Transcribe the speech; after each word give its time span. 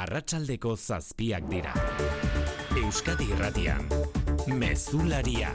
Arratsaldeko 0.00 0.76
zazpiak 0.76 1.48
dira. 1.50 1.72
Euskadi 2.78 3.24
Irratian. 3.34 3.88
Mezularia. 4.46 5.50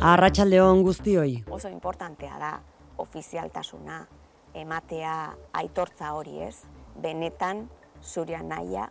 Arratsaldeon 0.00 0.82
guztioi. 0.84 1.44
oso 1.50 1.68
importantea 1.68 2.38
da 2.38 2.52
ofizialtasuna 2.98 4.06
ematea 4.54 5.34
aitortza 5.52 6.12
hori 6.12 6.42
ez, 6.42 6.54
benetan 7.00 7.70
zure 8.02 8.42
naia 8.42 8.88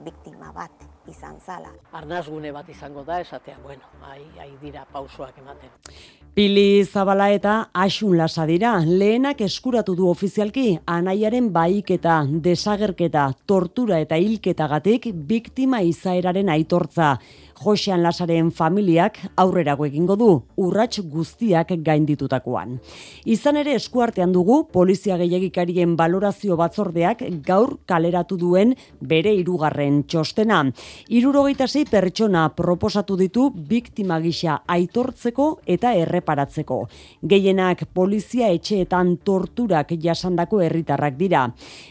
biktima 0.00 0.52
bat 0.52 0.88
izan 1.08 1.40
zala. 1.40 1.74
arnazgune 1.92 2.52
bat 2.52 2.68
izango 2.68 3.04
da 3.04 3.20
esatea, 3.20 3.58
bueno, 3.62 3.82
ai, 4.02 4.24
ai 4.40 4.52
dira 4.62 4.86
pausoak 4.92 5.38
ematen. 5.38 5.70
Pili 6.32 6.80
Zabala 6.88 7.26
eta 7.28 7.54
Asun 7.76 8.14
Lasa 8.16 8.46
dira. 8.48 8.70
Lehenak 8.88 9.42
eskuratu 9.44 9.92
du 9.92 10.06
ofizialki 10.08 10.78
anaiaren 10.88 11.50
baiketa, 11.52 12.22
desagerketa, 12.46 13.26
tortura 13.44 13.98
eta 14.00 14.16
hilketagatik 14.16 15.10
biktima 15.28 15.82
izaeraren 15.84 16.48
aitortza. 16.48 17.18
Josean 17.62 18.02
Lasaren 18.02 18.50
familiak 18.50 19.18
aurrerago 19.38 19.86
egingo 19.86 20.16
du, 20.18 20.28
urrats 20.58 21.00
guztiak 21.12 21.70
gainditutakoan. 21.84 22.78
Izan 23.24 23.58
ere 23.60 23.76
eskuartean 23.78 24.32
dugu 24.34 24.62
polizia 24.72 25.16
gehiagikarien 25.20 25.94
balorazio 25.96 26.56
batzordeak 26.58 27.22
gaur 27.46 27.76
kaleratu 27.86 28.38
duen 28.40 28.74
bere 29.00 29.34
hirugarren 29.38 30.02
txostena. 30.08 30.62
Irurogeita 31.08 31.68
sei 31.68 31.84
pertsona 31.86 32.48
proposatu 32.56 33.16
ditu 33.20 33.48
biktima 33.54 34.18
gisa 34.24 34.58
aitortzeko 34.66 35.48
eta 35.76 35.94
erreparatzeko. 36.02 36.80
Gehienak 37.22 37.86
polizia 37.94 38.50
etxeetan 38.50 39.16
torturak 39.22 39.94
jasandako 40.02 40.62
herritarrak 40.66 41.16
dira. 41.20 41.46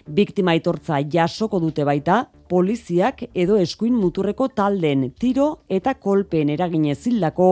Biktima 0.07 0.51
aitortza 0.57 0.99
jasoko 1.07 1.59
dute 1.63 1.87
baita, 1.87 2.25
poliziak 2.51 3.23
edo 3.31 3.55
eskuin 3.63 3.95
muturreko 3.95 4.49
talden 4.57 5.07
tiro 5.23 5.47
eta 5.71 5.95
kolpeen 5.95 6.51
eragine 6.57 6.95
zildako 6.95 7.51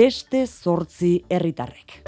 beste 0.00 0.44
zortzi 0.46 1.14
herritarrek. 1.32 2.02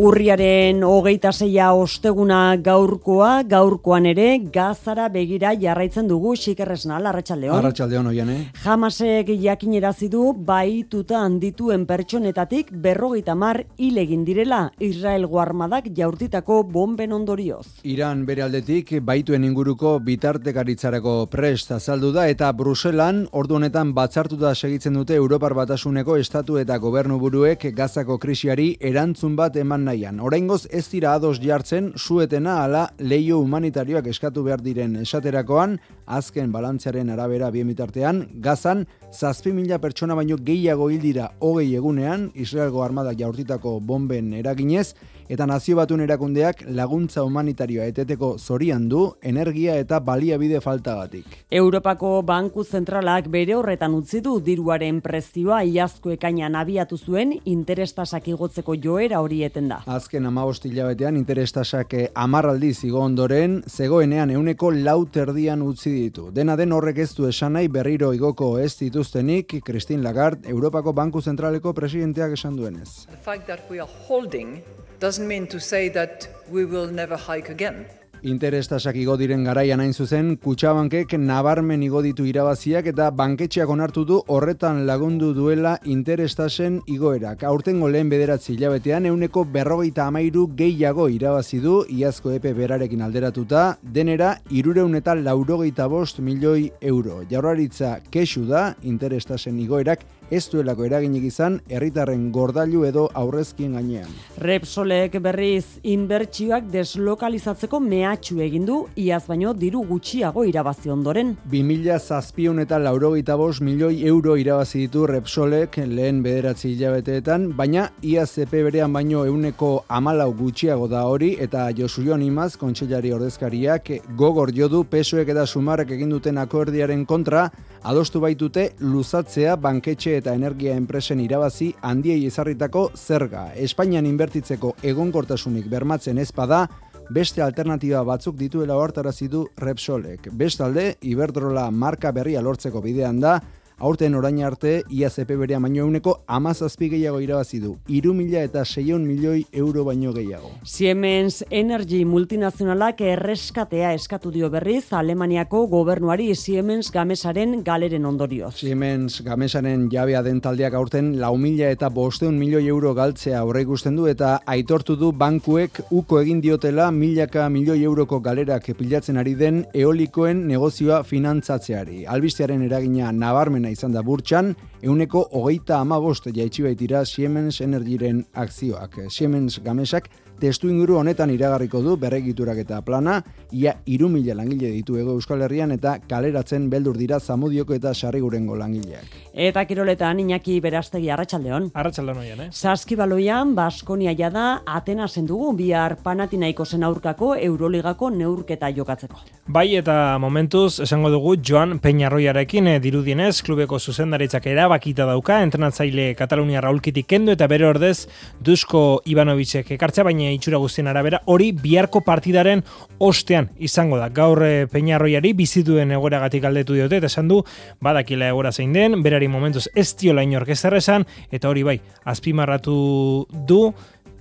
Urriaren 0.00 0.78
hogeita 0.80 1.28
zeia 1.28 1.66
osteguna 1.76 2.54
gaurkoa, 2.64 3.42
gaurkoan 3.44 4.06
ere 4.08 4.38
gazara 4.52 5.10
begira 5.12 5.50
jarraitzen 5.60 6.06
dugu 6.08 6.30
xikerresnal, 6.40 7.04
arratsaldeon. 7.10 7.58
Arratxaldeon 7.58 8.08
oian, 8.08 8.30
eh? 8.32 8.38
Jamasek 8.62 9.28
jakinerazi 9.42 10.08
du 10.08 10.22
baituta 10.32 11.18
handituen 11.20 11.84
pertsonetatik 11.84 12.70
berrogeita 12.86 13.34
mar 13.36 13.60
hil 13.76 14.00
egin 14.00 14.22
direla 14.24 14.62
Israel 14.78 15.26
armadak 15.42 15.90
jaurtitako 15.98 16.62
bomben 16.62 17.12
ondorioz. 17.12 17.66
Iran 17.84 18.24
bere 18.24 18.46
aldetik 18.46 18.94
baituen 19.04 19.44
inguruko 19.44 19.98
bitartekaritzarako 20.00 21.26
prest 21.28 21.76
azaldu 21.76 22.14
da 22.16 22.26
eta 22.32 22.50
Bruselan 22.56 23.26
ordu 23.32 23.60
honetan 23.60 23.92
batzartuta 23.92 24.54
segitzen 24.54 24.96
dute 24.96 25.20
Europar 25.20 25.52
Batasuneko 25.52 26.16
estatu 26.16 26.56
eta 26.56 26.78
gobernu 26.78 27.20
buruek 27.20 27.68
gazako 27.76 28.16
krisiari 28.16 28.72
erantzun 28.80 29.36
bat 29.36 29.60
eman 29.60 29.89
nahian. 29.90 30.20
Oraingoz 30.22 30.66
ez 30.70 30.86
dira 30.90 31.14
ados 31.14 31.38
jartzen 31.42 31.92
suetena 31.96 32.60
ala 32.64 32.86
leio 32.98 33.40
humanitarioak 33.42 34.06
eskatu 34.12 34.44
behar 34.46 34.62
diren 34.62 34.96
esaterakoan, 35.02 35.78
azken 36.06 36.52
balantzearen 36.54 37.10
arabera 37.10 37.50
bien 37.50 37.68
bitartean, 37.70 38.26
gazan 38.42 38.86
zazpi 39.12 39.52
mila 39.52 39.80
pertsona 39.82 40.14
baino 40.18 40.38
gehiago 40.38 40.90
hil 40.90 41.02
dira 41.02 41.30
hogei 41.40 41.74
egunean, 41.76 42.30
Israelgo 42.34 42.84
armadak 42.84 43.18
jaurtitako 43.18 43.78
bomben 43.80 44.32
eraginez, 44.34 44.94
eta 45.30 45.46
nazio 45.46 45.76
batun 45.78 46.00
erakundeak 46.02 46.64
laguntza 46.74 47.22
humanitarioa 47.22 47.84
eteteko 47.92 48.32
zorian 48.38 48.88
du 48.90 49.04
energia 49.22 49.76
eta 49.78 50.00
baliabide 50.02 50.58
faltagatik. 50.60 51.36
Europako 51.54 52.10
Banku 52.26 52.64
Zentralak 52.64 53.28
bere 53.30 53.54
horretan 53.54 53.94
utzi 53.94 54.20
du 54.24 54.40
diruaren 54.42 54.98
prezioa 55.04 55.60
iazko 55.62 56.10
ekainan 56.16 56.58
abiatu 56.58 56.98
zuen 56.98 57.36
interestasak 57.44 58.26
igotzeko 58.34 58.74
joera 58.74 59.20
hori 59.22 59.44
eten 59.46 59.70
da. 59.70 59.80
Azken 59.86 60.26
amabost 60.26 60.66
hilabetean 60.66 61.20
interestasak 61.20 61.94
amarraldi 62.14 62.72
zigo 62.74 63.04
ondoren, 63.04 63.60
zegoenean 63.68 64.34
euneko 64.34 64.72
lau 64.74 65.04
terdian 65.06 65.62
utzi 65.62 65.94
ditu. 65.94 66.30
Dena 66.34 66.58
den 66.58 66.74
horrek 66.74 66.98
ez 67.06 67.12
du 67.14 67.30
esan 67.30 67.54
nahi 67.54 67.70
berriro 67.70 68.10
igoko 68.16 68.56
ez 68.58 68.74
dituztenik, 68.82 69.60
Christine 69.64 70.02
Lagarde, 70.02 70.50
Europako 70.50 70.92
Banku 70.92 71.22
Zentraleko 71.22 71.72
presidenteak 71.74 72.34
esan 72.34 72.58
duenez. 72.58 73.06
The 73.06 73.22
fact 73.22 73.46
that 73.46 73.70
we 73.70 73.78
are 73.78 73.90
holding 74.08 74.58
doesn't 75.00 75.26
mean 75.26 75.46
to 75.46 75.58
say 75.58 75.88
that 75.88 76.28
we 76.50 76.64
will 76.64 76.86
never 76.86 77.16
hike 77.16 77.48
again. 77.48 77.86
Interestasak 78.20 78.98
igo 79.00 79.14
diren 79.16 79.46
garaian 79.48 79.80
hain 79.80 79.94
zuzen, 79.94 80.34
kutsabankek 80.36 81.14
nabarmen 81.16 81.80
igo 81.82 82.02
ditu 82.04 82.26
irabaziak 82.28 82.90
eta 82.92 83.06
banketxeak 83.16 83.72
onartu 83.72 84.04
du 84.04 84.18
horretan 84.28 84.82
lagundu 84.86 85.32
duela 85.32 85.78
interestasen 85.84 86.82
igoerak. 86.86 87.46
Aurtengo 87.48 87.88
lehen 87.88 88.10
bederatzi 88.12 88.52
hilabetean 88.58 89.08
euneko 89.08 89.46
berrogeita 89.48 90.04
amairu 90.12 90.50
gehiago 90.54 91.08
irabazi 91.08 91.62
du 91.64 91.80
iazko 91.88 92.36
epe 92.36 92.52
berarekin 92.52 93.00
alderatuta, 93.00 93.78
denera 93.82 94.34
irureun 94.50 95.00
eta 95.00 95.14
laurogeita 95.16 95.88
bost 95.88 96.20
milioi 96.20 96.70
euro. 96.82 97.22
Jaurlaritza 97.30 98.00
kesu 98.10 98.44
da 98.44 98.74
interestasen 98.82 99.58
igoerak 99.64 100.04
ez 100.30 100.44
duelako 100.50 100.84
eraginik 100.86 101.24
izan 101.26 101.58
herritarren 101.68 102.28
gordailu 102.32 102.84
edo 102.86 103.08
aurrezkien 103.14 103.74
gainean. 103.74 104.10
Repsolek 104.38 105.16
berriz 105.22 105.80
inbertsioak 105.82 106.68
deslokalizatzeko 106.72 107.80
mehatxu 107.82 108.40
egin 108.44 108.66
du 108.68 108.76
iaz 108.96 109.24
baino 109.28 109.52
diru 109.54 109.82
gutxiago 109.88 110.44
irabazi 110.46 110.90
ondoren. 110.90 111.34
2000 111.50 111.98
zazpion 111.98 112.62
eta 112.62 112.78
laurogeita 112.78 113.36
bost 113.36 113.64
milioi 113.66 114.04
euro 114.06 114.36
irabazi 114.36 114.84
ditu 114.86 115.06
Repsolek 115.10 115.80
lehen 115.86 116.22
bederatzi 116.22 116.70
hilabeteetan, 116.74 117.50
baina 117.56 117.88
IAZP 118.02 118.54
berean 118.68 118.92
baino 118.92 119.24
euneko 119.26 119.72
amalau 119.88 120.30
gutxiago 120.36 120.86
da 120.88 121.02
hori 121.08 121.32
eta 121.40 121.66
Josu 121.76 122.04
Jon 122.06 122.22
Imaz, 122.22 122.54
kontseilari 122.60 123.12
ordezkariak, 123.16 123.90
gogor 124.16 124.54
jodu 124.54 124.84
pesoek 124.84 125.28
eta 125.34 125.46
sumarrek 125.46 125.90
egin 125.98 126.14
duten 126.14 126.38
akordiaren 126.38 127.04
kontra, 127.06 127.48
adostu 127.82 128.20
baitute 128.20 128.70
luzatzea 128.80 129.56
banketxe 129.56 130.19
eta 130.20 130.34
energia 130.36 130.76
enpresen 130.76 131.20
irabazi 131.24 131.72
handiei 131.82 132.26
ezarritako 132.28 132.90
zerga. 132.96 133.48
Espainian 133.56 134.06
inbertitzeko 134.06 134.74
egonkortasunik 134.92 135.68
bermatzen 135.72 136.20
ezpada, 136.20 136.66
beste 137.10 137.42
alternatiba 137.42 138.02
batzuk 138.06 138.36
dituela 138.38 138.76
ohartarazi 138.78 139.28
du 139.28 139.46
Repsolek. 139.58 140.28
Bestalde, 140.32 140.94
Iberdrola 141.02 141.70
marka 141.70 142.12
berria 142.14 142.42
lortzeko 142.44 142.82
bidean 142.84 143.18
da, 143.20 143.40
aurten 143.80 144.14
orain 144.14 144.42
arte 144.44 144.82
IAZP 144.92 145.32
berean 145.40 145.64
baino 145.64 145.86
euneko 145.86 146.20
amazazpi 146.26 146.90
gehiago 146.92 147.20
irabazi 147.24 147.60
du. 147.62 147.74
Iru 147.88 148.12
mila 148.14 148.42
eta 148.44 148.64
seion 148.64 149.06
milioi 149.08 149.46
euro 149.52 149.84
baino 149.84 150.12
gehiago. 150.12 150.50
Siemens 150.64 151.42
Energy 151.50 152.04
multinazionalak 152.04 153.00
erreskatea 153.00 153.94
eskatu 153.96 154.30
dio 154.34 154.50
berriz 154.52 154.92
Alemaniako 154.92 155.64
gobernuari 155.72 156.34
Siemens 156.34 156.90
Gamesaren 156.92 157.62
galeren 157.64 158.04
ondorioz. 158.04 158.54
Siemens 158.60 159.22
Gamesaren 159.24 159.88
jabea 159.92 160.22
den 160.22 160.42
taldeak 160.44 160.76
aurten 160.76 161.14
lau 161.20 161.32
mila 161.40 161.70
eta 161.72 161.88
bosteun 161.88 162.38
milioi 162.38 162.66
euro 162.68 162.92
galtzea 162.94 163.40
aurre 163.40 163.64
ikusten 163.64 163.96
du 163.96 164.06
eta 164.10 164.36
aitortu 164.46 164.96
du 165.00 165.12
bankuek 165.12 165.82
uko 165.90 166.20
egin 166.20 166.44
diotela 166.44 166.90
milaka 166.92 167.48
milioi 167.48 167.80
euroko 167.84 168.20
galerak 168.20 168.68
pilatzen 168.76 169.16
ari 169.16 169.34
den 169.34 169.64
eolikoen 169.74 170.44
negozioa 170.48 171.02
finantzatzeari. 171.02 172.04
Albistearen 172.06 172.62
eragina 172.66 173.10
nabarmena 173.12 173.69
izan 173.70 173.92
da 173.94 174.02
burtsan, 174.02 174.54
euneko 174.82 175.24
hogeita 175.32 175.78
amabost 175.80 176.26
jaitsi 176.34 176.64
baitira 176.66 177.04
Siemens 177.04 177.60
Energyren 177.60 178.24
akzioak. 178.34 178.98
Siemens 179.08 179.60
Gamesak 179.64 180.10
testu 180.40 180.70
inguru 180.70 180.96
honetan 180.98 181.30
iragarriko 181.34 181.82
du 181.84 181.96
berregiturak 182.00 182.58
eta 182.62 182.80
plana, 182.82 183.20
ia 183.52 183.74
iru 183.86 184.08
mila 184.08 184.34
langile 184.34 184.70
ditu 184.72 184.96
ego 184.96 185.14
Euskal 185.18 185.42
Herrian 185.42 185.72
eta 185.72 185.98
kaleratzen 186.08 186.68
beldur 186.70 186.96
dira 186.96 187.20
zamudioko 187.20 187.74
eta 187.74 187.92
sarrigurengo 187.94 188.56
langileak. 188.56 189.18
Eta 189.34 189.64
kiroletan 189.64 190.20
Iñaki 190.20 190.60
Berastegi 190.60 191.10
Arratsaldeon. 191.10 191.70
Arratxaldeon 191.74 192.22
oian, 192.22 192.40
eh? 192.46 192.48
Saskibaloian 192.50 193.54
Baskonia 193.54 194.14
jada 194.16 194.62
Atenasen 194.66 195.26
dugu 195.26 195.52
bihar 195.58 195.96
Panatinaikosen 196.02 196.84
aurkako 196.84 197.34
Euroligako 197.36 198.10
neurketa 198.10 198.70
jokatzeko. 198.76 199.20
Bai 199.50 199.74
eta 199.76 200.16
momentuz 200.22 200.80
esango 200.80 201.10
dugu 201.10 201.36
Joan 201.36 201.78
Peñarroiarekin 201.82 202.68
eh, 202.68 202.78
dirudienez 202.80 203.42
klubeko 203.42 203.78
zuzendaritzak 203.78 204.46
era 204.46 204.60
erabakita 204.60 205.06
dauka 205.08 205.40
entrenatzaile 205.42 206.14
Katalunia 206.14 206.60
Raulkitik 206.60 207.08
kendu 207.10 207.32
eta 207.32 207.48
bere 207.50 207.66
ordez 207.66 208.06
Dusko 208.44 209.00
Ivanovicek 209.08 209.72
ekartzea 209.76 210.04
baina 210.04 210.29
itxura 210.34 210.60
guztien 210.62 210.88
arabera 210.90 211.22
hori 211.26 211.50
biharko 211.52 212.02
partidaren 212.06 212.64
ostean 212.98 213.50
izango 213.58 213.98
da. 214.00 214.08
Gaur 214.08 214.42
e, 214.46 214.66
Peñarroiari 214.70 215.32
bizituen 215.36 215.92
egoragatik 215.96 216.42
galdetu 216.42 216.76
diote 216.78 217.00
eta 217.00 217.10
esan 217.10 217.28
du 217.28 217.42
badakila 217.80 218.28
egora 218.28 218.52
zein 218.52 218.72
den, 218.72 219.02
berari 219.02 219.28
momentuz 219.28 219.68
ez 219.74 219.94
diola 219.96 220.22
inork 220.22 220.48
ez 220.48 220.64
esan 220.64 221.06
eta 221.30 221.48
hori 221.48 221.62
bai, 221.62 221.80
azpimarratu 222.04 223.26
du 223.46 223.62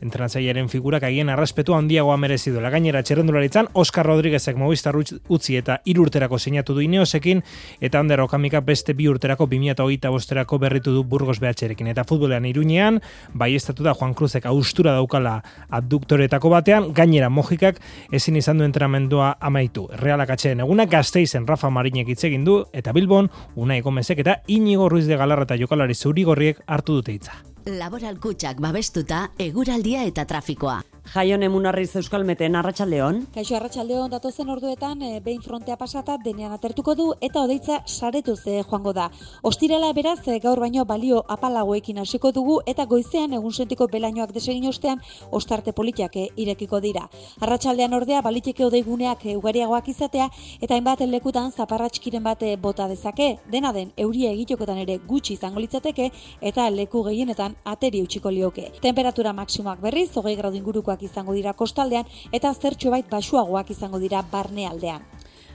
entrenatzailearen 0.02 0.70
figurak 0.70 1.04
agien 1.04 1.30
arraspetu 1.30 1.74
handiagoa 1.76 2.18
merezi 2.18 2.52
duela. 2.52 2.70
Gainera 2.70 3.02
txerrendularitzan 3.04 3.70
Oscar 3.74 4.06
Rodríguezek 4.08 4.58
Movistar 4.58 4.96
utzi 4.96 5.58
eta 5.60 5.80
hiru 5.86 6.06
urterako 6.08 6.40
sinatu 6.40 6.76
du 6.78 6.84
Ineosekin 6.86 7.44
eta 7.82 8.00
Ander 8.00 8.22
Okamika 8.22 8.62
beste 8.62 8.94
bi 8.94 9.08
urterako 9.10 9.48
2025 9.50 10.14
bosterako 10.20 10.60
berritu 10.60 10.94
du 10.94 11.04
Burgos 11.04 11.40
BHrekin 11.40 11.88
eta 11.88 12.04
futbolean 12.04 12.46
Iruñean 12.46 13.02
bai 13.34 13.56
da 13.80 13.94
Juan 13.94 14.14
Cruzek 14.14 14.46
austura 14.46 14.94
daukala 14.94 15.44
abduktoretako 15.70 16.50
batean 16.50 16.94
gainera 16.94 17.30
Mojikak 17.30 17.80
ezin 18.12 18.36
izan 18.36 18.58
du 18.58 18.64
entrenamendua 18.64 19.38
amaitu. 19.40 19.88
Realak 19.92 20.30
atxeen 20.30 20.60
eguna 20.60 20.86
Gasteizen 20.86 21.48
Rafa 21.48 21.70
Marinek 21.70 22.08
hitz 22.10 22.24
egin 22.24 22.46
du 22.46 22.64
eta 22.74 22.94
Bilbon 22.94 23.30
Unai 23.56 23.82
Gomezek 23.82 24.20
eta 24.20 24.42
Inigo 24.48 24.90
Ruiz 24.90 25.08
de 25.08 25.18
Galarra 25.18 25.48
eta 25.48 25.58
Jokalari 25.58 25.96
Zurigorriek 25.96 26.62
hartu 26.68 27.00
dute 27.00 27.16
hitza. 27.16 27.49
Laboral 27.68 28.20
kutsak 28.24 28.62
babestuta, 28.64 29.26
eguraldia 29.38 30.06
eta 30.08 30.24
trafikoa. 30.26 30.80
Jaion 31.10 31.42
emunarriz 31.42 31.96
euskalmeten 31.98 32.54
arratsaldeon. 32.60 33.24
Kaixo 33.34 33.56
arratsaldeon 33.58 34.12
datozen 34.14 34.50
orduetan 34.54 35.00
e, 35.02 35.08
behin 35.26 35.40
frontea 35.42 35.74
pasata 35.78 36.20
denean 36.22 36.52
atertuko 36.54 36.94
du 36.94 37.08
eta 37.26 37.42
odeitza 37.48 37.80
saretu 37.88 38.36
ze 38.36 38.60
joango 38.62 38.94
da. 38.94 39.08
Ostirela 39.42 39.90
beraz 39.98 40.20
e, 40.28 40.38
gaur 40.44 40.60
baino 40.62 40.86
balio 40.86 41.24
apalagoekin 41.28 41.98
hasiko 41.98 42.32
dugu 42.32 42.60
eta 42.68 42.86
goizean 42.86 43.34
egun 43.34 43.54
sentiko 43.54 43.88
belainoak 43.88 44.36
desegin 44.36 44.68
ostean 44.70 45.02
ostarte 45.32 45.74
politiak 45.74 46.16
e, 46.16 46.28
irekiko 46.36 46.80
dira. 46.80 47.08
Arratsaldean 47.42 47.98
ordea 47.98 48.22
baliteke 48.22 48.68
odeiguneak 48.68 49.26
e, 49.26 49.36
ugariagoak 49.42 49.90
izatea 49.90 50.30
eta 50.62 50.78
hainbat 50.78 51.02
lekutan 51.10 51.50
zaparratskiren 51.52 52.24
bate 52.24 52.56
bota 52.58 52.88
dezake. 52.88 53.40
Dena 53.50 53.74
den 53.74 53.96
euria 53.98 54.30
egitokotan 54.30 54.78
ere 54.86 55.00
gutxi 55.08 55.34
izango 55.40 55.60
litzateke 55.60 56.12
eta 56.40 56.70
leku 56.70 57.04
gehienetan 57.10 57.58
ateri 57.66 58.06
utziko 58.06 58.30
lioke. 58.30 58.70
Temperatura 58.80 59.34
maksimoak 59.34 59.82
berriz 59.82 60.12
20 60.14 60.38
gradu 60.38 60.62
ingurukoak 60.62 60.99
izango 61.04 61.34
dira 61.34 61.54
kostaldean 61.54 62.06
eta 62.32 62.54
zertxo 62.54 62.92
bait 62.92 63.10
basuagoak 63.10 63.72
izango 63.72 64.00
dira 64.00 64.24
barnealdean. 64.32 65.06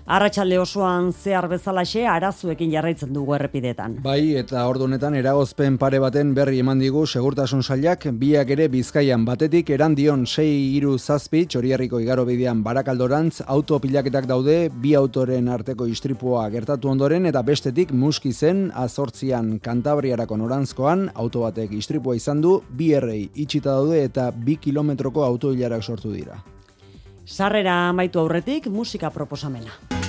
Arratxalde 0.05 0.59
osoan 0.61 1.07
zehar 1.17 1.47
bezalaxe 1.49 2.03
arazuekin 2.05 2.69
jarraitzen 2.75 3.15
dugu 3.17 3.33
errepidetan. 3.39 3.95
Bai, 4.05 4.35
eta 4.37 4.67
ordu 4.69 4.85
honetan 4.85 5.15
eragozpen 5.17 5.79
pare 5.81 5.97
baten 6.03 6.35
berri 6.37 6.61
eman 6.61 6.83
digu 6.83 7.07
segurtasun 7.07 7.63
sailak 7.65 8.05
biak 8.21 8.53
ere 8.53 8.69
bizkaian 8.69 9.25
batetik 9.25 9.73
erandion 9.73 10.27
sei 10.27 10.77
iru 10.77 10.99
zazpi 10.99 11.47
txoriarriko 11.47 12.03
igaro 12.05 12.27
bidean 12.29 12.61
barakaldorantz 12.63 13.41
autopilaketak 13.57 14.29
daude 14.29 14.69
bi 14.69 14.93
autoren 14.95 15.49
arteko 15.49 15.89
istripua 15.89 16.51
gertatu 16.53 16.93
ondoren 16.93 17.25
eta 17.33 17.41
bestetik 17.43 17.93
muski 17.93 18.33
zen 18.33 18.67
azortzian 18.75 19.55
kantabriarako 19.59 20.37
norantzkoan 20.37 21.09
auto 21.15 21.49
batek 21.49 21.73
istripua 21.81 22.21
izan 22.21 22.45
du 22.45 22.59
bi 22.69 22.93
errei 22.93 23.31
itxita 23.35 23.71
daude 23.71 24.05
eta 24.05 24.31
bi 24.37 24.61
kilometroko 24.61 25.25
autoilarak 25.25 25.83
sortu 25.83 26.13
dira. 26.13 26.45
Sarrera 27.25 27.89
amaitu 27.89 28.21
aurretik 28.21 28.67
musika 28.69 29.11
proposamena. 29.11 30.04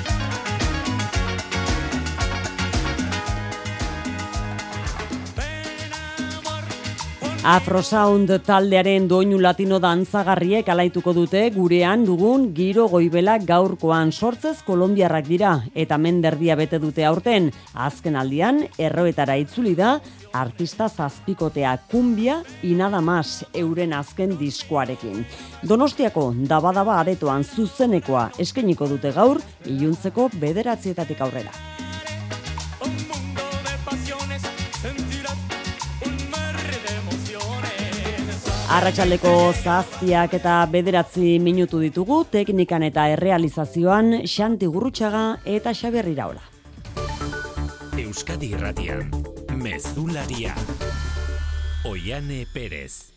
Afrosound 7.45 8.31
taldearen 8.41 9.03
doinu 9.05 9.37
latino 9.37 9.77
dantzagarriek 9.77 10.65
alaituko 10.73 11.11
dute 11.13 11.43
gurean 11.53 12.01
dugun 12.07 12.47
giro 12.57 12.87
goibela 12.89 13.35
gaurkoan 13.37 14.09
sortzez 14.09 14.63
kolombiarrak 14.65 15.27
dira 15.27 15.51
eta 15.75 15.99
menderdia 16.01 16.55
bete 16.57 16.79
dute 16.81 17.05
aurten. 17.05 17.51
Azken 17.75 18.17
aldian, 18.17 18.63
erroetara 18.81 19.35
itzuli 19.37 19.75
da, 19.77 19.99
artista 20.33 20.89
zazpikotea 20.89 21.75
kumbia 21.91 22.39
inada 22.63 23.03
mas 23.05 23.45
euren 23.53 23.93
azken 23.93 24.33
diskoarekin. 24.41 25.21
Donostiako 25.61 26.31
dabadaba 26.49 26.97
aretoan 27.03 27.45
zuzenekoa 27.45 28.31
eskeniko 28.41 28.89
dute 28.89 29.13
gaur, 29.13 29.37
iluntzeko 29.69 30.31
bederatzietatik 30.41 31.21
aurrera. 31.21 31.53
Arratxaldeko 38.65 39.53
zaztiak 39.61 40.33
eta 40.39 40.55
bederatzi 40.71 41.35
minutu 41.37 41.77
ditugu, 41.83 42.23
teknikan 42.33 42.83
eta 42.87 43.05
errealizazioan 43.13 44.25
Xanti 44.25 44.65
Gurrutxaga 44.65 45.25
eta 45.45 45.73
Xabier 45.77 46.09
Iraola. 46.09 46.41
Euskadi 48.01 48.55
Irratian, 48.57 49.11
Mezularia, 49.61 50.55
Oiane 51.85 52.45
Perez. 52.53 53.14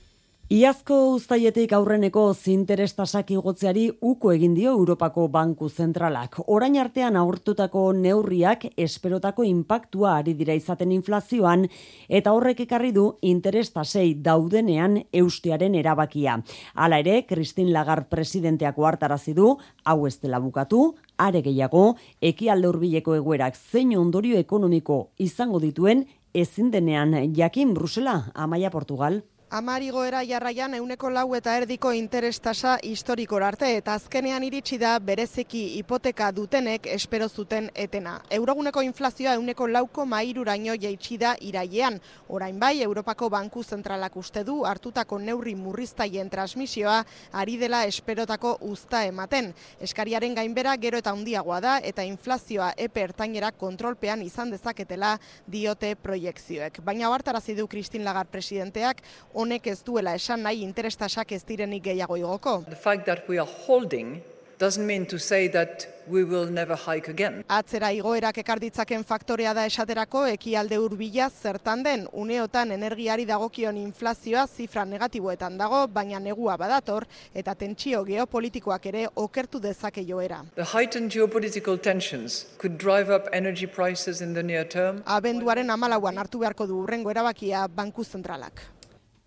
Iazko 0.49 0.97
ustaietik 1.13 1.75
aurreneko 1.77 2.23
zinteres 2.33 2.95
tasak 2.97 3.35
igotzeari 3.35 3.83
uko 4.01 4.31
egin 4.33 4.55
dio 4.57 4.71
Europako 4.73 5.27
Banku 5.29 5.69
Zentralak. 5.69 6.39
Orain 6.49 6.79
artean 6.81 7.19
aurtutako 7.21 7.83
neurriak 7.93 8.65
esperotako 8.87 9.45
inpaktua 9.45 10.15
ari 10.23 10.33
dira 10.41 10.57
izaten 10.57 10.97
inflazioan 10.97 11.69
eta 12.09 12.33
horrek 12.33 12.65
ekarri 12.65 12.95
du 12.97 13.05
interes 13.21 13.67
tasei 13.77 14.15
daudenean 14.15 14.97
eustearen 15.13 15.77
erabakia. 15.77 16.41
Hala 16.73 17.05
ere, 17.05 17.27
Christine 17.29 17.77
Lagarde 17.77 18.09
presidenteak 18.09 18.81
hartarazi 18.81 19.37
du, 19.37 19.59
hau 19.85 20.07
ez 20.07 20.17
dela 20.17 20.41
bukatu, 20.41 20.95
are 21.19 21.43
gehiago, 21.45 21.99
ekialde 22.23 22.73
hurbileko 22.73 23.21
egoerak 23.21 23.55
zein 23.55 23.99
ondorio 24.01 24.41
ekonomiko 24.41 25.11
izango 25.19 25.61
dituen 25.61 26.07
ezin 26.33 26.71
denean 26.71 27.35
jakin 27.37 27.75
Brusela, 27.75 28.23
Amaia 28.33 28.71
Portugal. 28.71 29.27
Amarigoera 29.51 30.21
jarraian 30.29 30.75
euneko 30.77 31.09
lau 31.09 31.31
eta 31.33 31.55
erdiko 31.57 31.89
interestasa 31.97 32.75
historikor 32.85 33.41
arte 33.43 33.71
eta 33.79 33.95
azkenean 33.97 34.45
iritsi 34.45 34.77
da 34.77 34.91
berezeki 35.01 35.63
hipoteka 35.79 36.27
dutenek 36.37 36.85
espero 36.93 37.31
zuten 37.33 37.71
etena. 37.75 38.19
Euroguneko 38.29 38.83
inflazioa 38.85 39.39
euneko 39.39 39.67
lauko 39.67 40.05
mairuraino 40.05 40.75
jaitsi 40.77 41.17
da 41.17 41.31
irailean. 41.41 41.97
Orain 42.29 42.59
bai, 42.61 42.83
Europako 42.83 43.31
Banku 43.33 43.63
Zentralak 43.65 44.19
uste 44.21 44.43
du 44.45 44.67
hartutako 44.69 45.19
neurri 45.19 45.55
murriztaien 45.57 46.29
transmisioa 46.29 46.99
ari 47.33 47.57
dela 47.57 47.87
esperotako 47.87 48.59
uzta 48.69 49.07
ematen. 49.09 49.55
Eskariaren 49.81 50.37
gainbera 50.37 50.77
gero 50.77 51.01
eta 51.01 51.17
handiagoa 51.17 51.63
da 51.65 51.79
eta 51.79 52.05
inflazioa 52.05 52.75
epe 52.77 53.07
ertainera 53.09 53.53
kontrolpean 53.53 54.21
izan 54.29 54.53
dezaketela 54.53 55.17
diote 55.47 55.95
proiekzioek. 55.97 56.83
Baina 56.85 57.09
hartarazi 57.09 57.57
du 57.57 57.67
Christine 57.67 58.05
Lagarde 58.05 58.37
presidenteak 58.37 59.01
honek 59.39 59.71
ez 59.71 59.79
duela 59.87 60.17
esan 60.19 60.43
nahi 60.43 60.65
interestasak 60.67 61.33
ez 61.33 61.45
direnik 61.47 61.85
gehiago 61.85 62.17
igoko. 62.19 62.63
The 62.69 62.83
fact 62.89 63.07
that 63.07 63.29
we 63.29 63.39
are 63.39 63.51
holding 63.67 64.19
doesn't 64.59 64.85
mean 64.85 65.07
to 65.07 65.19
say 65.19 65.49
that 65.49 65.87
we 66.09 66.25
will 66.25 66.51
never 66.51 66.75
hike 66.75 67.09
again. 67.11 67.45
Atzera 67.49 67.93
igoerak 67.95 68.39
ekarditzaken 68.43 69.05
faktorea 69.07 69.53
da 69.55 69.65
esaterako 69.69 70.25
ekialde 70.33 70.79
hurbila 70.83 71.29
zertan 71.31 71.85
den 71.85 72.07
uneotan 72.13 72.73
energiari 72.75 73.27
dagokion 73.29 73.77
inflazioa 73.79 74.47
zifra 74.47 74.85
negatiboetan 74.85 75.59
dago, 75.59 75.87
baina 75.87 76.19
negua 76.19 76.57
badator 76.59 77.07
eta 77.35 77.55
tentsio 77.55 78.03
geopolitikoak 78.05 78.87
ere 78.87 79.05
okertu 79.15 79.61
dezake 79.61 80.03
joera. 80.09 80.41
The 80.57 80.65
heightened 80.65 81.13
geopolitical 81.13 81.79
tensions 81.81 82.47
could 82.59 82.79
drive 82.79 83.15
up 83.15 83.29
energy 83.33 83.67
prices 83.67 84.21
in 84.21 84.35
the 84.35 84.43
near 84.43 84.65
term. 84.65 85.03
Abenduaren 85.07 85.71
amalauan 85.71 86.19
hartu 86.19 86.43
beharko 86.43 86.67
du 86.67 86.83
urrengo 86.83 87.15
erabakia 87.15 87.69
banku 87.69 88.05
zentralak. 88.05 88.78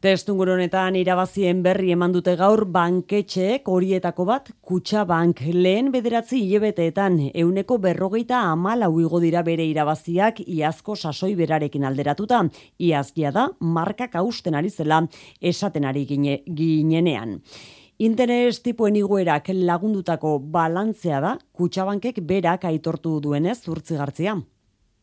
Testungur 0.02 0.50
honetan 0.50 0.96
irabazien 0.98 1.60
berri 1.62 1.92
eman 1.94 2.10
dute 2.16 2.34
gaur 2.34 2.64
banketxeek 2.74 3.68
horietako 3.70 4.24
bat 4.26 4.48
kutsa 4.66 5.04
bank 5.06 5.44
lehen 5.54 5.92
bederatzi 5.94 6.40
hilebeteetan 6.40 7.20
euneko 7.44 7.76
berrogeita 7.84 8.40
amala 8.50 8.88
uigo 8.90 9.20
dira 9.22 9.44
bere 9.46 9.68
irabaziak 9.70 10.40
iazko 10.42 10.96
sasoi 10.96 11.36
berarekin 11.38 11.86
alderatuta. 11.86 12.40
Iazkia 12.82 13.30
da 13.36 13.44
markak 13.60 14.18
hausten 14.18 14.58
ari 14.58 14.72
zela 14.74 15.04
esaten 15.40 15.86
ari 15.86 16.08
gine, 16.10 16.40
ginenean. 16.48 17.36
Interes 18.00 18.64
tipuen 18.66 18.98
iguerak 18.98 19.52
lagundutako 19.54 20.40
balantzea 20.40 21.22
da 21.22 21.36
kutsabankek 21.54 22.24
berak 22.26 22.66
aitortu 22.66 23.20
duenez 23.22 23.60
urtzigartzia. 23.70 24.40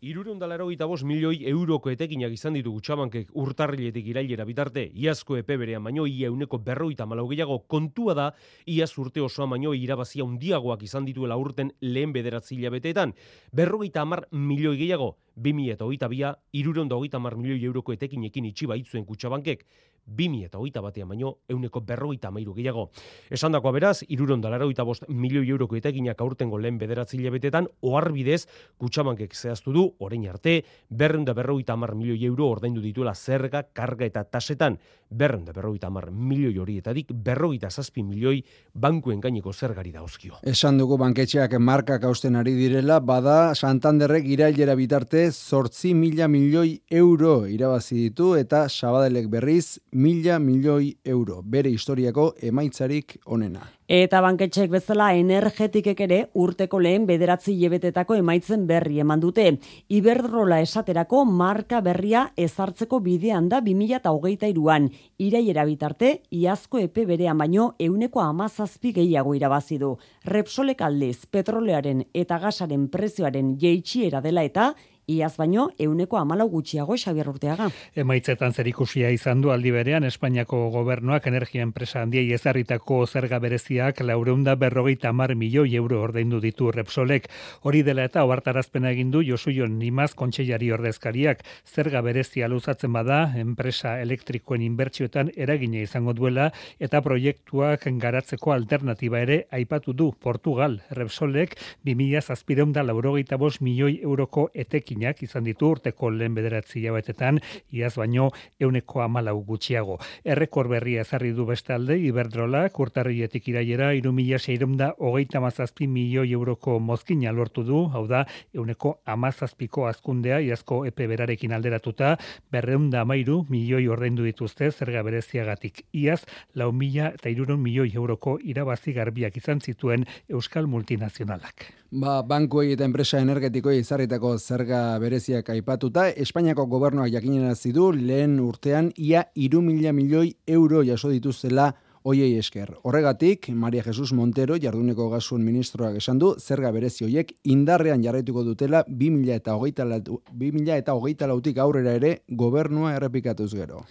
Irureun 0.01 0.39
dalaro 0.39 0.69
bost 0.87 1.03
milioi 1.03 1.43
euroko 1.51 1.91
etekinak 1.91 2.31
izan 2.31 2.55
ditu 2.55 2.71
gutxabankek 2.71 3.33
urtarriletik 3.35 4.07
irailera 4.07 4.45
bitarte, 4.47 4.85
iazko 4.95 5.37
epe 5.37 5.57
berean 5.59 5.83
baino 5.83 6.07
ia 6.07 6.29
euneko 6.29 6.59
berroita 6.59 7.05
malau 7.05 7.27
gehiago. 7.27 7.65
Kontua 7.67 8.15
da, 8.15 8.35
iaz 8.65 8.97
urte 8.97 9.21
osoa 9.21 9.47
baino 9.47 9.75
irabazia 9.75 10.23
undiagoak 10.23 10.85
izan 10.85 11.05
dituela 11.05 11.37
urten 11.37 11.73
lehen 11.81 12.13
bederatzi 12.13 12.55
hilabeteetan. 12.55 13.13
Berrogeita 13.51 14.03
amar 14.03 14.29
milioi 14.31 14.77
gehiago, 14.79 15.17
2000 15.35 15.73
eta 15.73 15.85
hogeita 15.85 16.09
bia, 16.09 16.33
irureun 16.53 16.93
hogeita 16.93 17.17
amar 17.17 17.35
milioi 17.37 17.65
euroko 17.65 17.93
etekinekin 17.93 18.45
itxiba 18.53 18.77
itzuen 18.79 19.05
kutxabankek, 19.05 19.67
2000 20.09 20.47
eta 20.49 20.59
hogeita 20.59 20.81
batean 20.81 21.09
baino, 21.09 21.37
euneko 21.49 21.81
berrogeita 21.81 22.29
amairu 22.29 22.55
gehiago. 22.55 22.89
Esan 23.31 23.53
dakoa 23.53 23.73
beraz, 23.73 24.03
iruron 24.09 24.41
dalara 24.41 24.67
bost 24.85 25.05
milioi 25.09 25.49
euroko 25.49 25.77
etekinak 25.77 26.21
aurtengo 26.21 26.59
lehen 26.59 26.79
bederatzi 26.79 27.19
hilabetetan, 27.19 27.69
oarbidez, 27.83 28.47
kutxabankek 28.79 29.35
zehaztu 29.35 29.73
du, 29.73 29.85
orain 29.99 30.29
arte, 30.29 30.63
berreun 30.91 31.25
da 31.25 31.35
berrogeita 31.35 31.73
amar 31.73 31.95
milioi 31.95 32.25
euro 32.25 32.49
ordaindu 32.49 32.81
dituela 32.81 33.15
zerga, 33.15 33.63
karga 33.73 34.07
eta 34.07 34.25
tasetan, 34.25 34.79
berreun 35.11 35.45
da 35.45 35.53
berrogeita 35.53 35.89
amar 35.89 36.11
milioi 36.11 36.59
horietadik, 36.59 37.13
berrogeita 37.13 37.71
zazpi 37.71 38.03
milioi 38.03 38.43
bankuen 38.75 39.21
gaineko 39.21 39.53
zergari 39.53 39.93
dauzkio. 39.93 40.41
Esan 40.43 40.79
dugu 40.79 40.99
banketxeak 41.01 41.59
markak 41.59 42.05
hausten 42.05 42.37
ari 42.37 42.55
direla, 42.59 43.01
bada 43.01 43.55
Santanderrek 43.55 44.27
irailera 44.29 44.75
bitarte 44.79 45.29
zortzi 45.33 45.95
mila 45.95 46.29
milioi 46.29 46.81
euro 46.91 47.47
irabazi 47.49 47.97
ditu 48.09 48.35
eta 48.37 48.67
Sabadelek 48.69 49.29
berriz 49.33 49.79
mila 49.99 50.39
milioi 50.39 50.93
euro. 51.05 51.43
Bere 51.43 51.71
historiako 51.75 52.31
emaitzarik 52.43 53.17
onena. 53.27 53.65
Eta 53.89 54.21
banketxek 54.21 54.69
bezala 54.71 55.09
energetikek 55.17 56.01
ere 56.05 56.19
urteko 56.39 56.79
lehen 56.85 57.07
bederatzi 57.09 57.55
jebetetako 57.57 58.19
emaitzen 58.21 58.67
berri 58.69 59.01
eman 59.01 59.23
dute. 59.23 59.47
Iberdrola 59.89 60.61
esaterako 60.61 61.25
marka 61.25 61.81
berria 61.81 62.27
ezartzeko 62.37 63.01
bidean 63.01 63.49
da 63.49 63.63
2008 63.65 64.53
iruan. 64.53 64.91
Iraiera 65.19 65.65
bitarte, 65.65 66.13
iazko 66.31 66.79
epe 66.85 67.07
berean 67.09 67.41
baino 67.41 67.73
euneko 67.81 68.21
amazazpi 68.21 68.93
gehiago 69.01 69.35
irabazi 69.35 69.81
du. 69.81 69.97
Repsolek 70.25 70.85
aldiz, 70.85 71.25
petrolearen 71.27 72.05
eta 72.13 72.39
gasaren 72.39 72.87
prezioaren 72.93 73.57
jeitxiera 73.59 74.21
dela 74.21 74.45
eta 74.45 74.75
Iaz 75.09 75.39
baino, 75.41 75.71
euneko 75.81 76.19
amalau 76.21 76.45
gutxiago 76.53 76.93
Xabier 77.01 77.31
Urteaga. 77.31 77.71
Emaitzetan 77.97 78.53
zer 78.53 78.69
ikusia 78.69 79.09
izan 79.09 79.41
du 79.41 79.49
aldi 79.49 79.71
berean, 79.73 80.05
Espainiako 80.05 80.59
gobernuak 80.75 81.25
energia 81.31 81.63
enpresa 81.65 82.03
handiei 82.03 82.27
ezarritako 82.37 82.99
zerga 83.07 83.39
bereziak 83.41 84.03
laureunda 84.05 84.53
berrogeita 84.61 85.15
mar 85.17 85.33
milioi 85.35 85.73
euro 85.81 86.03
ordaindu 86.05 86.43
ditu 86.43 86.69
Repsolek. 86.77 87.31
Hori 87.63 87.81
dela 87.87 88.05
eta 88.05 88.27
oartarazpena 88.29 88.91
egin 88.93 89.09
du 89.15 89.23
Josuion 89.25 89.79
Nimaz 89.79 90.11
kontseilari 90.13 90.69
ordezkariak 90.77 91.41
zerga 91.65 92.05
berezia 92.05 92.53
luzatzen 92.53 92.93
bada 92.93 93.23
enpresa 93.41 93.97
elektrikoen 94.03 94.67
inbertsioetan 94.69 95.33
eragina 95.37 95.81
izango 95.87 96.13
duela 96.13 96.51
eta 96.79 97.01
proiektuak 97.01 97.89
garatzeko 98.05 98.53
alternatiba 98.53 99.25
ere 99.25 99.41
aipatu 99.57 99.97
du 99.97 100.13
Portugal 100.13 100.83
Repsolek 101.01 101.57
2000 101.89 102.21
zazpireunda 102.29 102.85
laurogeita 102.85 103.41
bos 103.41 103.63
milioi 103.63 104.03
euroko 104.05 104.51
etekin 104.53 104.98
etekinak 104.99 105.23
izan 105.23 105.45
ditu 105.45 105.71
urteko 105.71 106.11
lehen 106.11 106.35
bederatzi 106.35 106.83
jabetetan, 106.83 107.41
iaz 107.73 107.95
baino 107.97 108.31
euneko 108.61 109.03
amalau 109.03 109.43
gutxiago. 109.45 109.99
Errekor 110.25 110.69
berria 110.69 111.03
ezarri 111.03 111.33
du 111.33 111.47
bestalde, 111.47 111.99
Iberdrola, 111.99 112.69
kurtarrietik 112.71 113.49
iraiera, 113.49 113.93
irumila 113.95 114.39
seirumda 114.39 114.95
hogeita 114.99 115.41
mazazpi 115.41 115.87
milioi 115.87 116.33
euroko 116.33 116.79
mozkina 116.79 117.33
lortu 117.33 117.65
du, 117.65 117.87
hau 117.93 118.07
da, 118.07 118.25
euneko 118.55 119.01
amazazpiko 119.07 119.87
azkundea, 119.87 120.41
iazko 120.41 120.85
epe 120.87 121.07
berarekin 121.07 121.53
alderatuta, 121.53 122.17
berreunda 122.51 123.03
amairu 123.03 123.45
milioi 123.49 123.87
ordaindu 123.89 124.25
dituzte 124.25 124.71
zerga 124.71 125.03
bereziagatik. 125.03 125.85
Iaz, 125.93 126.25
lau 126.55 126.73
mila 126.73 127.13
eta 127.15 127.31
irurun 127.31 127.61
milioi 127.63 127.91
euroko 127.95 128.39
irabazi 128.43 128.93
garbiak 128.93 129.37
izan 129.37 129.61
zituen 129.61 130.07
Euskal 130.29 130.67
Multinazionalak. 130.67 131.73
Ba, 131.89 132.19
bankuei 132.21 132.75
eta 132.75 132.85
enpresa 132.85 133.17
energetikoi 133.25 133.79
izarritako 133.81 134.35
zerga 134.37 134.81
bereziak 135.03 135.51
aipatuta, 135.53 136.09
Espainiako 136.11 136.65
gobernuak 136.71 137.11
jakinera 137.13 137.55
zidu 137.55 137.91
lehen 137.93 138.39
urtean 138.41 138.93
ia 138.97 139.27
iru 139.35 139.61
mila 139.63 139.93
milioi 139.93 140.33
euro 140.47 140.81
jaso 140.87 141.13
dituzela 141.13 141.75
oiei 142.09 142.39
esker. 142.39 142.73
Horregatik, 142.83 143.51
Maria 143.53 143.83
Jesus 143.85 144.13
Montero, 144.17 144.57
jarduneko 144.57 145.09
gasun 145.13 145.43
ministroak 145.45 145.99
esan 146.01 146.19
du, 146.23 146.35
zerga 146.41 146.71
berezi 146.73 147.05
hoiek 147.05 147.35
indarrean 147.45 148.05
jarraituko 148.05 148.45
dutela 148.47 148.85
2000 148.89 149.35
eta 149.37 149.57
hogeita, 149.59 149.85
2000 149.85 150.79
eta 150.79 150.95
hogeita 150.97 151.29
lautik 151.29 151.59
aurrera 151.59 151.97
ere 152.01 152.15
gobernua 152.29 152.95
errepikatuz 152.97 153.51
gero. 153.55 153.85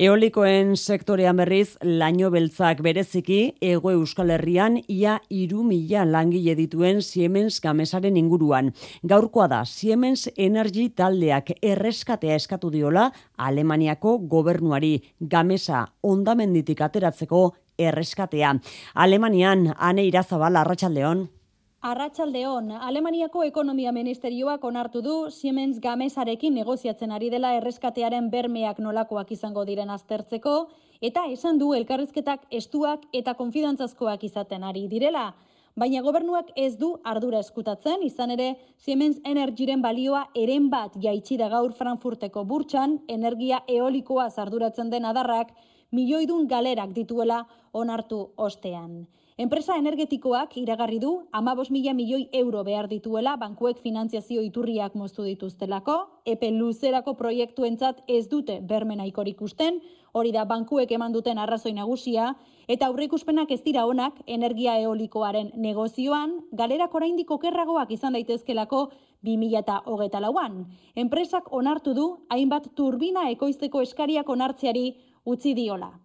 Eolikoen 0.00 0.70
sektorean 0.72 1.36
berriz, 1.36 1.76
laino 1.84 2.30
beltzak 2.32 2.78
bereziki, 2.80 3.58
ego 3.60 3.90
euskal 3.92 4.30
herrian, 4.32 4.78
ia 4.88 5.18
iru 5.28 5.60
mila 5.68 6.06
langile 6.08 6.54
dituen 6.56 7.02
Siemens 7.04 7.58
gamesaren 7.60 8.16
inguruan. 8.16 8.70
Gaurkoa 9.04 9.50
da, 9.52 9.58
Siemens 9.68 10.30
Energy 10.36 10.88
taldeak 10.96 11.52
erreskatea 11.60 12.38
eskatu 12.40 12.70
diola, 12.72 13.10
Alemaniako 13.36 14.16
gobernuari 14.32 14.94
gamesa 15.20 15.84
ondamenditik 16.00 16.80
ateratzeko 16.80 17.44
erreskatea. 17.76 18.56
Alemanian, 18.94 19.74
ane 19.76 20.08
irazabal, 20.08 20.56
arratsaldeon. 20.56 21.26
Arratsaldeon, 21.82 22.68
Alemaniako 22.78 23.40
ekonomia 23.42 23.90
ministerioak 23.92 24.64
onartu 24.64 25.00
du 25.02 25.14
Siemens 25.34 25.80
Gamesarekin 25.82 26.54
negoziatzen 26.54 27.10
ari 27.10 27.26
dela 27.32 27.48
erreskatearen 27.56 28.28
bermeak 28.30 28.76
nolakoak 28.78 29.32
izango 29.34 29.64
diren 29.66 29.90
aztertzeko 29.90 30.52
eta 31.08 31.24
esan 31.32 31.56
du 31.58 31.72
elkarrizketak 31.74 32.44
estuak 32.58 33.08
eta 33.20 33.34
konfidantzazkoak 33.34 34.22
izaten 34.28 34.62
ari 34.68 34.84
direla. 34.92 35.24
Baina 35.74 36.04
gobernuak 36.06 36.52
ez 36.54 36.76
du 36.78 36.92
ardura 37.02 37.40
eskutatzen, 37.42 38.04
izan 38.06 38.30
ere 38.30 38.46
Siemens 38.78 39.18
Energyren 39.24 39.82
balioa 39.82 40.28
eren 40.44 40.68
bat 40.70 40.94
jaitsi 41.06 41.40
da 41.40 41.48
gaur 41.48 41.74
Frankfurteko 41.80 42.44
burtsan, 42.44 43.00
energia 43.08 43.58
eolikoa 43.66 44.28
zarduratzen 44.30 44.94
den 44.94 45.10
adarrak, 45.10 45.50
milioidun 45.90 46.46
galerak 46.46 46.94
dituela 46.94 47.42
onartu 47.72 48.28
ostean. 48.36 49.00
Enpresa 49.42 49.74
energetikoak 49.74 50.52
iragarri 50.60 51.00
du 51.02 51.08
amabos 51.34 51.70
mila 51.74 51.92
milioi 51.98 52.28
euro 52.40 52.60
behar 52.62 52.86
dituela 52.86 53.32
bankuek 53.40 53.80
finantziazio 53.82 54.42
iturriak 54.46 54.94
moztu 54.94 55.24
dituztelako, 55.26 55.96
epe 56.32 56.50
luzerako 56.54 57.16
proiektuentzat 57.18 58.04
ez 58.06 58.28
dute 58.28 58.60
bermena 58.60 59.04
ikusten, 59.04 59.80
hori 60.12 60.30
da 60.30 60.44
bankuek 60.44 60.92
eman 60.92 61.12
duten 61.12 61.38
arrazoi 61.38 61.72
nagusia, 61.72 62.36
eta 62.68 62.86
aurreikuspenak 62.86 63.50
ez 63.50 63.62
dira 63.64 63.84
onak 63.86 64.22
energia 64.26 64.78
eolikoaren 64.78 65.50
negozioan, 65.56 66.38
galerak 66.52 66.94
oraindik 66.94 67.30
okerragoak 67.30 67.90
izan 67.90 68.12
daitezkelako 68.12 68.92
2008 69.22 70.20
lauan. 70.20 70.66
Enpresak 70.94 71.50
onartu 71.50 71.94
du 71.94 72.06
hainbat 72.28 72.70
turbina 72.76 73.28
ekoizteko 73.30 73.82
eskariak 73.82 74.28
onartzeari 74.28 74.94
utzi 75.24 75.54
diola. 75.54 76.01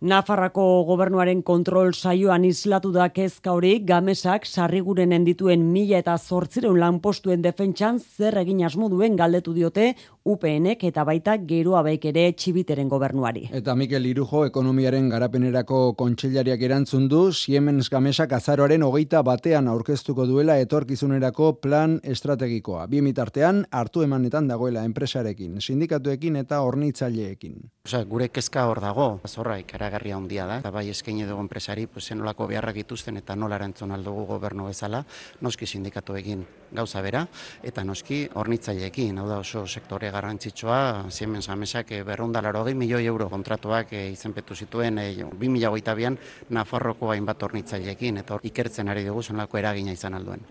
Nafarrako 0.00 0.62
gobernuaren 0.88 1.42
kontrol 1.44 1.90
saioan 1.92 2.46
islatu 2.48 2.88
da 2.94 3.10
kezka 3.12 3.52
hori 3.52 3.74
gamesak 3.84 4.46
sarrigurenen 4.48 5.26
dituen 5.26 5.66
mila 5.74 5.98
eta 6.00 6.14
zortzireun 6.16 6.78
lanpostuen 6.80 7.42
defentsan 7.44 7.98
zer 8.00 8.38
egin 8.40 8.62
asmo 8.64 8.88
duen 8.88 9.18
galdetu 9.20 9.52
diote 9.52 9.90
UPNek 10.24 10.84
eta 10.84 11.04
baita 11.08 11.34
geroa 11.48 11.80
baik 11.82 12.04
ere 12.10 12.26
txibiteren 12.36 12.88
gobernuari. 12.92 13.46
Eta 13.56 13.74
Mikel 13.74 14.06
Irujo 14.06 14.44
ekonomiaren 14.46 15.08
garapenerako 15.10 15.80
kontxellariak 15.98 16.62
erantzun 16.68 17.08
du 17.08 17.22
Siemens 17.32 17.88
gamesak 17.90 18.32
azaroaren 18.36 18.84
hogeita 18.86 19.22
batean 19.26 19.68
aurkeztuko 19.72 20.26
duela 20.28 20.58
etorkizunerako 20.60 21.54
plan 21.64 21.98
estrategikoa. 22.04 22.86
Bi 22.86 23.00
mitartean 23.02 23.64
hartu 23.70 24.04
emanetan 24.06 24.46
dagoela 24.48 24.84
enpresarekin, 24.84 25.60
sindikatuekin 25.60 26.36
eta 26.44 26.60
hornitzaileekin. 26.62 27.56
Osa, 27.88 28.04
gure 28.04 28.28
kezka 28.28 28.68
hor 28.68 28.84
dago, 28.84 29.10
zorra 29.26 29.58
ikara 29.58 29.90
ikaragarria 29.90 30.16
handia 30.16 30.46
da. 30.46 30.60
Eta 30.60 30.70
bai 30.70 30.88
eskaini 30.92 31.24
dugu 31.24 31.40
enpresari, 31.40 31.86
pues 31.86 32.06
zenolako 32.12 32.46
beharrak 32.46 32.76
dituzten 32.82 33.16
eta 33.16 33.36
nola 33.36 33.56
erantzun 33.56 33.92
aldugu 33.96 34.26
gobernu 34.34 34.68
bezala, 34.68 35.06
noski 35.40 35.66
sindikatu 35.66 36.16
egin 36.20 36.44
gauza 36.72 37.02
bera, 37.02 37.26
eta 37.62 37.84
noski 37.84 38.22
hornitzaileekin, 38.34 39.18
hau 39.18 39.26
da 39.28 39.40
oso 39.42 39.66
sektore 39.66 40.10
garrantzitsua, 40.10 41.06
Siemens 41.10 41.48
Amesak 41.48 41.92
berrundalaro 42.06 42.64
milioi 42.74 43.06
euro 43.06 43.28
kontratuak 43.28 43.92
e, 43.92 44.10
izenpetu 44.12 44.54
zituen 44.54 44.98
e, 44.98 45.10
eh, 45.10 45.24
2008an 45.24 46.16
Nafarroko 46.50 47.10
hainbat 47.10 47.42
hornitzaileekin, 47.42 48.18
eta 48.18 48.38
ikertzen 48.42 48.88
ari 48.88 49.04
dugu 49.04 49.22
zenolako 49.22 49.58
eragina 49.58 49.92
izan 49.92 50.14
alduen. 50.14 50.46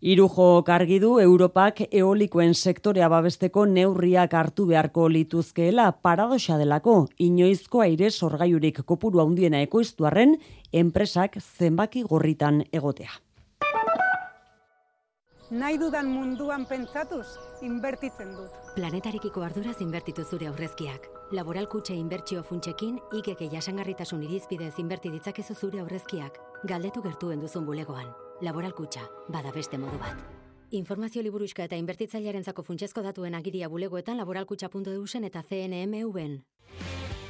Irujo 0.00 0.62
kargi 0.64 0.98
du 1.02 1.10
Europak 1.20 1.82
eolikoen 1.90 2.54
sektorea 2.54 3.08
babesteko 3.12 3.66
neurriak 3.66 4.34
hartu 4.34 4.66
beharko 4.70 5.08
lituzkeela 5.12 5.90
paradoxa 6.06 6.58
delako 6.58 6.96
inoizko 7.18 7.84
aire 7.86 8.10
sorgaiurik 8.10 8.82
kopuru 8.92 9.20
handiena 9.24 9.62
ekoiztuarren 9.68 10.38
enpresak 10.72 11.38
zenbaki 11.40 12.02
gorritan 12.02 12.64
egotea. 12.72 13.12
Nahi 15.50 15.78
dudan 15.78 16.08
munduan 16.08 16.64
pentsatuz, 16.66 17.26
inbertitzen 17.62 18.34
dut. 18.36 18.50
Planetarikiko 18.74 19.42
arduraz 19.42 19.80
inbertitu 19.80 20.24
zure 20.24 20.46
aurrezkiak. 20.46 21.08
Laboral 21.32 21.68
kutxe 21.68 21.94
inbertsio 21.94 22.42
funtsekin, 22.42 22.98
ikeke 23.18 23.48
jasangarritasun 23.52 24.22
irizpidez 24.26 24.74
inberti 24.78 25.10
ditzakezu 25.10 25.54
zure 25.54 25.80
aurrezkiak. 25.80 26.38
Galdetu 26.64 27.02
gertuen 27.02 27.40
duzun 27.40 27.66
bulegoan. 27.66 28.12
Laboral 28.40 28.74
kutxa, 28.74 29.06
bada 29.28 29.52
beste 29.52 29.78
modu 29.78 29.98
bat. 29.98 30.16
Informazio 30.70 31.22
liburuxka 31.22 31.64
eta 31.66 31.76
inbertitzailearen 31.76 32.44
zako 32.44 32.62
funtsezko 32.62 33.02
datuen 33.02 33.34
agiria 33.34 33.68
bulegoetan 33.68 34.16
laboralkutxa.eusen 34.22 35.24
eta 35.26 35.42
CNMV-en. 35.42 36.44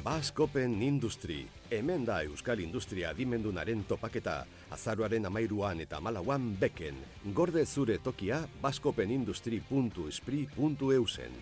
Baskopen 0.00 0.80
Industri, 0.83 1.47
hemen 1.69 2.07
da 2.09 2.23
Euskal 2.25 2.61
Industria 2.64 3.11
adimendunaren 3.12 3.83
topaketa, 3.85 4.47
azaruaren 4.73 5.28
amairuan 5.28 5.76
eta 5.85 6.00
malauan 6.00 6.57
beken, 6.61 6.97
gorde 7.37 7.66
zure 7.66 7.99
tokia 8.00 8.49
baskopenindustri.espri.eusen. 8.62 11.33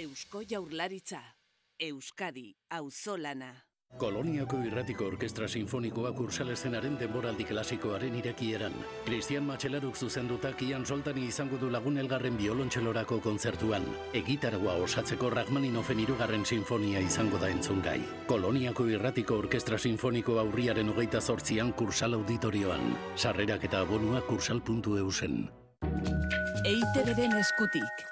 Eusko 0.00 0.42
Jaurlaritza, 0.48 1.20
Euskadi, 1.78 2.56
Auzolana. 2.70 3.71
Koloniako 3.98 4.56
irratiko 4.64 5.04
orkestra 5.12 5.46
sinfonikoa 5.46 6.10
kursalezenaren 6.16 6.94
denboraldi 6.98 7.44
klasikoaren 7.44 8.14
irekieran. 8.16 8.72
Cristian 9.04 9.44
Matxelaruk 9.44 9.96
zuzendutak 9.96 10.62
Ian 10.64 10.86
Soltani 10.86 11.26
izango 11.28 11.58
du 11.60 11.68
lagun 11.70 11.98
elgarren 12.00 12.38
biolontxelorako 12.40 13.20
kontzertuan. 13.20 13.84
Egitaragua 14.16 14.78
osatzeko 14.86 15.30
Rachmaninofen 15.30 16.00
irugarren 16.00 16.46
sinfonia 16.48 17.02
izango 17.04 17.38
da 17.38 17.50
entzungai. 17.52 18.00
Koloniako 18.26 18.88
irratiko 18.94 19.38
orkestra 19.44 19.78
sinfoniko 19.78 20.38
aurriaren 20.40 20.88
hogeita 20.88 21.20
zortzian 21.20 21.72
kursal 21.72 22.16
auditorioan. 22.18 22.96
Sarrerak 23.16 23.68
eta 23.68 23.84
abonua 23.84 24.24
kursal.eusen. 24.26 25.42
Eite 26.64 27.04
beren 27.04 27.36
eskutik. 27.38 28.08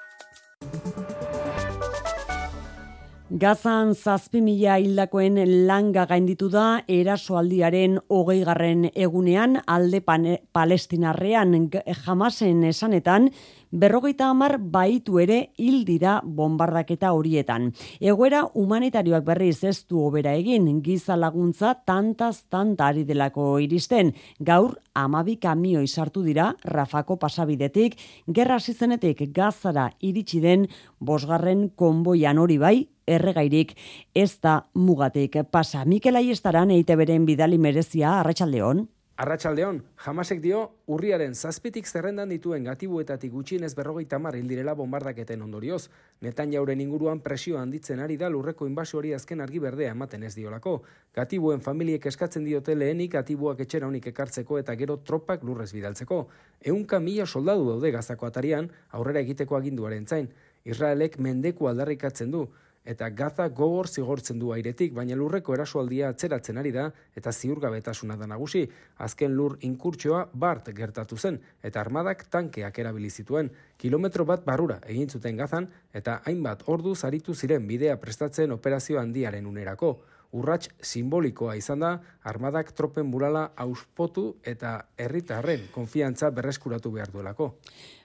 Gazan 3.31 3.93
zazpi 3.95 4.41
mila 4.43 4.73
hildakoen 4.75 5.37
langa 5.67 6.03
gainditu 6.03 6.49
da 6.51 6.81
erasoaldiaren 6.91 7.93
hogeigarren 8.11 8.89
egunean 8.91 9.55
alde 9.71 10.01
palestinarrean 10.03 11.53
jamasen 12.01 12.65
esanetan 12.67 13.29
berrogeita 13.71 14.29
hamar 14.29 14.57
baitu 14.59 15.19
ere 15.19 15.51
hil 15.57 15.83
dira 15.85 16.19
bombardaketa 16.23 17.13
horietan. 17.15 17.71
Egoera 17.99 18.43
humanitarioak 18.53 19.25
berriz 19.25 19.63
ez 19.63 19.85
du 19.87 20.03
obera 20.05 20.35
egin, 20.35 20.81
giza 20.83 21.17
laguntza 21.17 21.73
tantaz 21.85 22.43
tantari 22.49 23.03
delako 23.07 23.59
iristen. 23.59 24.13
Gaur, 24.39 24.77
amabi 24.93 25.37
kamioi 25.37 25.87
sartu 25.87 26.23
dira 26.23 26.51
Rafako 26.63 27.17
pasabidetik, 27.17 27.97
gerra 28.27 28.59
zizenetik 28.59 29.23
gazara 29.33 29.89
iritsi 29.99 30.41
den 30.41 30.67
bosgarren 30.99 31.69
konboian 31.75 32.37
hori 32.37 32.57
bai, 32.57 32.77
erregairik 33.07 33.75
ez 34.15 34.39
da 34.41 34.61
mugatik 34.73 35.37
pasa. 35.51 35.85
Mikel 35.85 36.15
Aiestaran 36.15 36.71
eite 36.71 36.95
beren 36.95 37.25
bidali 37.25 37.57
merezia, 37.57 38.19
arratsaldeon. 38.19 38.87
Arratxaldeon, 39.21 39.83
jamasek 40.01 40.39
dio, 40.41 40.59
urriaren 40.89 41.35
zazpitik 41.37 41.85
zerrendan 41.85 42.31
dituen 42.33 42.63
gatibuetatik 42.65 43.29
gutxienez 43.35 43.75
berrogeita 43.77 44.17
mar 44.17 44.33
hildirela 44.33 44.73
bombardaketen 44.79 45.43
ondorioz. 45.45 45.91
Netan 46.25 46.49
jauren 46.55 46.81
inguruan 46.81 47.21
presio 47.21 47.59
handitzen 47.59 48.01
ari 48.01 48.15
da 48.17 48.31
lurreko 48.33 48.65
inbasio 48.65 49.03
azken 49.15 49.41
argi 49.45 49.59
berdea 49.59 49.91
ematen 49.91 50.23
ez 50.23 50.33
diolako. 50.33 50.81
Gatibuen 51.13 51.61
familiek 51.61 52.05
eskatzen 52.05 52.45
diote 52.45 52.73
lehenik 52.75 53.11
gatibuak 53.11 53.59
etxera 53.59 53.87
honik 53.87 54.07
ekartzeko 54.07 54.57
eta 54.57 54.75
gero 54.75 54.97
tropak 54.97 55.43
lurrez 55.43 55.71
bidaltzeko. 55.73 56.27
Eunka 56.73 56.99
mila 56.99 57.27
soldadu 57.27 57.69
daude 57.69 57.91
gazako 57.91 58.25
atarian, 58.25 58.71
aurrera 58.89 59.19
egiteko 59.19 59.55
aginduaren 59.55 60.07
zain. 60.07 60.33
Israelek 60.65 61.19
mendeku 61.19 61.67
aldarrikatzen 61.67 62.31
du 62.31 62.47
eta 62.85 63.09
Gaza 63.09 63.47
gogor 63.49 63.87
zigortzen 63.87 64.39
du 64.39 64.51
airetik, 64.53 64.93
baina 64.93 65.15
lurreko 65.15 65.53
erasoaldia 65.53 66.09
atzeratzen 66.09 66.57
ari 66.57 66.71
da 66.71 66.87
eta 67.15 67.31
ziurgabetasuna 67.31 68.17
da 68.17 68.27
nagusi. 68.27 68.63
Azken 68.97 69.35
lur 69.35 69.57
inkurtsoa 69.61 70.27
bart 70.33 70.71
gertatu 70.75 71.17
zen 71.17 71.39
eta 71.63 71.81
armadak 71.81 72.25
tankeak 72.29 72.79
erabili 72.79 73.09
zituen. 73.09 73.51
Kilometro 73.77 74.25
bat 74.25 74.45
barrura 74.45 74.79
egin 74.87 75.09
zuten 75.09 75.37
Gazan 75.37 75.69
eta 75.93 76.21
hainbat 76.25 76.63
ordu 76.67 76.95
zaritu 76.95 77.35
ziren 77.35 77.67
bidea 77.67 77.97
prestatzen 77.97 78.51
operazio 78.51 78.99
handiaren 78.99 79.45
unerako. 79.45 79.99
Urrats 80.31 80.69
simbolikoa 80.79 81.57
izan 81.59 81.81
da, 81.83 81.89
armadak 82.23 82.71
tropen 82.71 83.09
burala 83.11 83.49
auspotu 83.59 84.37
eta 84.47 84.77
herritarren 84.97 85.65
konfiantza 85.75 86.29
berreskuratu 86.31 86.91
behar 86.95 87.11
duelako. 87.11 87.49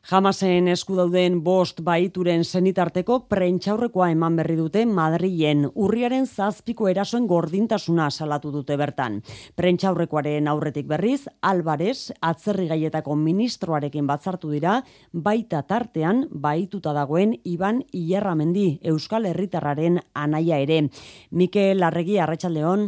Jamasen 0.07 0.69
esku 0.71 0.95
dauden 0.95 1.41
bost 1.43 1.81
baituren 1.83 2.45
zenitarteko 2.47 3.17
prentxaurrekoa 3.27 4.13
eman 4.13 4.37
berri 4.39 4.55
dute 4.55 4.85
Madrilen 4.87 5.65
urriaren 5.75 6.29
zazpiko 6.31 6.87
erasoen 6.87 7.25
gordintasuna 7.27 8.05
salatu 8.15 8.53
dute 8.55 8.77
bertan. 8.79 9.17
Prentxaurrekoaren 9.59 10.47
aurretik 10.47 10.87
berriz, 10.87 11.25
Alvarez 11.43 12.13
atzerri 12.23 12.69
gaietako 12.71 13.17
ministroarekin 13.19 14.07
batzartu 14.07 14.53
dira, 14.55 14.77
baita 15.11 15.65
tartean 15.67 16.29
baituta 16.31 16.93
dagoen 16.95 17.35
Iban 17.43 17.83
Ierramendi 17.91 18.69
Euskal 18.87 19.27
Herritarraren 19.27 19.99
anaia 20.15 20.63
ere. 20.63 20.85
Mikel 21.33 21.83
Arregi 21.83 22.21
Arratsaldeon. 22.23 22.87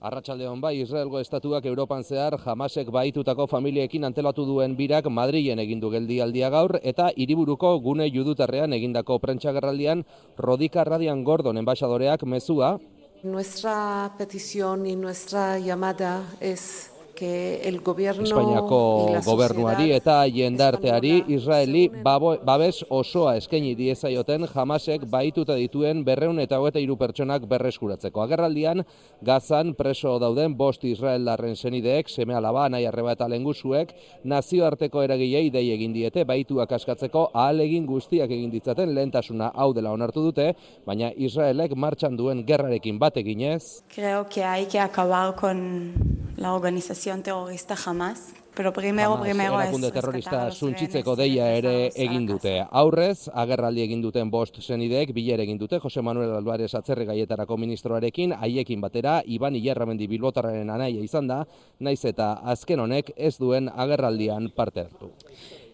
Arratxaldeon 0.00 0.62
bai, 0.64 0.78
Israelgo 0.80 1.18
estatuak 1.20 1.66
Europan 1.68 2.00
zehar 2.00 2.38
jamasek 2.40 2.88
baitutako 2.88 3.44
familiekin 3.46 4.06
antelatu 4.08 4.46
duen 4.48 4.72
birak 4.78 5.10
Madrilen 5.12 5.60
egindu 5.60 5.90
geldi 5.92 6.22
aldia 6.24 6.48
gaur 6.48 6.78
eta 6.80 7.10
hiriburuko 7.12 7.74
gune 7.84 8.06
judutarrean 8.14 8.72
egindako 8.72 9.18
prentxagerraldian 9.20 10.06
Rodika 10.38 10.86
Radian 10.88 11.20
Gordon 11.22 11.60
enbaixadoreak 11.60 12.24
mezua. 12.24 12.78
Nuestra 13.22 14.14
petición 14.16 14.86
y 14.86 14.96
nuestra 14.96 15.58
llamada 15.58 16.24
es 16.40 16.99
que 17.20 17.68
el 17.68 17.82
gobierno 17.82 18.24
Espainiako 18.24 19.20
gobernuari 19.26 19.90
eta 19.92 20.22
jendarteari 20.32 21.26
Israeli 21.34 21.82
babes 22.00 22.78
osoa 22.88 23.34
eskaini 23.36 23.74
diezaioten 23.76 24.46
jamasek 24.48 25.04
baituta 25.10 25.52
dituen 25.58 26.00
berreun 26.06 26.40
eta 26.40 26.56
hogeta 26.62 26.80
iru 26.80 26.96
pertsonak 26.96 27.44
berreskuratzeko. 27.50 28.22
Agerraldian, 28.24 28.80
gazan 29.20 29.74
preso 29.76 30.14
dauden 30.22 30.54
bost 30.56 30.86
Israeldarren 30.88 31.58
senideek, 31.60 32.08
seme 32.08 32.38
alaba, 32.38 32.70
nahi 32.72 32.86
arreba 32.88 33.12
eta 33.12 33.28
lengusuek, 33.28 33.92
nazioarteko 34.24 35.04
eragilei 35.04 35.50
dei 35.52 35.66
egin 35.74 35.92
diete 35.92 36.24
baituak 36.24 36.72
askatzeko 36.78 37.26
ahalegin 37.34 37.84
guztiak 37.90 38.32
egin 38.32 38.48
ditzaten 38.54 38.94
lehentasuna 38.96 39.52
hau 39.52 39.74
dela 39.76 39.92
onartu 39.92 40.24
dute, 40.30 40.54
baina 40.88 41.12
Israelek 41.16 41.76
martxan 41.76 42.16
duen 42.16 42.46
gerrarekin 42.48 42.98
bat 42.98 43.20
eginez. 43.20 43.84
Creo 43.94 44.24
que 44.26 44.42
hay 44.42 44.64
que 44.72 44.80
acabar 44.80 45.36
con 45.36 45.92
la 46.40 46.54
organización 46.54 47.09
terrorista 47.18 47.76
jamás. 47.76 48.34
Pero 48.54 48.72
primero, 48.72 49.14
Hamas, 49.14 49.28
primero 49.28 49.60
es 49.60 49.92
terrorista 49.92 50.50
suntzitzeko 50.50 51.14
deia 51.16 51.46
ere 51.54 51.90
egin 51.94 52.26
dute. 52.26 52.56
Aurrez, 52.70 53.30
agerraldi 53.32 53.84
egin 53.84 54.02
duten 54.02 54.30
bost 54.30 54.58
zenideek, 54.60 55.12
bilere 55.14 55.46
egin 55.46 55.58
dute, 55.58 55.78
Jose 55.78 56.02
Manuel 56.02 56.34
Alvarez 56.34 56.72
atzerri 56.74 57.06
gaietarako 57.06 57.56
ministroarekin, 57.56 58.34
haiekin 58.42 58.82
batera, 58.82 59.20
Iban 59.24 59.54
Ilerramendi 59.54 60.10
Bilbotararen 60.10 60.70
anaia 60.70 61.00
izan 61.00 61.30
da, 61.30 61.44
naiz 61.78 62.02
eta 62.04 62.32
azken 62.42 62.82
honek 62.82 63.14
ez 63.16 63.36
duen 63.38 63.70
agerraldian 63.70 64.50
parte 64.56 64.88
hartu. 64.88 65.12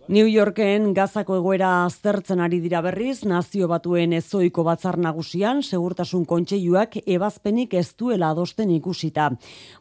New 0.08 0.28
Yorken 0.30 0.92
gazako 0.94 1.34
egoera 1.40 1.68
aztertzen 1.82 2.38
ari 2.38 2.60
dira 2.62 2.78
berriz, 2.78 3.24
nazio 3.26 3.66
batuen 3.66 4.12
ezoiko 4.14 4.62
batzar 4.62 5.00
nagusian, 5.02 5.64
segurtasun 5.66 6.22
kontseiluak 6.30 6.92
ebazpenik 7.02 7.72
ez 7.74 7.88
duela 7.98 8.28
adosten 8.30 8.70
ikusita. 8.70 9.32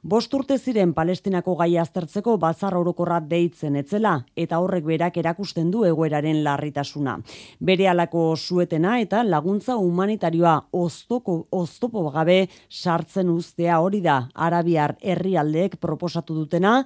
Bost 0.02 0.32
urte 0.34 0.56
ziren 0.58 0.96
palestinako 0.98 1.54
gai 1.60 1.76
aztertzeko 1.78 2.40
batzar 2.42 2.74
orokorra 2.74 3.20
deitzen 3.22 3.78
etzela, 3.78 4.16
eta 4.36 4.58
horrek 4.64 4.88
berak 4.88 5.20
erakusten 5.22 5.70
du 5.70 5.84
egoeraren 5.86 6.40
larritasuna. 6.48 7.20
Bere 7.60 7.86
alako 7.92 8.24
suetena 8.36 8.96
eta 9.04 9.22
laguntza 9.22 9.76
humanitarioa 9.78 10.56
oztoko, 10.74 11.44
oztopo 11.52 12.08
gabe 12.10 12.48
sartzen 12.72 13.30
uztea 13.30 13.78
hori 13.78 14.02
da, 14.02 14.24
arabiar 14.34 14.96
herrialdeek 15.04 15.78
proposatu 15.78 16.34
dutena, 16.40 16.80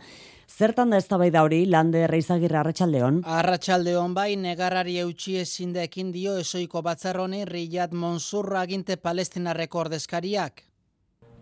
Zertan 0.49 0.89
da 0.89 0.97
ez 0.97 1.07
da 1.07 1.43
hori, 1.43 1.65
lande 1.65 2.07
reizagirre 2.07 2.57
arratsaldeon. 2.57 3.21
Arratsaldeon 3.23 4.13
bai, 4.13 4.35
negarrari 4.35 4.97
eutxi 4.99 5.37
ezin 5.37 5.75
ekin 5.75 6.11
dio 6.11 6.37
esoiko 6.37 6.81
batzarroni 6.81 7.45
Riyad 7.45 7.93
Monsurra 7.93 8.61
aginte 8.61 8.97
palestina 8.97 9.53
rekordezkariak. 9.53 10.63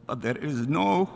But 0.06 0.22
there 0.22 0.40
is 0.46 0.68
no 0.68 1.08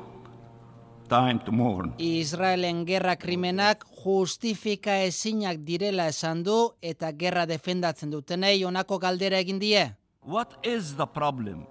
time 1.10 1.40
to 1.46 1.52
mourn. 1.52 1.94
Israelen 1.98 2.86
gerra 2.86 3.16
krimenak 3.16 3.84
justifika 4.04 4.96
ezinak 5.04 5.60
direla 5.68 6.08
esan 6.08 6.44
du 6.44 6.72
eta 6.82 7.12
gerra 7.12 7.46
defendatzen 7.46 8.12
dutenei 8.12 8.64
honako 8.64 9.00
galdera 9.00 9.38
egin 9.38 9.60
die. 9.60 9.84
What 10.24 10.56
is 10.66 10.96
the 10.96 11.06
problem? 11.06 11.68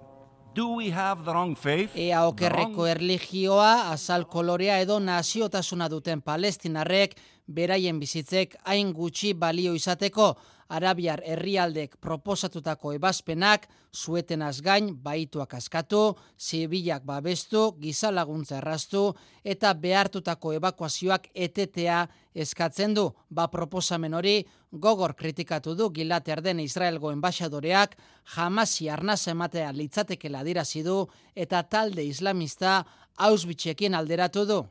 Do 0.53 0.75
we 0.75 0.89
have 0.89 1.23
the 1.23 1.31
wrong 1.31 1.55
faith? 1.55 1.95
Ea 1.95 2.25
okerreko 2.27 2.83
erligioa, 2.91 3.93
azal 3.93 4.25
kolorea 4.27 4.81
edo 4.83 4.97
naziotasuna 4.99 5.87
duten 5.87 6.19
palestinarrek 6.19 7.15
beraien 7.47 8.01
bizitzek 8.01 8.57
hain 8.67 8.91
gutxi 8.91 9.31
balio 9.31 9.71
izateko, 9.79 10.33
Arabiar 10.71 11.19
herrialdek 11.27 11.97
proposatutako 11.99 12.93
ebazpenak 12.95 13.65
zuetenaz 13.91 14.61
gain 14.63 14.93
baituak 15.03 15.53
askatu, 15.57 16.15
zibilak 16.39 17.03
babestu, 17.03 17.73
gizalaguntza 17.81 18.61
erraztu 18.61 19.01
eta 19.43 19.73
behartutako 19.73 20.53
evakuazioak 20.55 21.27
etetea 21.35 22.05
eskatzen 22.33 22.95
du. 22.95 23.09
Ba 23.29 23.49
proposamen 23.51 24.15
hori 24.15 24.37
gogor 24.71 25.13
kritikatu 25.19 25.75
du 25.75 25.89
gilater 25.91 26.41
den 26.41 26.63
Israelgo 26.63 27.11
enbaixadoreak 27.11 27.97
jamasi 28.35 28.89
arnaz 28.89 29.27
ematea 29.27 29.73
litzatekela 29.75 30.43
dirazi 30.47 30.83
du 30.87 31.05
eta 31.35 31.63
talde 31.63 32.07
islamista 32.07 32.85
Auschwitzekin 33.17 33.95
alderatu 33.95 34.45
du. 34.45 34.63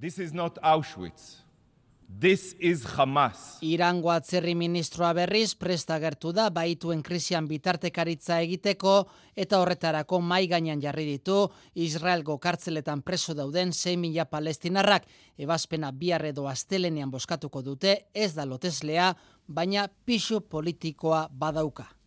This 0.00 0.18
is 0.18 0.32
not 0.32 0.58
Auschwitz. 0.62 1.49
This 2.18 2.56
is 2.58 2.84
Hamas. 2.96 3.58
Irango 3.62 4.10
atzerri 4.10 4.54
ministroa 4.58 5.12
berriz 5.14 5.54
prestagertu 5.54 6.32
da 6.34 6.48
baituen 6.50 7.04
krisian 7.06 7.46
bitartekaritza 7.48 8.40
egiteko 8.42 8.94
eta 9.36 9.60
horretarako 9.62 10.18
mai 10.20 10.42
gainean 10.50 10.82
jarri 10.82 11.06
ditu 11.06 11.38
Israelgo 11.74 12.38
kartzeletan 12.38 13.04
preso 13.06 13.36
dauden 13.38 13.70
6.000 13.70 14.26
palestinarrak 14.26 15.06
ebazpena 15.38 15.92
bihar 15.92 16.26
edo 16.32 16.48
astelenean 16.50 17.14
boskatuko 17.14 17.62
dute 17.62 17.94
ez 18.12 18.34
da 18.34 18.44
loteslea 18.44 19.14
baina 19.46 19.86
pisu 20.04 20.40
politikoa 20.40 21.28
badauka. 21.30 21.99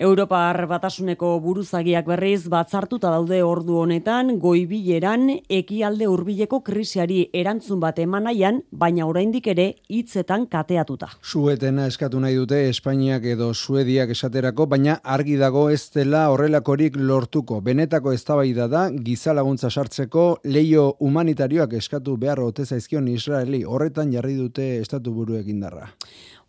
Europar 0.00 0.56
batasuneko 0.64 1.34
buruzagiak 1.44 2.06
berriz 2.08 2.46
batzartuta 2.48 3.10
daude 3.12 3.42
ordu 3.44 3.74
honetan 3.82 4.38
goibileran 4.40 5.26
ekialde 5.52 6.06
hurbileko 6.08 6.62
krisiari 6.64 7.18
erantzun 7.36 7.82
bat 7.82 8.00
emanaian, 8.00 8.62
baina 8.72 9.04
oraindik 9.04 9.50
ere 9.52 9.66
hitzetan 9.92 10.46
kateatuta. 10.48 11.10
Suetena 11.20 11.84
eskatu 11.92 12.22
nahi 12.24 12.38
dute 12.40 12.62
Espainiak 12.70 13.28
edo 13.34 13.50
Suediak 13.52 14.14
esaterako, 14.16 14.70
baina 14.72 14.96
argi 15.04 15.36
dago 15.36 15.66
ez 15.68 15.82
dela 15.92 16.24
horrelakorik 16.32 16.96
lortuko. 16.96 17.60
Benetako 17.60 18.16
eztabaida 18.16 18.70
da 18.72 18.88
giza 18.90 19.36
laguntza 19.36 19.68
sartzeko 19.68 20.26
leio 20.48 20.94
humanitarioak 20.98 21.76
eskatu 21.76 22.16
behar 22.16 22.40
ote 22.40 22.64
zaizkion 22.64 23.12
Israeli. 23.12 23.66
Horretan 23.68 24.16
jarri 24.16 24.40
dute 24.40 24.72
estatu 24.80 25.12
buruek 25.12 25.52
indarra. 25.52 25.92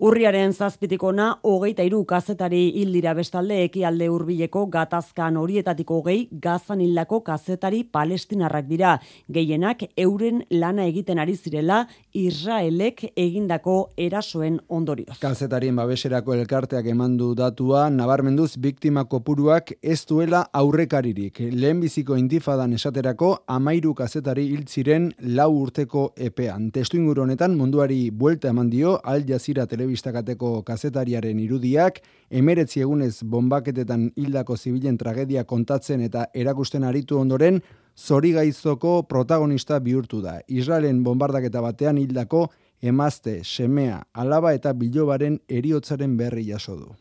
Urriaren 0.02 0.50
zazpitikona, 0.50 1.28
hogeita 1.46 1.84
iru 1.86 2.00
kazetari 2.10 2.62
hildira 2.82 3.12
bestalde 3.42 3.64
ekialde 3.66 4.08
hurbileko 4.10 4.66
gatazkan 4.70 5.38
horietatik 5.38 5.90
hogei 5.90 6.28
gazan 6.32 6.80
hildako 6.82 7.22
kazetari 7.24 7.84
palestinarrak 7.84 8.68
dira. 8.68 9.00
Gehienak 9.28 9.84
euren 9.98 10.44
lana 10.52 10.86
egiten 10.86 11.20
ari 11.20 11.36
zirela 11.36 11.88
Israelek 12.14 13.12
egindako 13.16 13.92
erasoen 13.98 14.60
ondorioz. 14.70 15.18
Kazetarien 15.20 15.76
babeserako 15.76 16.36
elkarteak 16.36 16.86
emandu 16.86 17.34
datua, 17.36 17.90
nabarmenduz 17.90 18.58
biktima 18.58 19.06
kopuruak 19.06 19.74
ez 19.82 20.06
duela 20.06 20.44
aurrekaririk. 20.54 21.40
Lehenbiziko 21.52 22.18
intifadan 22.18 22.74
esaterako, 22.74 23.44
amairu 23.48 23.96
kazetari 23.96 24.48
hiltziren 24.52 25.12
lau 25.20 25.50
urteko 25.62 26.12
epean. 26.16 26.70
Testu 26.72 26.98
honetan 27.02 27.58
munduari 27.58 28.12
buelta 28.12 28.50
eman 28.50 28.70
dio, 28.70 29.00
al 29.04 29.24
telebizioa 29.26 29.66
telebistakateko 29.66 30.62
kazetariaren 30.64 31.40
irudiak, 31.40 32.02
emeretzi 32.30 32.82
egunez 32.82 33.21
bombaketetan 33.24 34.10
hildako 34.16 34.58
zibilen 34.58 34.98
tragedia 34.98 35.44
kontatzen 35.44 36.02
eta 36.02 36.26
erakusten 36.34 36.84
aritu 36.84 37.20
ondoren, 37.20 37.62
zori 37.98 38.32
gaizoko 38.32 39.04
protagonista 39.04 39.80
bihurtu 39.80 40.22
da. 40.22 40.40
Israelen 40.48 41.04
bombardaketa 41.04 41.62
batean 41.62 41.98
hildako 41.98 42.48
emazte, 42.82 43.42
semea, 43.44 44.02
alaba 44.14 44.54
eta 44.54 44.74
bilobaren 44.74 45.40
eriotzaren 45.50 46.18
berri 46.18 46.48
jaso 46.50 46.76
du. 46.76 46.92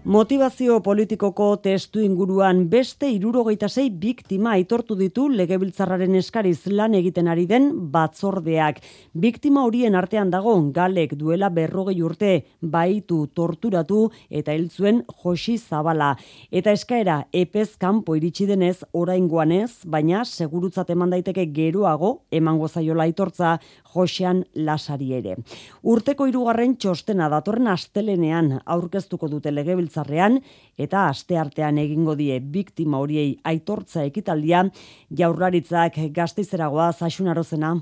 Motivazio 0.00 0.78
politikoko 0.80 1.58
testu 1.60 2.00
inguruan 2.00 2.62
beste 2.72 3.10
irurogeita 3.12 3.68
zei 3.68 3.90
biktima 3.92 4.54
aitortu 4.56 4.94
ditu 4.96 5.26
legebiltzarraren 5.28 6.14
eskariz 6.16 6.62
lan 6.72 6.94
egiten 6.96 7.28
ari 7.28 7.44
den 7.44 7.66
batzordeak. 7.92 8.78
Biktima 9.12 9.60
horien 9.68 9.94
artean 9.94 10.30
dago 10.32 10.54
galek 10.72 11.12
duela 11.20 11.50
berrogei 11.50 12.00
urte 12.00 12.30
baitu 12.62 13.26
torturatu 13.34 14.06
eta 14.30 14.54
hiltzuen 14.56 15.02
josi 15.20 15.58
zabala. 15.58 16.16
Eta 16.50 16.72
eskaera 16.72 17.26
epez 17.30 17.76
kanpo 17.76 18.16
iritsi 18.16 18.46
denez 18.48 18.78
orain 18.94 19.28
guanez, 19.28 19.84
baina 19.84 20.24
segurutzat 20.24 20.88
eman 20.96 21.10
daiteke 21.10 21.44
geroago 21.52 22.22
emango 22.32 22.68
zaiola 22.68 23.02
aitortza 23.04 23.58
josean 23.92 24.46
lasari 24.54 25.12
ere. 25.12 25.36
Urteko 25.82 26.24
hirugarren 26.24 26.78
txostena 26.78 27.28
datorren 27.28 27.68
astelenean 27.68 28.62
aurkeztuko 28.64 29.28
dute 29.28 29.52
legebiltzararen 29.52 29.89
legebiltzarrean 29.90 30.40
eta 30.78 31.08
asteartean 31.08 31.78
egingo 31.78 32.14
die 32.16 32.40
biktima 32.40 32.98
horiei 32.98 33.38
aitortza 33.44 34.04
ekitaldia 34.04 34.64
jaurlaritzak 35.10 35.94
gazteizeragoa 36.12 36.92
zaxunarozena. 36.92 37.74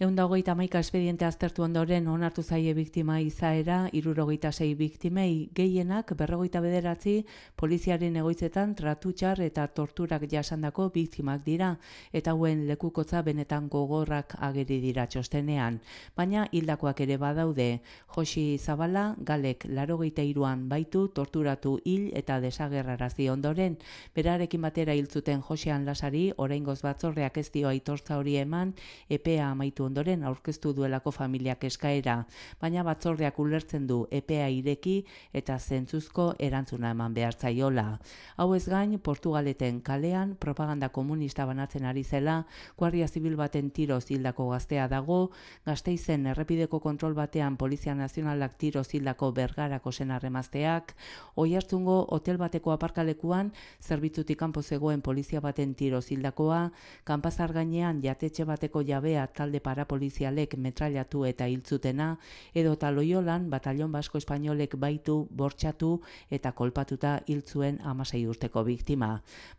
Egun 0.00 0.14
da 0.16 0.24
hogeita 0.24 0.54
maika 0.56 0.80
espediente 0.80 1.26
aztertu 1.26 1.60
ondoren 1.60 2.06
onartu 2.08 2.40
zaie 2.40 2.72
biktima 2.72 3.18
izaera, 3.20 3.82
irurogeita 3.92 4.48
sei 4.50 4.70
biktimei 4.74 5.50
gehienak 5.52 6.14
berrogeita 6.16 6.62
bederatzi 6.64 7.26
poliziaren 7.60 8.16
egoitzetan 8.16 8.72
tratutxar 8.78 9.42
eta 9.44 9.66
torturak 9.76 10.24
jasandako 10.30 10.86
biktimak 10.94 11.42
dira, 11.44 11.74
eta 12.16 12.32
hauen 12.32 12.62
lekukotza 12.70 13.20
benetan 13.26 13.66
gogorrak 13.68 14.38
ageri 14.48 14.78
dira 14.80 15.04
txostenean. 15.04 15.76
Baina 16.16 16.46
hildakoak 16.50 17.04
ere 17.04 17.20
badaude, 17.20 17.68
Josi 18.16 18.56
Zabala, 18.56 19.04
galek 19.18 19.68
larogeita 19.68 20.24
iruan 20.24 20.64
baitu, 20.72 21.08
torturatu 21.08 21.74
hil 21.84 22.08
eta 22.16 22.40
desagerrarazi 22.40 23.28
ondoren, 23.28 23.76
berarekin 24.16 24.64
batera 24.64 24.96
hiltzuten 24.96 25.44
Josean 25.44 25.84
Lasari, 25.84 26.30
oraingoz 26.38 26.80
batzorreak 26.88 27.36
ez 27.36 27.50
dio 27.52 27.68
aitortza 27.68 28.16
hori 28.16 28.40
eman, 28.46 28.72
epea 29.10 29.52
amaitu 29.52 29.89
ondoren 29.90 30.22
aurkeztu 30.24 30.72
duelako 30.76 31.10
familiak 31.10 31.64
eskaera, 31.66 32.16
baina 32.62 32.84
batzordeak 32.86 33.38
ulertzen 33.42 33.88
du 33.90 34.04
EPA 34.10 34.48
ireki 34.54 34.96
eta 35.36 35.58
zentzuzko 35.58 36.34
erantzuna 36.38 36.92
eman 36.94 37.14
behar 37.14 37.34
zaiola. 37.34 37.98
Hau 38.36 38.52
ez 38.54 38.66
gain, 38.70 38.96
Portugaleten 39.00 39.80
kalean 39.82 40.36
propaganda 40.40 40.90
komunista 40.94 41.46
banatzen 41.46 41.84
ari 41.90 42.04
zela, 42.04 42.44
Guardia 42.78 43.08
Zibil 43.08 43.36
baten 43.36 43.70
tiro 43.70 44.00
zildako 44.00 44.50
gaztea 44.52 44.86
dago, 44.88 45.30
gazteizen 45.66 46.26
errepideko 46.30 46.80
kontrol 46.80 47.14
batean 47.18 47.56
Polizia 47.56 47.94
Nazionalak 47.94 48.56
tiro 48.58 48.84
zildako 48.84 49.32
bergarako 49.32 49.92
senarremazteak, 49.92 50.94
oi 51.36 51.54
hartzungo 51.56 52.04
hotel 52.14 52.38
bateko 52.38 52.72
aparkalekuan, 52.76 53.52
zerbitzutik 53.80 54.38
kanpo 54.38 54.62
zegoen 54.62 55.02
polizia 55.02 55.40
baten 55.40 55.74
tiro 55.74 56.00
zildakoa, 56.00 56.70
kanpazar 57.04 57.52
gainean 57.52 58.02
jatetxe 58.04 58.44
bateko 58.44 58.84
jabea 58.86 59.26
talde 59.26 59.60
para 59.60 59.79
polizialek 59.84 60.56
metrailatu 60.56 61.24
eta 61.28 61.46
hiltzutena, 61.46 62.16
edo 62.54 62.74
taloiolan 62.76 63.48
batalion 63.50 63.92
basko 63.92 64.18
espainolek 64.18 64.76
baitu, 64.76 65.26
bortxatu 65.30 66.00
eta 66.30 66.52
kolpatuta 66.52 67.20
hiltzuen 67.26 67.80
amasei 67.84 68.26
urteko 68.26 68.64
biktima. 68.64 69.10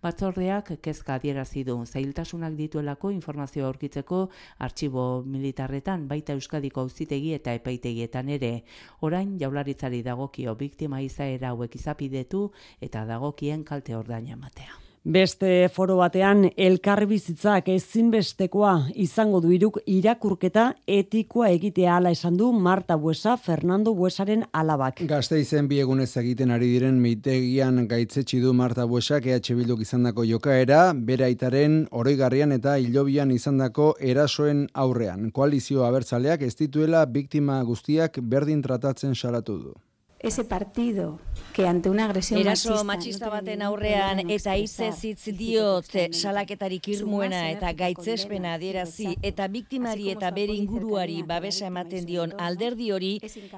Batzordeak 0.03 0.75
kezka 0.81 1.15
adierazi 1.15 1.63
du 1.63 1.77
zailtasunak 1.85 2.55
dituelako 2.59 3.11
informazioa 3.11 3.67
aurkitzeko 3.67 4.21
artxibo 4.59 5.23
militarretan 5.25 6.07
baita 6.07 6.33
Euskadiko 6.33 6.81
auzitegi 6.81 7.33
eta 7.33 7.53
epaitegietan 7.53 8.29
ere. 8.29 8.53
Orain 9.01 9.37
jaularitzari 9.39 10.03
dagokio 10.03 10.55
biktima 10.55 11.01
izaera 11.01 11.55
hauek 11.55 11.75
izapidetu 11.75 12.47
eta 12.81 13.05
dagokien 13.05 13.63
kalte 13.63 13.95
ordaina 13.95 14.35
matea. 14.35 14.90
Beste 15.03 15.67
foro 15.73 15.95
batean 15.97 16.43
elkarbizitzak 16.61 17.71
ezinbestekoa 17.73 18.91
izango 19.01 19.39
du 19.41 19.49
iruk 19.55 19.79
irakurketa 19.89 20.67
etikoa 20.85 21.49
egitea 21.55 21.95
ala 21.95 22.11
esan 22.13 22.37
du 22.37 22.51
Marta 22.53 22.99
Buesa 23.01 23.33
Fernando 23.35 23.95
Buesaren 23.97 24.45
alabak. 24.53 25.01
Gazteizen 25.09 25.67
biegunez 25.67 26.11
egiten 26.21 26.53
ari 26.53 26.69
diren 26.75 27.01
meitegian 27.01 27.87
gaitzetsi 27.87 28.43
du 28.45 28.53
Marta 28.53 28.85
Buesa 28.85 29.17
EH 29.17 29.55
Bilduk 29.57 29.81
izandako 29.81 30.23
jokaera, 30.23 30.93
bera 30.93 31.33
itaren 31.33 31.87
oroigarrian 31.89 32.51
eta 32.51 32.77
hilobian 32.77 33.31
izandako 33.31 33.95
erasoen 33.99 34.67
aurrean. 34.75 35.31
Koalizio 35.31 35.83
abertzaleak 35.83 36.43
ez 36.43 36.55
dituela 36.55 37.07
biktima 37.07 37.63
guztiak 37.63 38.21
berdin 38.21 38.61
tratatzen 38.61 39.15
salatu 39.15 39.57
du 39.57 39.79
ese 40.21 40.43
partido 40.43 41.19
que 41.53 41.67
ante 41.67 41.89
una 41.89 42.05
agresión 42.05 42.39
Eraso 42.39 42.83
machista, 42.83 43.29
baten 43.29 43.61
aurrean 43.61 44.29
eta 44.29 44.55
hitze 44.55 44.91
hitz 45.01 45.25
diot 45.37 45.89
salaketarik 46.11 46.87
irmuena 46.93 47.49
eta 47.49 47.73
gaitzespena 47.73 48.53
adierazi 48.53 49.17
eta 49.21 49.47
biktimari 49.47 50.11
eta 50.11 50.31
bere 50.31 50.53
inguruari 50.53 51.21
babesa 51.23 51.67
ematen 51.67 52.05
dion 52.05 52.35
alderdi 52.37 52.91
hori 52.91 53.13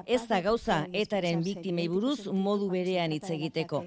ez 0.06 0.22
da 0.28 0.40
gauza 0.40 0.86
etaren 0.92 1.44
biktimei 1.44 1.88
buruz 1.88 2.26
modu 2.32 2.70
berean 2.70 3.12
hitz 3.12 3.30
egiteko. 3.30 3.84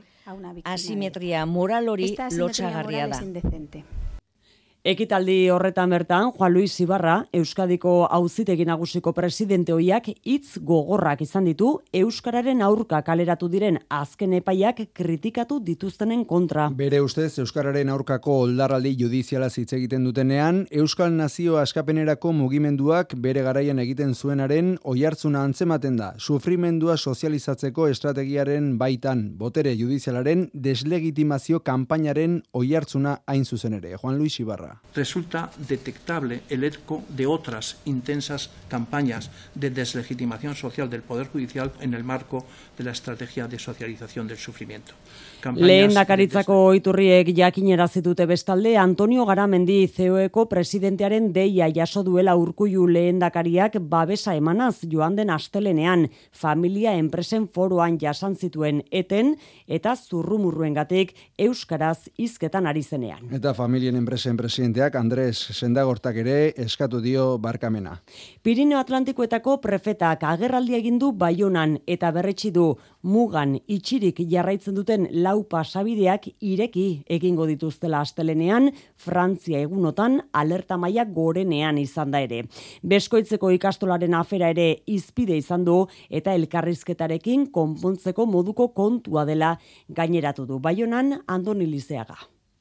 Asimetria 0.63 1.45
moral 1.45 1.89
hori 1.89 2.13
lotsagarria 2.31 3.07
da. 3.07 3.21
Ekitaldi 4.88 5.50
horretan 5.52 5.91
bertan, 5.91 6.30
Juan 6.32 6.54
Luis 6.54 6.78
Ibarra, 6.80 7.17
Euskadiko 7.36 8.06
auzitegi 8.08 8.63
nagusiko 8.63 9.12
presidente 9.12 9.73
hoiak 9.76 10.06
hitz 10.23 10.62
gogorrak 10.63 11.26
izan 11.26 11.50
ditu 11.50 11.73
Euskararen 11.91 12.63
aurka 12.63 13.02
kaleratu 13.04 13.50
diren 13.52 13.82
azken 13.91 14.38
epaiak 14.38 14.80
kritikatu 14.95 15.58
dituztenen 15.60 16.23
kontra. 16.30 16.69
Bere 16.71 17.02
ustez, 17.04 17.34
Euskararen 17.43 17.91
aurkako 17.91 18.38
oldarraldi 18.45 18.93
judiziala 19.02 19.50
hitz 19.52 19.73
egiten 19.76 20.08
dutenean, 20.08 20.63
Euskal 20.71 21.12
Nazio 21.12 21.60
askapenerako 21.60 22.32
mugimenduak 22.39 23.17
bere 23.28 23.43
garaian 23.43 23.84
egiten 23.84 24.15
zuenaren 24.15 24.78
oihartzuna 24.88 25.43
antzematen 25.50 26.00
da, 26.00 26.13
sufrimendua 26.17 26.95
sozializatzeko 26.95 27.89
estrategiaren 27.91 28.78
baitan, 28.80 29.34
botere 29.36 29.76
judizialaren 29.76 30.47
deslegitimazio 30.54 31.60
kanpainaren 31.60 32.39
oihartzuna 32.56 33.19
hain 33.28 33.43
zuzen 33.43 33.82
ere. 33.82 33.97
Juan 34.00 34.15
Luis 34.15 34.39
Ibarra 34.39 34.76
resulta 34.95 35.51
detectable 35.57 36.41
el 36.49 36.63
eco 36.63 37.03
de 37.09 37.27
otras 37.27 37.77
intensas 37.85 38.49
campañas 38.67 39.29
de 39.53 39.69
deslegitimación 39.69 40.55
social 40.55 40.89
del 40.89 41.03
Poder 41.03 41.27
Judicial 41.27 41.71
en 41.79 41.93
el 41.93 42.03
marco 42.03 42.45
de 42.77 42.83
la 42.83 42.91
estrategia 42.91 43.47
de 43.47 43.59
socialización 43.59 44.27
del 44.27 44.37
sufrimiento. 44.37 44.93
Lehen 45.55 45.93
dakaritzako 45.95 46.73
iturriek 46.75 47.29
jakinera 47.38 47.88
zitute 47.88 48.25
bestalde, 48.27 48.75
Antonio 48.77 49.25
Garamendi 49.25 49.88
CEOeko 49.88 50.47
presidentearen 50.51 51.31
deia 51.33 51.69
jaso 51.73 52.03
duela 52.03 52.36
urkuiu 52.36 52.88
lehen 52.88 53.19
dakariak 53.19 53.77
babesa 53.79 54.36
emanaz 54.36 54.81
joan 54.91 55.15
den 55.15 55.29
astelenean, 55.29 56.07
familia 56.31 56.93
enpresen 56.97 57.47
foroan 57.47 57.97
jasan 58.01 58.36
zituen 58.36 58.81
eten 58.91 59.36
eta 59.67 59.95
zurrumurruen 59.95 60.73
gatik 60.73 61.13
Euskaraz 61.38 62.10
izketan 62.17 62.67
ari 62.67 62.83
zenean. 62.83 63.29
Eta 63.31 63.53
familien 63.53 63.95
enpresen 63.95 64.38
presidenteak 64.38 64.95
Andres 64.95 65.38
Sendagortak 65.55 66.17
ere 66.17 66.53
eskatu 66.57 66.99
dio 67.01 67.38
barkamena. 67.38 68.01
Pirineo 68.43 68.79
Atlantikoetako 68.81 69.60
prefetak 69.63 70.23
agerraldia 70.23 70.77
egin 70.81 70.99
du 70.99 71.12
Baionan 71.13 71.77
eta 71.88 72.12
berretsi 72.12 72.51
du 72.51 72.73
mugan 73.03 73.55
itxirik 73.67 74.19
jarraitzen 74.29 74.75
duten 74.75 75.07
lau 75.12 75.37
pasabideak 75.45 76.28
ireki 76.41 77.04
egingo 77.17 77.45
dituztela 77.50 78.02
astelenean 78.02 78.71
Frantzia 78.95 79.60
egunotan 79.63 80.21
alerta 80.34 80.78
maila 80.78 81.06
gorenean 81.06 81.78
izan 81.78 82.12
da 82.12 82.21
ere. 82.26 82.43
Beskoitzeko 82.84 83.52
ikastolaren 83.56 84.13
afera 84.13 84.50
ere 84.56 84.69
izpide 84.86 85.38
izan 85.38 85.65
du 85.65 85.78
eta 86.10 86.34
elkarrizketarekin 86.34 87.52
konpontzeko 87.52 88.26
moduko 88.26 88.71
kontua 88.73 89.26
dela 89.26 89.58
gaineratu 89.89 90.45
du. 90.45 90.60
Baionan 90.60 91.21
Andoni 91.28 91.67
Lizeaga. 91.67 92.17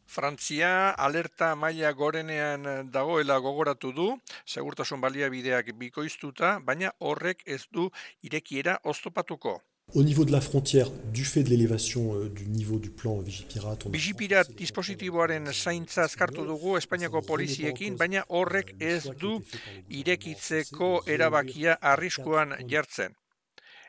Frantzia 0.06 0.90
alerta 1.06 1.54
maila 1.58 1.90
gorenean 1.92 2.90
dagoela 2.94 3.38
gogoratu 3.42 3.90
du, 3.92 4.06
segurtasun 4.46 5.00
baliabideak 5.02 5.72
bikoiztuta, 5.80 6.58
baina 6.68 6.92
horrek 7.00 7.42
ez 7.46 7.64
du 7.72 7.90
irekiera 8.22 8.78
oztopatuko. 8.84 9.58
Au 9.94 10.02
niveau 10.02 10.24
de 10.24 10.32
la 10.32 10.40
frontière, 10.40 10.90
du 11.12 11.24
fait 11.24 11.44
de 11.44 11.48
l'élévation 11.48 12.16
euh, 12.16 12.28
du 12.28 12.48
niveau 12.48 12.78
du 12.78 12.90
plan 12.90 13.20
Vigipirat... 13.20 13.78
Vigipirat 13.86 14.44
dispositiboaren 14.58 15.46
zaintza 15.52 16.02
azkartu 16.02 16.42
dugu 16.44 16.74
Espainiako 16.76 17.22
poliziekin, 17.22 17.94
baina 17.94 18.24
horrek 18.28 18.74
ez 18.80 19.04
du 19.20 19.36
irekitzeko 19.88 20.90
erabakia 21.06 21.78
arriskuan 21.80 22.56
jartzen. 22.66 23.14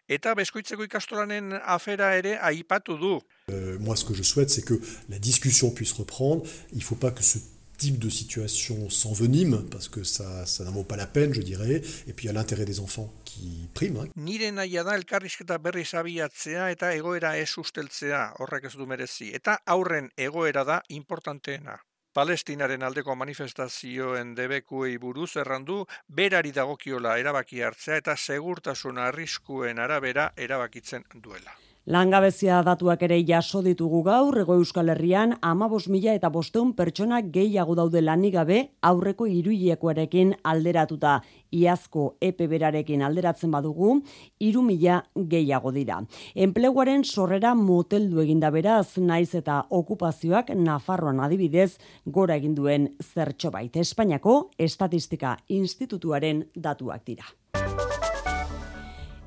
Eta 0.07 0.35
beskoitzeko 0.37 0.85
ikastolanen 0.85 1.57
afera 1.65 2.13
ere 2.15 2.37
aipatu 2.51 2.99
du. 3.01 3.15
Euh, 3.49 3.79
moi, 3.79 3.95
ce 3.95 4.05
que 4.05 4.13
je 4.13 4.21
souhaite, 4.21 4.51
c'est 4.51 4.61
que 4.61 4.79
la 5.09 5.17
discussion 5.17 5.71
puisse 5.71 5.93
reprendre. 5.93 6.43
Il 6.73 6.77
ne 6.77 6.83
faut 6.83 6.95
pas 6.95 7.09
que 7.09 7.23
ce 7.23 7.39
type 7.77 7.99
de 7.99 8.09
situation 8.09 8.89
s'envenime, 8.89 9.63
parce 9.69 9.87
que 9.87 10.03
ça, 10.03 10.45
ça 10.45 10.63
n'en 10.63 10.71
vaut 10.71 10.83
pas 10.83 10.97
la 10.97 11.07
peine, 11.07 11.33
je 11.33 11.41
dirais. 11.41 11.81
Et 12.07 12.13
puis, 12.13 12.25
il 12.25 12.27
y 12.27 12.29
a 12.29 12.33
l'intérêt 12.33 12.65
des 12.65 12.79
enfants 12.79 13.13
qui 13.23 13.69
prime. 13.73 13.97
Hein. 13.97 14.07
Nire 14.15 14.51
naia 14.51 14.83
da 14.83 14.95
elkarrizketa 14.97 15.59
berriz 15.61 15.93
abiatzea 15.93 16.71
eta 16.73 16.89
egoera 16.95 17.35
ez 17.37 17.51
usteltzea 17.61 18.23
horrek 18.39 18.65
ez 18.69 18.73
du 18.77 18.87
merezi. 18.89 19.29
Eta 19.33 19.59
aurren 19.65 20.09
egoera 20.17 20.63
da 20.65 20.81
importanteena. 20.89 21.77
Palestinaren 22.17 22.81
aldeko 22.81 23.13
manifestazioen 23.15 24.33
debekuei 24.33 24.97
buruz 24.97 25.35
errandu, 25.37 25.83
berari 26.09 26.51
dagokiola 26.55 27.17
erabaki 27.21 27.61
hartzea 27.61 28.01
eta 28.01 28.17
segurtasun 28.17 28.97
arriskuen 28.97 29.77
arabera 29.79 30.31
erabakitzen 30.35 31.05
duela. 31.13 31.53
Langabezia 31.87 32.57
datuak 32.67 33.05
ere 33.05 33.21
jaso 33.23 33.61
ditugu 33.63 34.01
gaur, 34.03 34.35
ego 34.41 34.57
euskal 34.59 34.89
herrian, 34.91 35.37
ama 35.41 35.69
mila 35.87 36.13
eta 36.13 36.27
bosteun 36.27 36.73
pertsona 36.73 37.21
gehiago 37.21 37.75
daude 37.75 38.01
lanik 38.01 38.33
gabe 38.33 38.71
aurreko 38.81 39.25
iruilekoarekin 39.25 40.35
alderatuta. 40.43 41.21
Iazko 41.49 42.17
epe 42.19 42.47
berarekin 42.47 43.01
alderatzen 43.01 43.51
badugu, 43.51 44.01
iru 44.37 44.63
mila 44.63 45.05
gehiago 45.15 45.71
dira. 45.71 46.01
Enpleguaren 46.35 47.05
sorrera 47.05 47.55
moteldu 47.55 48.19
eginda 48.19 48.49
beraz, 48.51 48.97
naiz 48.97 49.33
eta 49.33 49.63
okupazioak 49.69 50.49
Nafarroan 50.55 51.21
adibidez, 51.21 51.77
gora 52.05 52.35
egin 52.35 52.53
duen 52.53 52.97
zertxo 53.01 53.49
baita 53.49 53.79
Espainiako 53.79 54.51
Estatistika 54.57 55.37
Institutuaren 55.47 56.49
datuak 56.53 57.05
dira. 57.05 57.23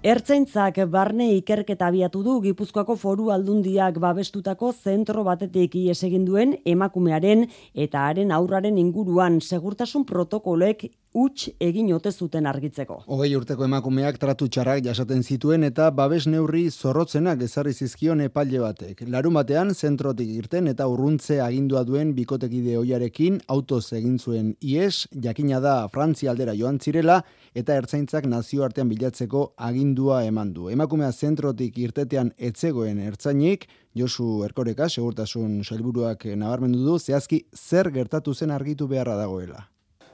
Ertzaintzak 0.00 0.78
barne 0.88 1.26
ikerketa 1.36 1.90
abiatu 1.90 2.22
du 2.24 2.38
Gipuzkoako 2.40 2.94
Foru 2.96 3.26
Aldundiak 3.34 3.98
babestutako 4.00 4.70
zentro 4.72 5.20
batetik 5.26 5.74
ies 5.76 5.98
egin 6.08 6.24
duen 6.24 6.54
emakumearen 6.64 7.44
eta 7.74 8.06
haren 8.08 8.32
aurraren 8.32 8.78
inguruan 8.80 9.36
segurtasun 9.44 10.06
protokolek 10.08 10.86
huts 11.12 11.50
egin 11.60 11.90
ote 11.92 12.12
zuten 12.12 12.46
argitzeko. 12.46 13.02
Hogei 13.12 13.34
urteko 13.36 13.66
emakumeak 13.66 14.16
tratu 14.22 14.48
txarrak 14.48 14.80
jasaten 14.86 15.20
zituen 15.22 15.68
eta 15.68 15.90
babes 15.90 16.22
neurri 16.26 16.70
zorrotzenak 16.70 17.42
ezarri 17.44 17.74
zizkion 17.74 18.24
epaile 18.24 18.62
batek. 18.64 19.04
Larun 19.06 19.36
batean 19.36 19.74
zentrotik 19.74 20.32
irten 20.32 20.72
eta 20.72 20.88
urruntze 20.88 21.42
agindua 21.44 21.84
duen 21.84 22.14
bikotekide 22.16 22.78
hoiarekin 22.80 23.40
autoz 23.48 23.92
egin 23.92 24.16
zuen 24.18 24.54
IES, 24.62 25.08
jakina 25.12 25.60
da 25.60 25.76
Frantzia 25.92 26.30
aldera 26.30 26.56
joan 26.56 26.80
zirela 26.80 27.20
eta 27.54 27.74
ertzaintzak 27.80 28.26
nazioartean 28.30 28.88
bilatzeko 28.88 29.42
agindua 29.56 30.22
eman 30.26 30.52
du. 30.54 30.68
Emakumea 30.70 31.10
zentrotik 31.12 31.78
irtetean 31.78 32.32
etzegoen 32.38 33.00
ertzainik, 33.02 33.66
Josu 33.94 34.44
Erkoreka, 34.46 34.88
segurtasun 34.88 35.64
sailburuak 35.64 36.26
nabarmendu 36.38 36.84
du, 36.84 36.98
zehazki 36.98 37.44
zer 37.56 37.90
gertatu 37.90 38.34
zen 38.34 38.50
argitu 38.54 38.86
beharra 38.88 39.16
dagoela. 39.18 39.66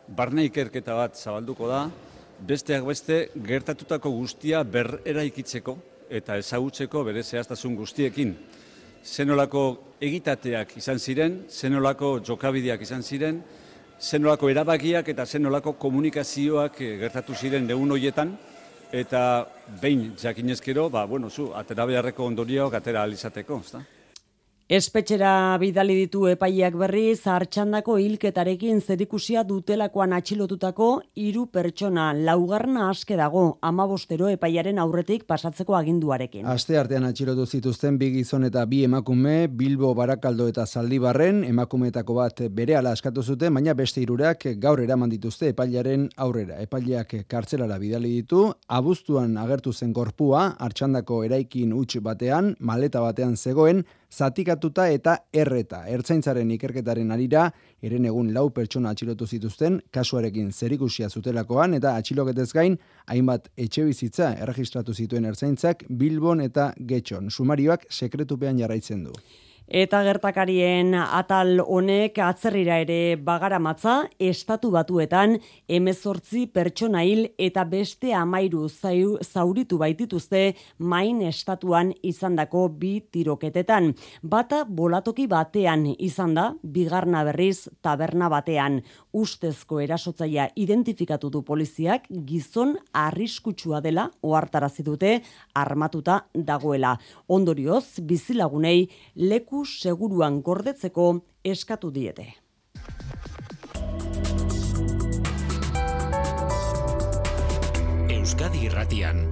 Barne 0.08 0.46
ikerketa 0.46 0.94
bat 0.94 1.16
zabalduko 1.18 1.68
da, 1.68 1.86
besteak 2.46 2.84
beste 2.86 3.28
gertatutako 3.34 4.10
guztia 4.12 4.62
berreraikitzeko 4.64 5.76
eta 6.08 6.36
ezagutzeko 6.38 7.02
bere 7.04 7.22
zehaztasun 7.22 7.76
guztiekin. 7.76 8.34
Zenolako 9.06 9.62
egitateak 10.02 10.76
izan 10.78 10.98
ziren, 10.98 11.42
zenolako 11.50 12.18
jokabideak 12.26 12.82
izan 12.82 13.02
ziren, 13.02 13.42
zenolako 14.00 14.50
erabakiak 14.50 15.08
eta 15.08 15.24
zenolako 15.26 15.72
komunikazioak 15.80 16.80
eh, 16.80 16.96
gertatu 17.00 17.34
ziren 17.34 17.70
egun 17.70 17.90
hoietan, 17.90 18.36
eta 18.92 19.46
behin 19.80 20.12
jakinezkero, 20.20 20.88
ba, 20.90 21.06
bueno, 21.06 21.30
zu, 21.30 21.50
atera 21.54 21.86
beharreko 21.86 22.24
ondorioak 22.24 22.74
atera 22.74 23.02
alizateko, 23.02 23.60
ezta? 23.64 23.82
Espetxera 24.66 25.54
bidali 25.62 25.94
ditu 25.94 26.24
epaileak 26.26 26.74
berri 26.74 27.12
zartxandako 27.14 28.00
hilketarekin 28.02 28.80
zerikusia 28.82 29.44
dutelakoan 29.46 30.10
atxilotutako 30.16 30.88
hiru 31.22 31.44
pertsona 31.54 32.08
laugarna 32.12 32.88
aske 32.90 33.14
dago 33.14 33.44
amabostero 33.62 34.26
epaiaren 34.26 34.80
aurretik 34.82 35.22
pasatzeko 35.28 35.76
aginduarekin. 35.78 36.48
Aste 36.50 36.74
artean 36.80 37.06
atxilotu 37.06 37.46
zituzten 37.46 37.94
bi 38.00 38.08
gizon 38.16 38.48
eta 38.48 38.64
bi 38.66 38.80
emakume 38.88 39.36
Bilbo 39.46 39.92
Barakaldo 39.94 40.48
eta 40.50 40.64
Zaldibarren 40.66 41.44
emakumeetako 41.46 42.16
bat 42.18 42.42
bere 42.50 42.74
ala 42.74 42.90
askatu 42.98 43.22
zuten, 43.22 43.54
baina 43.54 43.74
beste 43.74 44.02
hirurak 44.02 44.48
gaur 44.58 44.82
eraman 44.82 45.14
dituzte 45.14 45.52
epailearen 45.54 46.08
aurrera. 46.16 46.58
Epaileak 46.66 47.14
kartzelara 47.28 47.78
bidali 47.78 48.10
ditu, 48.16 48.48
abuztuan 48.66 49.38
agertu 49.38 49.72
zen 49.72 49.94
korpua, 49.94 50.56
hartxandako 50.58 51.22
eraikin 51.30 51.70
huts 51.70 52.02
batean, 52.02 52.56
maleta 52.58 53.06
batean 53.06 53.36
zegoen, 53.36 53.86
zatikatuta 54.12 54.88
eta 54.92 55.16
erreta. 55.32 55.82
Ertzaintzaren 55.88 56.50
ikerketaren 56.56 57.10
arira, 57.10 57.46
eren 57.82 58.06
egun 58.08 58.32
lau 58.34 58.48
pertsona 58.50 58.92
atxilotu 58.94 59.26
zituzten, 59.26 59.80
kasuarekin 59.92 60.52
zerikusia 60.52 61.08
zutelakoan, 61.10 61.74
eta 61.74 61.96
atxiloketez 61.96 62.50
gain, 62.52 62.78
hainbat 63.06 63.50
etxe 63.56 63.84
bizitza 63.84 64.32
erregistratu 64.40 64.94
zituen 64.94 65.24
ertzaintzak 65.24 65.84
Bilbon 65.88 66.40
eta 66.40 66.72
Getxon. 66.78 67.30
Sumarioak 67.30 67.86
sekretupean 67.90 68.58
jarraitzen 68.58 69.04
du. 69.04 69.12
Eta 69.66 70.04
gertakarien 70.06 70.92
atal 70.94 71.58
honek 71.58 72.20
atzerrira 72.22 72.76
ere 72.84 73.16
bagara 73.18 73.58
matza, 73.58 74.04
estatu 74.22 74.70
batuetan 74.70 75.34
emezortzi 75.66 76.44
pertsona 76.46 77.02
hil 77.02 77.24
eta 77.36 77.64
beste 77.66 78.12
amairu 78.14 78.68
zauritu 78.70 79.78
baitituzte 79.78 80.54
main 80.78 81.18
estatuan 81.26 81.90
izandako 82.02 82.68
bi 82.68 83.00
tiroketetan. 83.10 83.90
Bata 84.22 84.62
bolatoki 84.64 85.26
batean 85.26 85.88
izan 85.98 86.34
da, 86.38 86.46
bigarna 86.62 87.24
berriz 87.24 87.66
taberna 87.82 88.28
batean. 88.30 88.82
Ustezko 89.12 89.80
erasotzaia 89.80 90.46
identifikatu 90.54 91.28
du 91.28 91.42
poliziak 91.42 92.06
gizon 92.24 92.76
arriskutsua 92.92 93.80
dela 93.80 94.12
ohartarazi 94.22 94.86
dute 94.86 95.22
armatuta 95.54 96.22
dagoela. 96.32 96.94
Ondorioz, 97.26 97.98
bizilagunei 98.06 98.86
leku 99.16 99.55
seguruan 99.64 100.42
gordetzeko 100.42 101.24
eskatu 101.44 101.90
diete. 101.90 102.34
Euskadi 108.10 108.66
Irratian, 108.66 109.22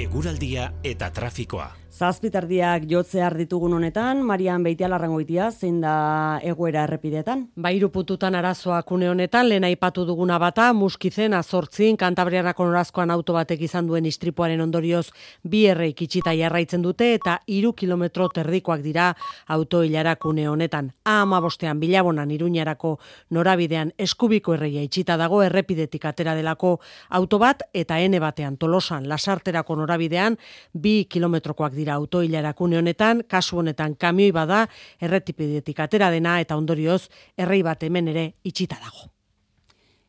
eguraldia 0.00 0.72
eta 0.82 1.10
trafikoa. 1.12 1.68
Zazpitardiak 1.98 2.84
jotze 2.86 3.24
ditugun 3.34 3.72
honetan, 3.74 4.20
Marian 4.22 4.62
Beitia 4.62 4.86
larrangoitia, 4.86 5.48
zein 5.50 5.80
da 5.82 6.38
egoera 6.46 6.84
errepidetan? 6.86 7.40
Bairu 7.58 7.88
pututan 7.90 8.36
arazoa 8.38 8.84
kune 8.86 9.08
honetan, 9.10 9.48
lehen 9.48 9.64
aipatu 9.66 10.04
duguna 10.06 10.36
bata, 10.38 10.68
muskizen, 10.78 11.34
azortzin, 11.34 11.96
kantabrianako 11.98 12.68
norazkoan 12.68 13.10
auto 13.10 13.34
batek 13.34 13.64
izan 13.66 13.88
duen 13.90 14.06
istripuaren 14.06 14.62
ondorioz 14.62 15.08
bi 15.42 15.64
erreik 15.66 16.04
itxita 16.06 16.36
jarraitzen 16.38 16.84
dute, 16.86 17.08
eta 17.16 17.40
iru 17.48 17.72
kilometro 17.72 18.28
terdikoak 18.28 18.86
dira 18.86 19.08
auto 19.48 19.82
kune 20.20 20.48
honetan. 20.48 20.92
Ama 21.04 21.40
bostean, 21.40 21.80
bilabonan 21.80 22.30
iruñarako 22.30 22.98
norabidean 23.30 23.92
eskubiko 23.98 24.54
erreia 24.54 24.82
itxita 24.82 25.16
dago, 25.16 25.42
errepidetik 25.42 26.04
atera 26.04 26.36
delako 26.36 26.78
auto 27.10 27.38
bat, 27.38 27.62
eta 27.72 27.98
ene 27.98 28.20
batean 28.20 28.56
tolosan, 28.56 29.08
lasarterako 29.08 29.74
norabidean, 29.74 30.38
bi 30.72 31.04
kilometrokoak 31.10 31.72
dira 31.74 31.87
dira 31.88 31.96
autoilarakune 31.96 32.78
honetan, 32.78 33.22
kasu 33.28 33.58
honetan 33.62 33.96
kamioi 33.96 34.32
bada, 34.32 34.66
erretipidetik 35.00 35.80
atera 35.80 36.10
dena 36.10 36.38
eta 36.40 36.56
ondorioz 36.56 37.08
errei 37.36 37.62
bat 37.62 37.82
hemen 37.82 38.08
ere 38.12 38.32
itxita 38.44 38.76
dago. 38.76 39.17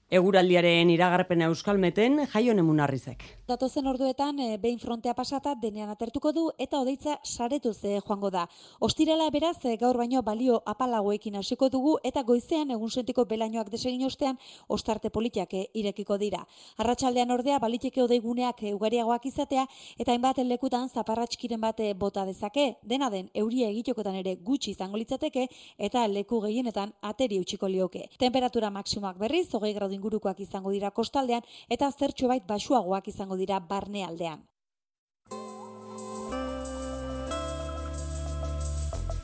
Eguraldiaren 0.10 0.90
iragarpena 0.90 1.46
euskalmeten, 1.52 2.24
jaio 2.32 2.54
nemunarrizek. 2.58 3.22
Datozen 3.46 3.86
orduetan, 3.86 4.40
e, 4.42 4.58
behin 4.58 4.80
frontea 4.82 5.14
pasata 5.14 5.52
denean 5.54 5.92
atertuko 5.94 6.32
du 6.34 6.48
eta 6.58 6.80
odeitza 6.82 7.20
saretu 7.24 7.76
ze 7.76 8.00
joango 8.00 8.32
da. 8.32 8.48
Ostirela 8.80 9.30
beraz, 9.30 9.64
e, 9.66 9.76
gaur 9.78 9.98
baino 9.98 10.24
balio 10.24 10.64
apalagoekin 10.66 11.36
hasiko 11.36 11.70
dugu 11.70 12.00
eta 12.04 12.24
goizean 12.24 12.72
egun 12.72 12.90
sentiko 12.90 13.26
belainoak 13.26 13.70
desegin 13.70 14.04
ostean, 14.08 14.40
ostarte 14.68 15.12
politiak 15.12 15.54
e, 15.54 15.68
irekiko 15.76 16.18
dira. 16.18 16.42
Arratxaldean 16.78 17.30
ordea, 17.30 17.60
baliteke 17.60 18.02
odeiguneak 18.02 18.64
ugariagoak 18.74 19.30
izatea 19.30 19.68
eta 20.00 20.12
hainbat 20.12 20.40
lekutan 20.40 20.90
zaparratxkiren 20.90 21.62
bate 21.62 21.94
bota 21.94 22.26
dezake, 22.26 22.80
dena 22.82 23.12
den 23.12 23.30
euria 23.36 23.70
egitekotan 23.70 24.16
ere 24.16 24.38
gutxi 24.38 24.72
izango 24.72 24.98
litzateke 24.98 25.46
eta 25.78 26.08
leku 26.08 26.42
gehienetan 26.42 26.98
ateri 27.04 27.38
utxiko 27.40 27.68
lioke. 27.68 28.08
Temperatura 28.18 28.72
maksimoak 28.72 29.20
berriz, 29.20 29.46
hogei 29.54 29.74
gradu 29.74 29.99
ingurukoak 30.00 30.40
izango 30.48 30.72
dira 30.76 30.92
kostaldean 30.96 31.44
eta 31.70 31.92
zertxo 31.92 32.32
bait 32.32 32.48
basuagoak 32.48 33.12
izango 33.12 33.38
dira 33.44 33.60
barnealdean. 33.60 34.48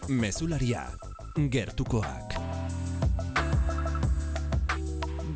Mesularia, 0.07 0.85
gertukoak. 1.49 2.44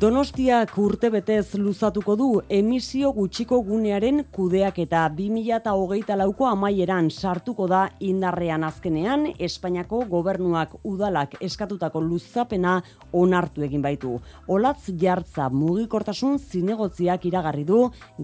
Donostiak 0.00 0.70
urte 0.80 1.10
betez 1.12 1.58
luzatuko 1.60 2.14
du 2.16 2.26
emisio 2.58 3.10
gutxiko 3.12 3.58
gunearen 3.66 4.22
kudeak 4.32 4.78
eta 4.80 5.02
2008 5.12 6.14
lauko 6.16 6.46
amaieran 6.48 7.10
sartuko 7.10 7.66
da 7.68 7.80
indarrean 8.10 8.64
azkenean 8.64 9.26
Espainiako 9.48 9.98
gobernuak 10.08 10.72
udalak 10.88 11.36
eskatutako 11.44 12.00
luzapena 12.00 12.78
onartu 13.12 13.66
egin 13.66 13.82
baitu. 13.84 14.14
Olatz 14.48 14.88
jartza 15.04 15.50
mugikortasun 15.52 16.38
zinegotziak 16.38 17.28
iragarri 17.28 17.66
du 17.68 17.82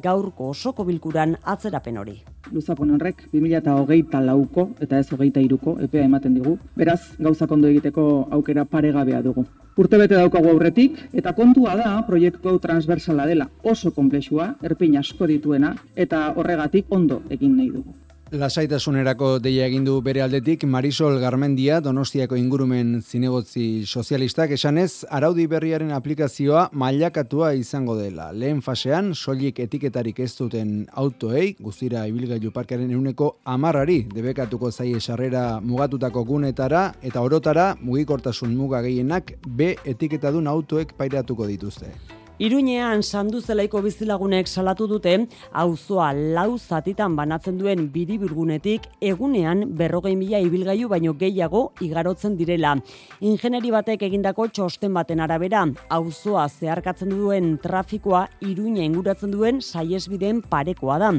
gaurko 0.08 0.48
osoko 0.56 0.88
bilkuran 0.88 1.36
atzerapen 1.44 2.00
hori. 2.00 2.16
Luzapon 2.52 2.94
horrek 2.94 3.26
2008 3.32 4.22
lauko 4.24 4.70
eta 4.80 4.98
ez 4.98 5.06
hogeita 5.12 5.42
iruko 5.42 5.76
epea 5.82 6.04
ematen 6.04 6.34
digu. 6.34 6.56
Beraz, 6.76 7.00
gauzak 7.18 7.52
ondo 7.52 7.68
egiteko 7.68 8.06
aukera 8.30 8.64
paregabea 8.64 9.22
dugu. 9.22 9.46
Urte 9.76 9.98
bete 10.00 10.16
daukagu 10.16 10.48
aurretik, 10.54 10.96
eta 11.12 11.34
kontua 11.36 11.74
da 11.76 11.90
proiektu 12.06 12.48
hau 12.48 12.56
transversala 12.62 13.26
dela 13.28 13.50
oso 13.62 13.92
komplexua, 13.92 14.54
erpin 14.64 14.96
asko 14.96 15.28
dituena, 15.28 15.74
eta 15.94 16.30
horregatik 16.36 16.88
ondo 16.88 17.22
egin 17.28 17.58
nahi 17.58 17.70
dugu. 17.74 18.05
Lasaitasunerako 18.34 19.36
deia 19.38 19.68
egin 19.70 19.84
du 19.86 20.00
bere 20.02 20.18
aldetik 20.24 20.64
Marisol 20.66 21.20
Garmendia 21.22 21.76
Donostiako 21.78 22.34
ingurumen 22.34 22.96
zinegotzi 22.98 23.84
sozialistak 23.86 24.50
esanez 24.56 25.04
araudi 25.14 25.44
berriaren 25.46 25.92
aplikazioa 25.94 26.64
mailakatua 26.72 27.52
izango 27.54 27.94
dela. 27.94 28.32
Lehen 28.32 28.64
fasean 28.66 29.12
soilik 29.14 29.62
etiketarik 29.62 30.18
ez 30.26 30.32
duten 30.40 30.74
autoei 30.90 31.54
guztira 31.60 32.02
ibilgailu 32.10 32.50
parkaren 32.50 32.90
ehuneko 32.90 33.36
amarrari 33.44 34.00
debekatuko 34.10 34.72
zaie 34.72 34.98
sarrera 34.98 35.60
mugatutako 35.62 36.24
gunetara 36.24 36.84
eta 37.02 37.22
orotara 37.22 37.76
mugikortasun 37.80 38.58
muga 38.58 38.82
gehienak 38.82 39.36
B 39.46 39.76
etiketadun 39.84 40.50
autoek 40.50 40.98
pairatuko 40.98 41.46
dituzte. 41.46 41.94
Iruñean 42.36 43.00
sandu 43.00 43.40
zelaiko 43.40 43.80
bizilagunek 43.80 44.44
salatu 44.46 44.84
dute, 44.86 45.12
auzoa 45.56 46.10
lau 46.12 46.58
zatitan 46.58 47.14
banatzen 47.16 47.56
duen 47.56 47.86
biribilgunetik 47.94 48.84
egunean 49.00 49.62
berrogei 49.78 50.12
mila 50.20 50.42
ibilgailu 50.44 50.90
baino 50.92 51.14
gehiago 51.16 51.62
igarotzen 51.80 52.34
direla. 52.36 52.74
Ingeneri 53.24 53.70
batek 53.72 54.04
egindako 54.10 54.50
txosten 54.52 54.92
baten 54.92 55.22
arabera, 55.24 55.62
auzoa 55.88 56.44
zeharkatzen 56.50 57.14
duen 57.14 57.54
trafikoa 57.62 58.26
iruña 58.44 58.84
inguratzen 58.84 59.32
duen 59.32 59.62
saiesbideen 59.62 60.42
parekoa 60.44 60.98
da. 61.00 61.14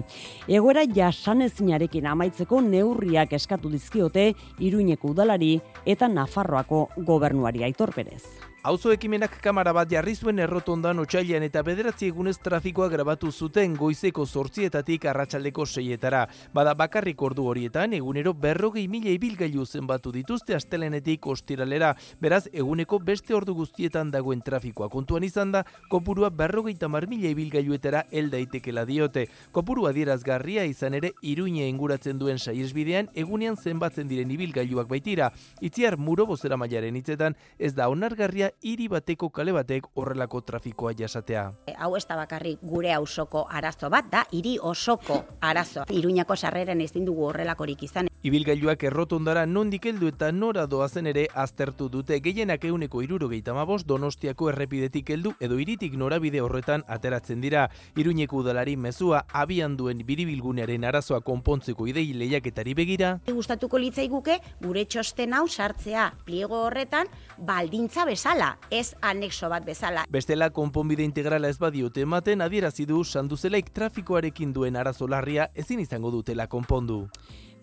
Egoera 0.48 0.84
jasanezinarekin 0.86 2.06
amaitzeko 2.14 2.62
neurriak 2.62 3.34
eskatu 3.34 3.74
dizkiote 3.74 4.36
iruñeko 4.60 5.16
udalari 5.16 5.56
eta 5.84 6.12
Nafarroako 6.14 6.84
gobernuari 7.10 7.66
aitorperez. 7.66 8.47
Auzo 8.64 8.90
ekimenak 8.92 9.36
kamara 9.38 9.70
bat 9.72 9.88
jarri 9.88 10.16
zuen 10.18 10.40
errotondan 10.42 10.98
otxailean 11.00 11.44
eta 11.46 11.62
bederatzi 11.64 12.08
egunez 12.10 12.40
trafikoa 12.42 12.88
grabatu 12.90 13.30
zuten 13.32 13.76
goizeko 13.78 14.26
sortzietatik 14.26 15.06
arratsaldeko 15.06 15.66
seietara. 15.66 16.24
Bada 16.54 16.74
bakarrik 16.74 17.22
ordu 17.22 17.46
horietan, 17.48 17.94
egunero 17.94 18.34
berrogei 18.34 18.88
mila 18.90 19.14
ibilgailu 19.14 19.64
zenbatu 19.66 20.12
dituzte 20.12 20.56
astelenetik 20.58 21.28
ostiralera. 21.28 21.94
Beraz, 22.20 22.48
eguneko 22.52 22.98
beste 23.00 23.36
ordu 23.38 23.54
guztietan 23.60 24.10
dagoen 24.12 24.42
trafikoa 24.42 24.90
kontuan 24.90 25.24
izan 25.24 25.54
da, 25.54 25.64
kopurua 25.92 26.32
berrogei 26.34 26.76
tamar 26.76 27.08
mila 27.08 27.30
ibilgailuetara 27.30 28.08
eldaitekela 28.12 28.88
diote. 28.90 29.28
Kopuru 29.52 29.86
adierazgarria 29.86 30.66
izan 30.66 30.98
ere 30.98 31.14
iruine 31.22 31.70
inguratzen 31.70 32.18
duen 32.18 32.42
saiesbidean, 32.42 33.14
egunean 33.14 33.56
zenbatzen 33.56 34.10
diren 34.10 34.34
ibilgailuak 34.34 34.90
baitira. 34.90 35.30
Itziar 35.62 35.96
muro 35.98 36.26
bozera 36.26 36.58
mailaren 36.58 36.98
hitzetan, 36.98 37.38
ez 37.60 37.76
da 37.78 37.88
onargarria 37.94 38.47
hiri 38.64 38.88
bateko 38.88 39.30
kale 39.30 39.54
batek 39.54 39.88
horrelako 39.96 40.42
trafikoa 40.42 40.94
jasatea. 40.98 41.52
Hau 41.78 41.96
ez 41.98 42.06
da 42.08 42.16
bakarri 42.16 42.58
gure 42.62 42.94
ausoko 42.94 43.46
arazo 43.50 43.90
bat, 43.90 44.10
da 44.12 44.24
hiri 44.32 44.58
osoko 44.62 45.24
arazo. 45.42 45.86
Iruñako 45.90 46.36
sarreren 46.36 46.82
ezin 46.82 47.06
dugu 47.06 47.30
horrelakorik 47.30 47.84
izan. 47.84 48.08
Ibilgailuak 48.28 48.82
errotondara 48.84 49.46
nondik 49.48 49.86
heldu 49.88 50.10
eta 50.12 50.34
nora 50.36 50.66
doazen 50.68 51.06
ere 51.08 51.22
aztertu 51.44 51.86
dute 51.88 52.18
gehienak 52.20 52.66
euneko 52.68 53.00
irurogeita 53.06 53.54
mabos 53.56 53.86
donostiako 53.88 54.50
errepidetik 54.52 55.14
heldu 55.16 55.32
edo 55.48 55.60
iritik 55.64 55.96
norabide 56.02 56.42
horretan 56.44 56.84
ateratzen 56.92 57.40
dira. 57.46 57.70
Iruñeko 57.96 58.42
udalari 58.42 58.76
mezua 58.76 59.24
abian 59.32 59.78
duen 59.80 60.04
biribilgunearen 60.10 60.84
arazoa 60.90 61.22
konpontzeko 61.24 61.88
idei 61.88 62.12
lehiaketari 62.20 62.76
begira. 62.76 63.14
Gustatuko 63.32 63.80
litzaiguke 63.80 64.42
gure 64.60 64.84
txosten 64.84 65.32
hau 65.38 65.48
sartzea 65.48 66.12
pliego 66.28 66.66
horretan 66.66 67.08
baldintza 67.38 68.04
bezala, 68.12 68.58
ez 68.70 68.92
anexo 69.00 69.48
bat 69.48 69.64
bezala. 69.64 70.04
Bestela 70.12 70.50
konponbide 70.52 71.08
integrala 71.08 71.48
ez 71.48 71.62
badiote 71.64 72.04
ematen 72.04 72.44
adierazi 72.44 72.92
du 72.92 73.06
sanduzelaik 73.06 73.72
trafikoarekin 73.72 74.52
duen 74.52 74.76
arazo 74.76 75.08
larria 75.08 75.48
ezin 75.56 75.80
izango 75.80 76.12
dutela 76.12 76.52
konpondu. 76.52 77.06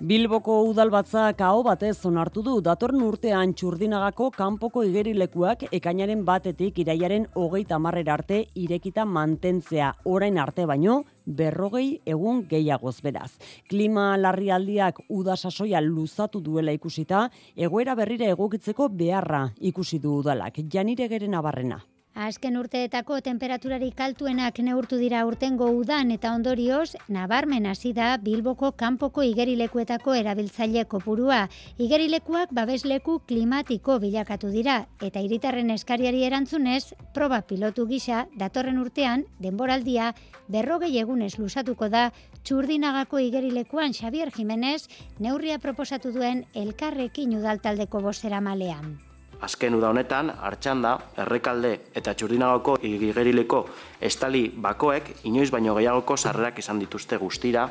Bilboko 0.03 0.57
udalbatzak 0.67 1.39
hau 1.47 1.63
batez 1.63 2.01
onartu 2.09 2.43
du 2.43 2.55
datorren 2.67 3.03
urtean 3.07 3.53
txurdinagako 3.55 4.33
kanpoko 4.35 4.83
igerilekuak 4.83 5.63
ekainaren 5.71 6.25
batetik 6.27 6.81
iraiaren 6.83 7.29
hogeita 7.39 7.79
marrera 7.79 8.17
arte 8.19 8.41
irekita 8.59 9.05
mantentzea 9.07 9.93
orain 10.05 10.37
arte 10.37 10.67
baino 10.67 11.05
berrogei 11.25 12.01
egun 12.05 12.43
gehiagoz 12.51 12.97
beraz. 13.07 13.39
Klima 13.71 14.17
larrialdiak 14.19 14.99
udasasoia 15.09 15.81
luzatu 15.81 16.43
duela 16.43 16.75
ikusita, 16.75 17.29
egoera 17.55 17.95
berrira 17.95 18.27
egokitzeko 18.35 18.89
beharra 18.89 19.47
ikusi 19.61 20.03
du 20.03 20.19
udalak. 20.19 20.59
Janire 20.69 21.09
geren 21.09 21.39
abarrena. 21.39 21.85
Azken 22.15 22.55
urteetako 22.55 23.17
temperaturari 23.27 23.89
kaltuenak 23.91 24.61
neurtu 24.63 25.01
dira 25.01 25.25
urtengo 25.27 25.67
udan 25.75 26.13
eta 26.15 26.31
ondorioz, 26.31 26.95
nabarmen 27.11 27.65
hasi 27.67 27.91
da 27.93 28.13
Bilboko 28.23 28.69
kanpoko 28.79 29.25
igerilekuetako 29.27 30.15
erabiltzaile 30.15 30.85
kopurua. 30.85 31.49
Igerilekuak 31.77 32.53
babesleku 32.55 33.17
klimatiko 33.27 33.97
bilakatu 33.99 34.53
dira 34.55 34.77
eta 35.03 35.19
hiritarren 35.25 35.73
eskariari 35.75 36.23
erantzunez, 36.29 36.95
proba 37.15 37.41
pilotu 37.49 37.89
gisa 37.91 38.29
datorren 38.39 38.79
urtean 38.79 39.25
denboraldia 39.41 40.13
berrogei 40.47 40.93
egunez 41.01 41.33
lusatuko 41.41 41.89
da 41.89 42.13
txurdinagako 42.45 43.25
igerilekuan 43.27 43.91
Xavier 43.91 44.31
Jimenez 44.31 44.87
neurria 45.19 45.59
proposatu 45.59 46.15
duen 46.15 46.45
elkarrekin 46.55 47.35
udaltaldeko 47.41 48.05
bostera 48.07 48.41
malean. 48.41 48.95
Azken 49.43 49.75
uda 49.75 49.91
honetan, 49.91 50.31
hartxanda, 50.31 50.95
errekalde 51.25 51.73
eta 51.95 52.15
txurdinagoko 52.15 52.77
igerileko 52.83 53.65
estali 54.01 54.47
bakoek 54.49 55.11
inoiz 55.31 55.51
baino 55.51 55.75
gehiagoko 55.75 56.17
sarrerak 56.17 56.59
izan 56.59 56.79
dituzte 56.79 57.17
guztira, 57.17 57.69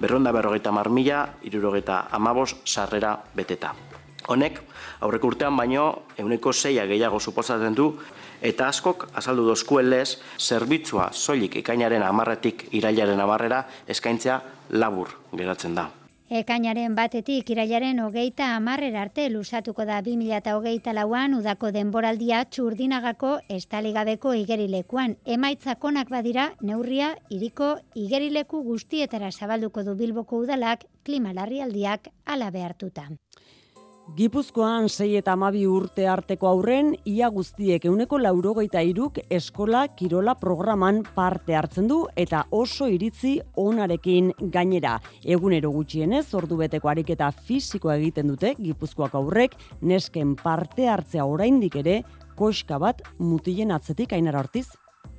berronda 0.00 0.32
berrogeita 0.32 0.72
marmila, 0.72 1.26
irurogeita 1.42 2.06
amabos 2.12 2.54
sarrera 2.64 3.16
beteta. 3.34 3.74
Honek, 4.30 4.60
aurrek 5.00 5.24
urtean 5.24 5.56
baino, 5.56 5.86
euneko 6.18 6.52
zeia 6.52 6.86
gehiago 6.86 7.20
suposatzen 7.20 7.74
du, 7.74 7.90
eta 8.40 8.68
askok 8.68 9.08
azaldu 9.14 9.46
dozkuelez, 9.48 10.18
zerbitzua 10.38 11.10
soilik 11.12 11.56
ikainaren 11.62 12.02
amarretik 12.06 12.68
irailaren 12.72 13.20
amarrera 13.20 13.64
eskaintzea 13.88 14.40
labur 14.70 15.16
geratzen 15.32 15.74
da. 15.74 15.90
Ekainaren 16.30 16.92
batetik 16.94 17.48
irailaren 17.50 17.98
hogeita 17.98 18.52
amarrer 18.54 18.94
arte 18.94 19.24
lusatuko 19.32 19.82
da 19.88 19.96
2008 20.08 20.92
lauan 20.94 21.32
udako 21.34 21.72
denboraldia 21.74 22.44
txurdinagako 22.44 23.32
estaligabeko 23.56 24.36
igerilekuan. 24.38 25.16
Emaitzakonak 25.26 26.12
badira 26.14 26.44
neurria 26.62 27.08
iriko 27.34 27.72
igerileku 27.98 28.62
guztietara 28.62 29.32
zabalduko 29.32 29.82
du 29.82 29.96
bilboko 29.98 30.38
udalak 30.44 30.86
klima 31.02 31.34
larrialdiak 31.34 32.06
ala 32.24 32.52
behartuta. 32.54 33.08
Gipuzkoan 34.10 34.88
sei 34.90 35.12
eta 35.20 35.36
amabi 35.36 35.60
urte 35.70 36.08
arteko 36.10 36.48
aurren, 36.50 36.88
ia 37.06 37.28
guztiek 37.30 37.84
euneko 37.86 38.18
laurogeita 38.18 38.82
iruk 38.82 39.20
eskola 39.30 39.84
kirola 39.94 40.34
programan 40.40 40.98
parte 41.14 41.54
hartzen 41.54 41.86
du 41.86 42.00
eta 42.18 42.42
oso 42.50 42.88
iritzi 42.90 43.36
onarekin 43.62 44.32
gainera. 44.50 44.96
Egunero 45.22 45.70
gutxienez, 45.70 46.24
ordu 46.34 46.58
beteko 46.58 46.90
ariketa 46.90 47.30
fisikoa 47.30 48.00
egiten 48.02 48.34
dute 48.34 48.56
Gipuzkoak 48.58 49.14
aurrek, 49.14 49.54
nesken 49.80 50.34
parte 50.42 50.90
hartzea 50.90 51.24
oraindik 51.24 51.78
ere, 51.84 52.00
koska 52.34 52.82
bat 52.82 53.06
mutilen 53.18 53.70
atzetik 53.70 54.12
ainara 54.18 54.42
hortiz. 54.42 54.66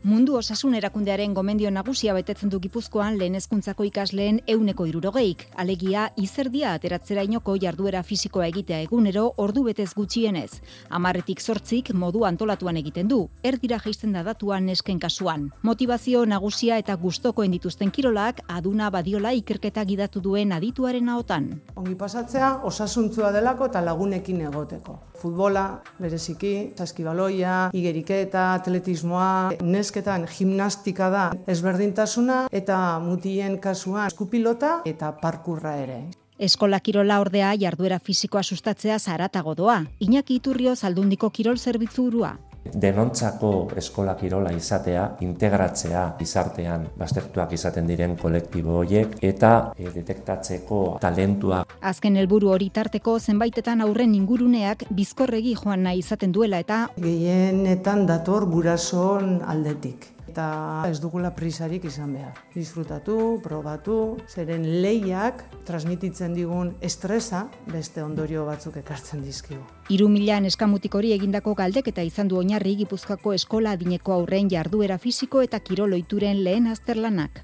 Mundu 0.01 0.33
osasun 0.33 0.73
erakundearen 0.73 1.35
gomendio 1.37 1.69
nagusia 1.69 2.15
betetzen 2.17 2.49
du 2.49 2.57
Gipuzkoan 2.59 3.19
lehen 3.19 3.35
hezkuntzako 3.37 3.85
ikasleen 3.85 4.39
euneko 4.49 4.87
irurogeik. 4.89 5.43
Alegia, 5.61 6.07
izerdia 6.17 6.71
ateratzera 6.73 7.21
inoko 7.27 7.53
jarduera 7.61 8.01
fisikoa 8.01 8.47
egitea 8.47 8.79
egunero 8.81 9.27
ordu 9.43 9.61
betez 9.67 9.91
gutxienez. 9.93 10.57
Amarretik 10.89 11.39
sortzik 11.39 11.91
modu 11.93 12.23
antolatuan 12.25 12.79
egiten 12.81 13.11
du, 13.11 13.19
erdira 13.43 13.77
jaisten 13.83 14.17
da 14.17 14.23
datuan 14.25 14.65
nesken 14.65 14.97
kasuan. 14.97 15.51
Motivazio 15.61 16.25
nagusia 16.25 16.79
eta 16.81 16.97
gustokoen 16.97 17.53
dituzten 17.53 17.93
kirolak 17.93 18.41
aduna 18.47 18.89
badiola 18.89 19.35
ikerketa 19.37 19.85
gidatu 19.85 20.19
duen 20.19 20.51
adituaren 20.57 21.13
ahotan. 21.13 21.47
Ongi 21.75 21.93
pasatzea, 21.93 22.55
osasuntzua 22.71 23.29
delako 23.37 23.69
eta 23.69 23.85
lagunekin 23.85 24.41
egoteko. 24.49 24.97
Futbola, 25.21 25.67
bereziki, 26.01 26.73
saskibaloia, 26.73 27.69
igeriketa, 27.77 28.55
atletismoa, 28.55 29.61
nes 29.61 29.90
ikasketan 29.91 30.27
gimnastika 30.31 31.09
da 31.11 31.23
ezberdintasuna 31.47 32.47
eta 32.51 32.99
mutien 33.03 33.59
kasuan 33.59 34.07
eskupilota 34.07 34.81
eta 34.85 35.11
parkurra 35.11 35.75
ere. 35.83 35.99
Eskola 36.39 36.79
kirola 36.79 37.19
ordea 37.19 37.51
jarduera 37.59 37.99
fisikoa 37.99 38.43
sustatzea 38.43 38.99
zaratago 38.99 39.53
doa. 39.55 39.83
Iñaki 39.99 40.39
Iturrio 40.39 40.75
zaldundiko 40.75 41.29
kirol 41.29 41.57
zerbitzu 41.57 42.07
urua 42.07 42.37
denontzako 42.63 43.71
eskola 43.77 44.15
kirola 44.15 44.51
izatea, 44.53 45.05
integratzea 45.25 46.03
gizartean 46.19 46.85
baztertuak 46.97 47.53
izaten 47.57 47.87
diren 47.89 48.15
kolektibo 48.21 48.77
horiek 48.81 49.17
eta 49.21 49.51
e, 49.77 49.89
detektatzeko 49.95 50.81
talentua. 51.01 51.63
Azken 51.81 52.19
helburu 52.21 52.53
hori 52.53 52.69
tarteko 52.69 53.17
zenbaitetan 53.19 53.81
aurren 53.81 54.15
inguruneak 54.15 54.85
bizkorregi 54.89 55.55
joan 55.63 55.83
nahi 55.89 56.03
izaten 56.05 56.31
duela 56.31 56.61
eta 56.61 56.85
gehienetan 57.01 58.05
dator 58.09 58.47
gurasoon 58.49 59.39
aldetik 59.41 60.11
eta 60.31 60.47
ez 60.87 60.99
dugula 61.03 61.33
prisarik 61.35 61.85
izan 61.85 62.15
behar. 62.15 62.39
Disfrutatu, 62.55 63.39
probatu, 63.43 63.97
zeren 64.31 64.65
lehiak 64.83 65.43
transmititzen 65.67 66.35
digun 66.37 66.73
estresa 66.81 67.45
beste 67.71 68.03
ondorio 68.03 68.45
batzuk 68.47 68.79
ekartzen 68.81 69.23
dizkigu. 69.27 69.61
Iru 69.91 70.07
milan 70.11 70.47
eskamutik 70.47 70.95
hori 70.95 71.11
egindako 71.17 71.55
galdek 71.59 71.91
eta 71.91 72.05
izan 72.07 72.31
du 72.31 72.39
oinarri 72.39 72.77
gipuzkako 72.83 73.35
eskola 73.35 73.75
adineko 73.75 74.15
aurren 74.15 74.49
jarduera 74.51 74.97
fisiko 74.97 75.43
eta 75.43 75.59
kiroloituren 75.59 76.43
lehen 76.45 76.71
azterlanak. 76.71 77.43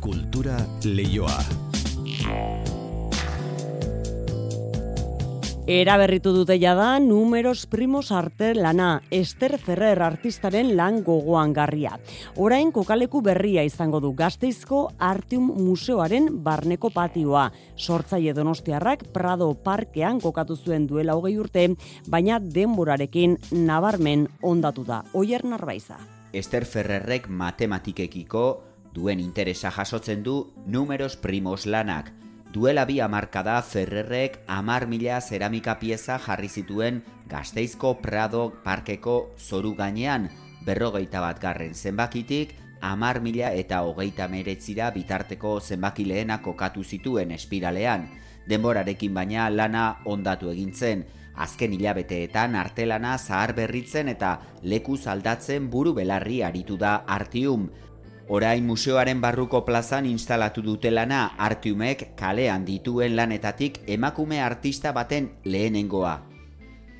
Kultura 0.00 0.56
leioa. 0.84 1.38
Eraberritu 5.70 6.32
dute 6.34 6.56
jada 6.58 6.98
numeros 6.98 7.64
primos 7.70 8.10
arte 8.10 8.56
lana, 8.56 9.04
Ester 9.14 9.52
Ferrer 9.54 10.02
artistaren 10.02 10.72
lan 10.74 11.04
gogoan 11.06 11.52
garria. 11.54 11.92
Orain 12.34 12.72
kokaleku 12.74 13.20
berria 13.22 13.62
izango 13.62 14.00
du 14.02 14.10
gazteizko 14.18 14.80
Artium 14.98 15.52
Museoaren 15.62 16.26
barneko 16.42 16.90
patioa. 16.90 17.44
Sortzaile 17.76 18.34
donostiarrak 18.34 19.04
Prado 19.14 19.52
Parkean 19.54 20.18
kokatu 20.18 20.56
zuen 20.56 20.88
duela 20.90 21.14
hogei 21.14 21.36
urte, 21.38 21.68
baina 22.10 22.40
denborarekin 22.42 23.36
nabarmen 23.52 24.26
ondatu 24.42 24.82
da. 24.82 25.04
Oier 25.14 25.44
narbaiza. 25.46 26.00
Ester 26.32 26.66
Ferrerrek 26.66 27.28
matematikekiko 27.30 28.42
duen 28.90 29.22
interesa 29.22 29.70
jasotzen 29.70 30.26
du 30.26 30.50
numeros 30.66 31.14
primos 31.14 31.62
lanak, 31.66 32.10
Duela 32.50 32.82
bi 32.82 32.98
amarkada 32.98 33.60
Ferrerrek 33.62 34.40
amar 34.50 34.88
mila 34.90 35.20
zeramika 35.20 35.76
pieza 35.78 36.16
jarri 36.18 36.48
zituen 36.48 36.96
Gazteizko 37.30 37.92
Prado 38.02 38.48
Parkeko 38.64 39.36
zoru 39.38 39.76
gainean, 39.78 40.26
berrogeita 40.66 41.20
bat 41.22 41.38
garren 41.38 41.76
zenbakitik, 41.78 42.56
amar 42.82 43.20
mila 43.22 43.52
eta 43.54 43.84
hogeita 43.86 44.26
meretzira 44.26 44.90
bitarteko 44.90 45.60
zenbaki 45.60 46.08
lehena 46.10 46.40
kokatu 46.42 46.82
zituen 46.82 47.30
espiralean. 47.30 48.08
Denborarekin 48.50 49.14
baina 49.14 49.46
lana 49.48 49.84
ondatu 50.04 50.50
egintzen, 50.50 51.04
azken 51.36 51.76
hilabeteetan 51.78 52.56
artelana 52.58 53.14
zahar 53.18 53.54
berritzen 53.54 54.10
eta 54.10 54.40
lekuz 54.62 55.06
aldatzen 55.06 55.70
buru 55.70 55.94
belarri 55.94 56.42
aritu 56.42 56.76
da 56.76 57.04
artium, 57.06 57.70
Orain 58.30 58.62
museoaren 58.62 59.18
barruko 59.18 59.64
plazan 59.66 60.06
instalatu 60.06 60.62
dutelana 60.62 61.32
Artiumek 61.34 62.12
kalean 62.14 62.62
dituen 62.62 63.16
lanetatik 63.18 63.80
emakume 63.90 64.38
artista 64.40 64.92
baten 64.94 65.32
lehenengoa. 65.44 66.12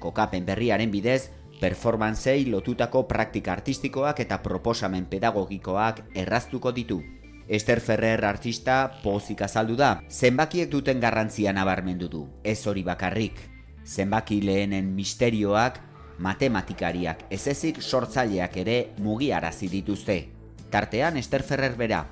Kokapen 0.02 0.48
berriaren 0.48 0.90
bidez, 0.90 1.30
performantzei 1.60 2.48
lotutako 2.50 3.04
praktika 3.06 3.52
artistikoak 3.52 4.24
eta 4.24 4.40
proposamen 4.42 5.06
pedagogikoak 5.06 6.00
erraztuko 6.18 6.74
ditu. 6.74 6.98
Ester 7.46 7.78
Ferrer 7.78 8.24
artista 8.26 8.80
pozik 9.04 9.46
azaldu 9.46 9.78
da, 9.78 9.92
zenbakiek 10.10 10.66
duten 10.72 10.98
garrantzia 10.98 11.54
nabarmendu 11.54 12.10
du, 12.10 12.24
ez 12.42 12.58
hori 12.66 12.82
bakarrik. 12.82 13.38
Zenbaki 13.86 14.42
lehenen 14.42 14.90
misterioak, 14.98 15.78
matematikariak 16.18 17.24
ez 17.30 17.46
ezik 17.54 17.78
sortzaileak 17.80 18.60
ere 18.66 18.78
mugiarazi 18.98 19.70
dituzte. 19.70 20.39
Tartean 20.70 21.16
Esther 21.16 21.42
Ferrer 21.42 21.76
verá. 21.76 22.06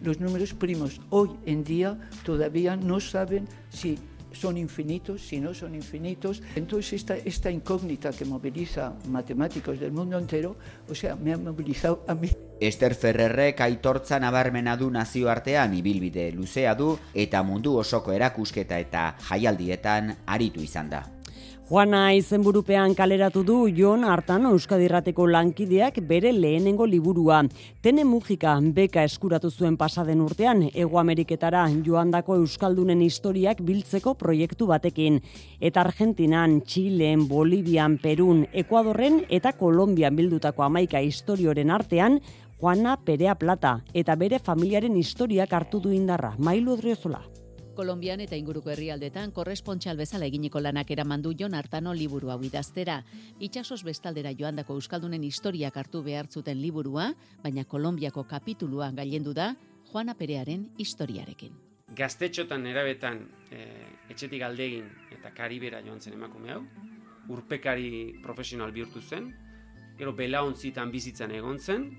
Los 0.00 0.20
números 0.20 0.54
primos 0.54 1.00
hoy 1.10 1.30
en 1.44 1.64
día 1.64 1.98
todavía 2.24 2.76
no 2.76 3.00
saben 3.00 3.48
si 3.68 3.98
son 4.32 4.56
infinitos, 4.56 5.22
si 5.22 5.40
no 5.40 5.54
son 5.54 5.74
infinitos. 5.74 6.42
Entonces 6.54 6.92
esta, 6.92 7.16
esta 7.16 7.50
incógnita 7.50 8.10
que 8.10 8.24
moviliza 8.24 8.94
matemáticos 9.08 9.80
del 9.80 9.92
mundo 9.92 10.18
entero, 10.18 10.56
o 10.88 10.94
sea, 10.94 11.16
me 11.16 11.32
ha 11.32 11.38
movilizado 11.38 12.04
a 12.06 12.14
mí. 12.14 12.30
Ester 12.60 12.94
Ferrerrek 12.94 13.60
aitortza 13.60 14.18
nabarmena 14.18 14.76
du 14.76 14.90
nazioartean 14.90 15.74
ibilbide 15.78 16.32
luzea 16.32 16.74
du 16.74 16.96
eta 17.14 17.42
mundu 17.42 17.76
osoko 17.78 18.12
erakusketa 18.12 18.80
eta 18.82 19.14
jaialdietan 19.28 20.16
aritu 20.26 20.60
izan 20.66 20.90
da. 20.90 21.17
Juana 21.68 22.14
izenburupean 22.16 22.94
kaleratu 22.96 23.42
du 23.44 23.54
Jon 23.76 24.06
hartan 24.08 24.46
Euskadirrateko 24.48 25.26
lankideak 25.28 25.98
bere 26.08 26.30
lehenengo 26.32 26.86
liburua. 26.88 27.42
Tene 27.84 28.06
Mujika 28.08 28.54
beka 28.72 29.02
eskuratu 29.04 29.50
zuen 29.50 29.76
pasaden 29.76 30.22
urtean 30.24 30.62
Ego 30.72 30.96
Ameriketara 30.98 31.66
joandako 31.84 32.38
Euskaldunen 32.40 33.02
historiak 33.04 33.60
biltzeko 33.60 34.14
proiektu 34.16 34.70
batekin. 34.70 35.20
Eta 35.60 35.84
Argentinan, 35.84 36.62
Txilen, 36.62 37.28
Bolivian, 37.28 37.98
Perun, 38.00 38.46
Ekuadorren 38.50 39.26
eta 39.28 39.52
Kolombian 39.52 40.16
bildutako 40.16 40.64
amaika 40.64 41.04
historioren 41.04 41.68
artean 41.70 42.22
Juana 42.62 42.96
Perea 42.96 43.34
Plata 43.34 43.82
eta 43.92 44.16
bere 44.16 44.40
familiaren 44.40 44.96
historiak 44.96 45.52
hartu 45.52 45.84
du 45.84 45.92
indarra. 45.92 46.32
Mailu 46.38 46.78
Odriozola. 46.78 47.20
Kolombian 47.78 48.18
eta 48.18 48.34
inguruko 48.34 48.72
herrialdetan 48.72 49.30
korrespontxal 49.30 50.00
bezala 50.00 50.26
eginiko 50.26 50.58
lanak 50.58 50.88
eramandu 50.90 51.30
Jon 51.38 51.52
Artano 51.54 51.92
liburu 51.94 52.32
hau 52.34 52.40
idaztera. 52.42 52.96
Itxasos 53.38 53.84
bestaldera 53.86 54.32
joandako 54.34 54.74
Euskaldunen 54.80 55.22
historiak 55.22 55.78
hartu 55.78 56.00
behartzuten 56.02 56.58
liburua, 56.58 57.12
baina 57.44 57.62
Kolombiako 57.62 58.24
kapitulua 58.26 58.90
gailendu 58.96 59.30
da 59.30 59.52
Juana 59.92 60.16
Perearen 60.18 60.64
historiarekin. 60.76 61.54
Gaztetxotan 61.94 62.66
erabetan 62.66 63.22
e, 63.54 63.62
etxetik 64.10 64.42
aldegin 64.42 64.90
eta 65.14 65.30
karibera 65.36 65.78
joan 65.86 66.02
zen 66.02 66.18
emakume 66.18 66.56
hau, 66.56 66.64
urpekari 67.30 68.18
profesional 68.26 68.74
bihurtu 68.74 69.04
zen, 69.06 69.30
gero 70.02 70.16
belaontzitan 70.18 70.90
bizitzan 70.90 71.30
egon 71.30 71.62
zen, 71.62 71.92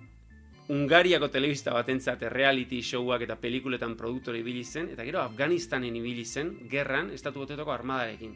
Ungariako 0.70 1.32
telebista 1.34 1.72
batentzat 1.74 2.22
reality 2.30 2.84
showak 2.86 3.24
eta 3.26 3.39
pelikuletan 3.41 3.95
produktore 3.97 4.43
ibili 4.43 4.61
zen, 4.63 4.91
eta 4.93 5.01
gero 5.07 5.24
Afganistanen 5.24 5.95
ibili 5.97 6.26
zen, 6.26 6.51
gerran, 6.70 7.09
estatu 7.15 7.41
botetoko 7.41 7.74
armadarekin. 7.74 8.36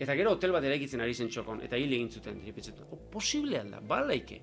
Eta 0.00 0.16
gero 0.16 0.32
hotel 0.32 0.54
bat 0.56 0.64
eraikitzen 0.64 1.04
ari 1.04 1.12
zen 1.12 1.28
txokon, 1.28 1.60
eta 1.66 1.76
hil 1.76 1.92
egin 1.92 2.08
zuten, 2.08 2.40
dira 2.40 2.86
oh, 2.88 2.98
posible 3.12 3.60
alda, 3.60 3.82
balaike. 3.92 4.40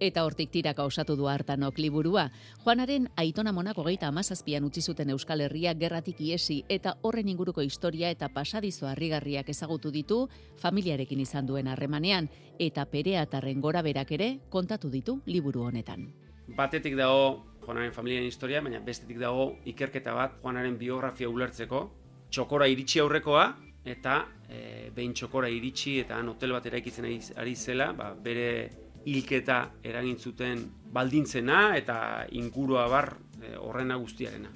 Eta 0.00 0.26
hortik 0.26 0.50
tiraka 0.50 0.82
osatu 0.84 1.14
du 1.16 1.30
hartanok 1.30 1.78
liburua. 1.78 2.26
Juanaren 2.64 3.06
aitona 3.14 3.52
monako 3.52 3.86
geita 3.86 4.10
amazazpian 4.10 4.66
utzi 4.66 4.82
zuten 4.82 5.14
Euskal 5.14 5.46
Herria 5.46 5.72
gerratik 5.78 6.20
iesi 6.20 6.64
eta 6.68 6.98
horren 7.02 7.28
inguruko 7.28 7.62
historia 7.62 8.10
eta 8.10 8.28
pasadizo 8.28 8.90
harrigarriak 8.90 9.48
ezagutu 9.54 9.94
ditu 9.94 10.24
familiarekin 10.58 11.20
izan 11.20 11.46
duen 11.46 11.68
harremanean 11.68 12.28
eta 12.58 12.90
pereatarren 12.90 13.60
gora 13.60 13.82
berak 13.82 14.12
ere 14.18 14.32
kontatu 14.50 14.90
ditu 14.90 15.20
liburu 15.26 15.62
honetan 15.70 16.25
batetik 16.48 16.96
dago 16.96 17.44
Juanaren 17.66 17.92
familiaren 17.92 18.28
historia, 18.28 18.60
baina 18.62 18.78
bestetik 18.78 19.18
dago 19.18 19.56
ikerketa 19.66 20.14
bat 20.14 20.36
Juanaren 20.42 20.76
biografia 20.78 21.28
ulertzeko, 21.28 21.80
txokora 22.30 22.68
iritsi 22.70 23.00
aurrekoa, 23.02 23.46
eta 23.86 24.20
e, 24.48 24.90
behin 24.94 25.14
txokora 25.14 25.48
iritsi 25.50 26.00
eta 26.02 26.18
han 26.18 26.28
hotel 26.30 26.54
bat 26.54 26.66
eraikitzen 26.66 27.06
ari 27.38 27.54
zela, 27.56 27.92
ba, 27.96 28.12
bere 28.14 28.48
hilketa 29.06 29.58
eragin 29.86 30.18
zuten 30.18 30.62
baldintzena 30.92 31.76
eta 31.78 31.98
ingurua 32.34 32.86
bar 32.90 33.12
e, 33.40 33.56
horrena 33.56 33.98
guztiarena. 34.02 34.50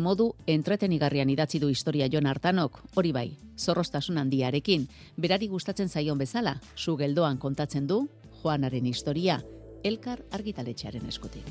Modu 0.00 0.30
entretenigarrian 0.48 1.28
idatzi 1.28 1.60
du 1.60 1.68
historia 1.68 2.08
Jon 2.12 2.26
Artanok, 2.26 2.80
hori 2.96 3.12
bai, 3.12 3.28
zorrostasun 3.56 4.18
handiarekin, 4.18 4.86
berari 5.16 5.48
gustatzen 5.48 5.88
zaion 5.88 6.18
bezala, 6.18 6.56
zu 6.76 6.96
geldoan 6.96 7.38
kontatzen 7.38 7.86
du 7.86 8.06
Juanaren 8.42 8.86
historia, 8.86 9.42
elkar 9.84 10.24
argitaletxearen 10.32 11.06
eskutik. 11.08 11.44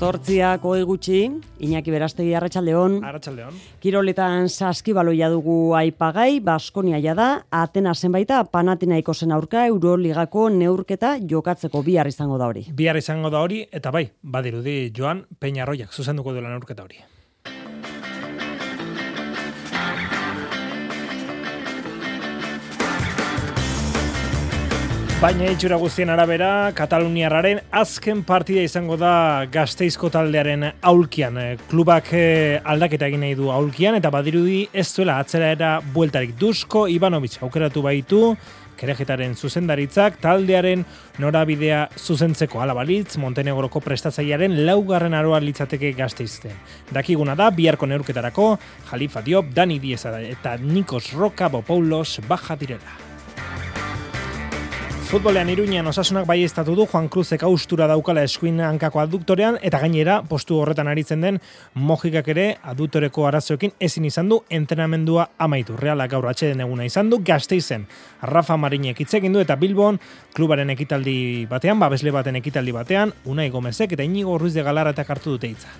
Zortziak 0.00 0.62
hoi 0.64 0.80
gutxi, 0.88 1.18
Iñaki 1.60 1.92
Berastegi 1.92 2.32
Arratsaldeon. 2.32 2.94
Arratsaldeon. 3.04 3.58
Kiroletan 3.84 4.48
saskibaloia 4.48 5.28
dugu 5.28 5.74
aipagai, 5.76 6.40
Baskonia 6.40 6.96
ja 7.04 7.12
da, 7.14 7.28
Atena 7.52 7.92
zenbaita 7.92 8.40
Panatinaiko 8.48 9.12
zen 9.12 9.36
aurka 9.36 9.66
Euroligako 9.68 10.48
neurketa 10.56 11.18
jokatzeko 11.20 11.84
bihar 11.84 12.08
izango 12.08 12.40
da 12.40 12.48
hori. 12.48 12.64
Bihar 12.72 12.96
izango 12.96 13.28
da 13.28 13.44
hori 13.44 13.66
eta 13.70 13.92
bai, 13.92 14.06
badirudi 14.22 14.86
Joan 14.96 15.26
Peñarroiak 15.38 15.92
zuzenduko 15.92 16.32
duela 16.32 16.48
neurketa 16.48 16.88
hori. 16.88 17.04
Baina 25.20 25.50
itxura 25.52 25.76
guztien 25.76 26.08
arabera, 26.08 26.70
Kataluniarraren 26.72 27.58
azken 27.76 28.22
partida 28.24 28.62
izango 28.64 28.96
da 28.96 29.44
gazteizko 29.52 30.08
taldearen 30.14 30.64
aulkian. 30.80 31.36
Klubak 31.68 32.08
eh, 32.16 32.56
aldaketa 32.64 33.10
egin 33.10 33.20
nahi 33.20 33.34
du 33.36 33.50
aulkian, 33.52 33.98
eta 33.98 34.08
badirudi 34.14 34.62
ez 34.72 34.86
duela 34.96 35.18
atzera 35.20 35.50
era 35.52 35.74
bueltarik. 35.92 36.32
Dusko 36.40 36.86
Ivanovic 36.88 37.36
aukeratu 37.44 37.82
baitu, 37.84 38.22
kerejetaren 38.80 39.36
zuzendaritzak, 39.36 40.16
taldearen 40.24 40.86
norabidea 41.20 41.82
zuzentzeko 42.00 42.64
alabalitz, 42.64 43.18
Montenegroko 43.20 43.84
prestatzailearen 43.84 44.56
laugarren 44.64 45.18
aroa 45.20 45.42
litzateke 45.44 45.92
gazteizten. 46.00 46.56
Dakiguna 46.96 47.36
da, 47.36 47.52
biharko 47.52 47.92
neurketarako, 47.92 48.54
Jalifa 48.88 49.20
Diop, 49.28 49.52
Dani 49.52 49.76
Dieza 49.84 50.16
eta 50.24 50.56
Nikos 50.64 51.10
Roka 51.12 51.52
Bopoulos 51.52 52.22
baja 52.24 52.56
direla. 52.56 53.09
Futbolean 55.10 55.48
iruñean 55.50 55.88
osasunak 55.90 56.22
bai 56.22 56.44
estatu 56.46 56.76
du 56.78 56.84
Juan 56.86 57.08
Cruzek 57.10 57.42
austura 57.42 57.88
daukala 57.90 58.22
eskuin 58.22 58.60
hankako 58.62 59.00
aduktorean 59.02 59.56
eta 59.66 59.80
gainera 59.82 60.20
postu 60.22 60.60
horretan 60.62 60.86
aritzen 60.86 61.24
den 61.24 61.40
mojikak 61.74 62.28
ere 62.30 62.44
aduktoreko 62.72 63.24
arazoekin 63.26 63.72
ezin 63.80 64.04
izan 64.06 64.28
du 64.30 64.38
entrenamendua 64.48 65.24
amaitu. 65.36 65.74
Reala 65.76 66.06
gaur 66.06 66.28
atxeden 66.30 66.62
eguna 66.62 66.86
izan 66.86 67.10
du 67.10 67.18
gazteizen 67.26 67.88
Rafa 68.22 68.56
Marinek 68.56 69.00
itzekin 69.02 69.34
du 69.34 69.42
eta 69.42 69.56
Bilbon 69.56 69.98
klubaren 70.32 70.70
ekitaldi 70.70 71.48
batean, 71.50 71.80
babesle 71.82 72.14
baten 72.14 72.38
ekitaldi 72.38 72.70
batean, 72.78 73.10
Unai 73.24 73.48
Gomezek 73.50 73.98
eta 73.98 74.06
Inigo 74.06 74.38
Ruiz 74.38 74.54
de 74.54 74.62
Galara 74.62 74.94
eta 74.94 75.02
kartu 75.10 75.34
dute 75.34 75.50
itza. 75.50 75.74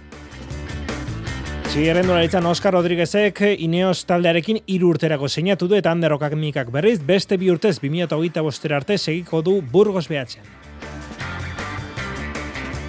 Zigeren 1.70 2.08
dolaritzan 2.08 2.46
Oskar 2.50 2.74
Rodriguezek 2.74 3.44
Ineos 3.62 4.00
taldearekin 4.02 4.56
iru 4.74 4.88
urterako 4.90 5.28
seinatu 5.30 5.68
du 5.70 5.76
eta 5.78 5.92
handerokak 5.94 6.34
mikak 6.34 6.72
berriz, 6.74 6.96
beste 7.06 7.38
bi 7.38 7.46
urtez 7.52 7.76
2008 7.78 8.42
bostera 8.42 8.80
arte 8.80 8.96
segiko 8.98 9.38
du 9.46 9.60
Burgos 9.62 10.08
behatzen. 10.10 10.42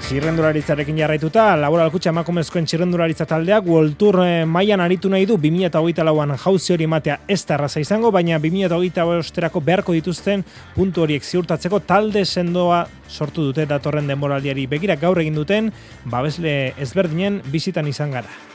Txirrendularitzarekin 0.07 0.97
jarraituta, 0.97 1.45
laboral 1.61 1.93
kutsa 1.93 2.09
emakumezkoen 2.09 2.65
txirrendularitza 2.65 3.29
taldeak 3.29 3.69
World 3.69 3.99
Tour 4.01 4.17
eh, 4.25 4.43
mailan 4.49 4.81
aritu 4.81 5.13
nahi 5.13 5.29
du 5.29 5.37
2008 5.37 6.01
lauan 6.09 6.33
jauzi 6.41 6.73
hori 6.73 6.89
matea 6.89 7.19
ez 7.27 7.45
da 7.45 7.61
izango, 7.77 8.09
baina 8.11 8.39
2008 8.39 9.05
bosterako 9.05 9.61
beharko 9.61 9.93
dituzten 9.93 10.43
puntu 10.73 11.05
horiek 11.05 11.23
ziurtatzeko 11.23 11.85
talde 11.85 12.25
sendoa 12.25 12.87
sortu 13.07 13.43
dute 13.43 13.67
datorren 13.67 14.07
denboraldiari 14.07 14.65
begira 14.65 14.95
gaur 14.95 15.21
egin 15.21 15.35
duten, 15.35 15.71
babesle 16.03 16.73
ezberdinen 16.79 17.43
bizitan 17.51 17.85
izan 17.87 18.09
gara. 18.09 18.50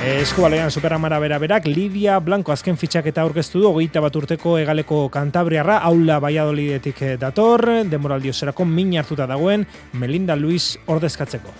Eskubalean 0.00 0.70
superamara 0.70 1.18
bera 1.20 1.36
berak, 1.36 1.66
Lidia 1.68 2.14
Blanco 2.24 2.54
azken 2.54 2.78
fitxak 2.80 3.10
eta 3.10 3.20
aurkeztu 3.20 3.60
du, 3.60 3.66
hogeita 3.68 4.00
bat 4.00 4.14
urteko 4.16 4.54
egaleko 4.56 5.02
kantabriarra, 5.12 5.76
aula 5.84 6.16
baiadolidetik 6.24 7.02
eh, 7.04 7.10
dator, 7.20 7.66
demoraldio 7.84 8.32
zerako 8.32 8.64
min 8.64 8.94
hartuta 8.96 9.26
dagoen, 9.28 9.66
Melinda 9.92 10.38
Luis 10.40 10.78
ordezkatzeko. 10.88 11.52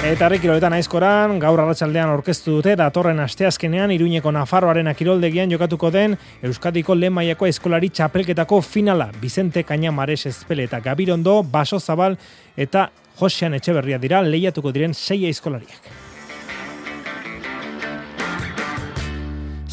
Eta 0.00 0.32
kiroletan 0.32 0.72
aizkoran, 0.72 1.36
gaur 1.38 1.60
arratsaldean 1.60 2.08
orkestu 2.08 2.56
dute, 2.56 2.72
datorren 2.72 3.20
asteazkenean, 3.20 3.92
iruñeko 3.92 4.32
Nafarroaren 4.32 4.88
akiroldegian 4.88 5.52
jokatuko 5.52 5.90
den 5.92 6.16
Euskadiko 6.40 6.96
lehen 6.96 7.12
maiako 7.12 7.52
eskolari 7.52 7.90
txapelketako 7.92 8.62
finala, 8.64 9.10
Vicente 9.20 9.62
Kaina 9.68 9.92
Mares 9.92 10.24
Espele 10.24 10.64
eta 10.64 10.80
Gabirondo, 10.80 11.42
Baso 11.42 11.78
Zabal 11.78 12.16
eta 12.56 12.88
Josean 13.20 13.60
Etxeberria 13.60 14.00
dira 14.00 14.22
lehiatuko 14.24 14.72
diren 14.72 14.96
sei 14.96 15.26
eskolariak. 15.28 15.99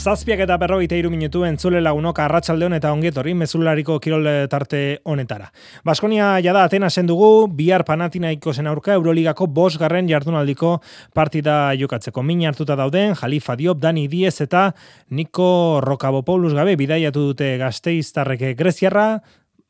Zazpiak 0.07 0.39
eta 0.39 0.55
berrogeita 0.55 0.95
iru 0.95 1.09
minutu 1.11 1.41
entzule 1.43 1.81
lagunok 1.83 2.21
arratsaldeon 2.23 2.77
eta 2.77 2.93
ongetorri 2.95 3.33
mezulariko 3.35 3.97
kirol 3.99 4.29
tarte 4.47 5.01
honetara. 5.03 5.49
Baskonia 5.83 6.29
jada 6.39 6.61
atena 6.63 6.87
dugu 7.03 7.49
bihar 7.51 7.83
panatinaiko 7.83 8.53
zen 8.53 8.67
aurka 8.71 8.93
Euroligako 8.93 9.47
bosgarren 9.47 10.07
jardunaldiko 10.07 10.79
partida 11.13 11.73
jokatzeko. 11.75 12.23
Min 12.23 12.45
hartuta 12.47 12.77
dauden, 12.77 13.15
Jalifa 13.15 13.57
Diop, 13.57 13.81
Dani 13.81 14.07
Diez 14.07 14.39
eta 14.39 14.71
Niko 15.09 15.81
Rokabopoulos 15.83 16.53
gabe 16.53 16.77
bidaiatu 16.77 17.27
dute 17.33 17.57
gazteiztarreke 17.57 18.53
Greziarra, 18.55 19.19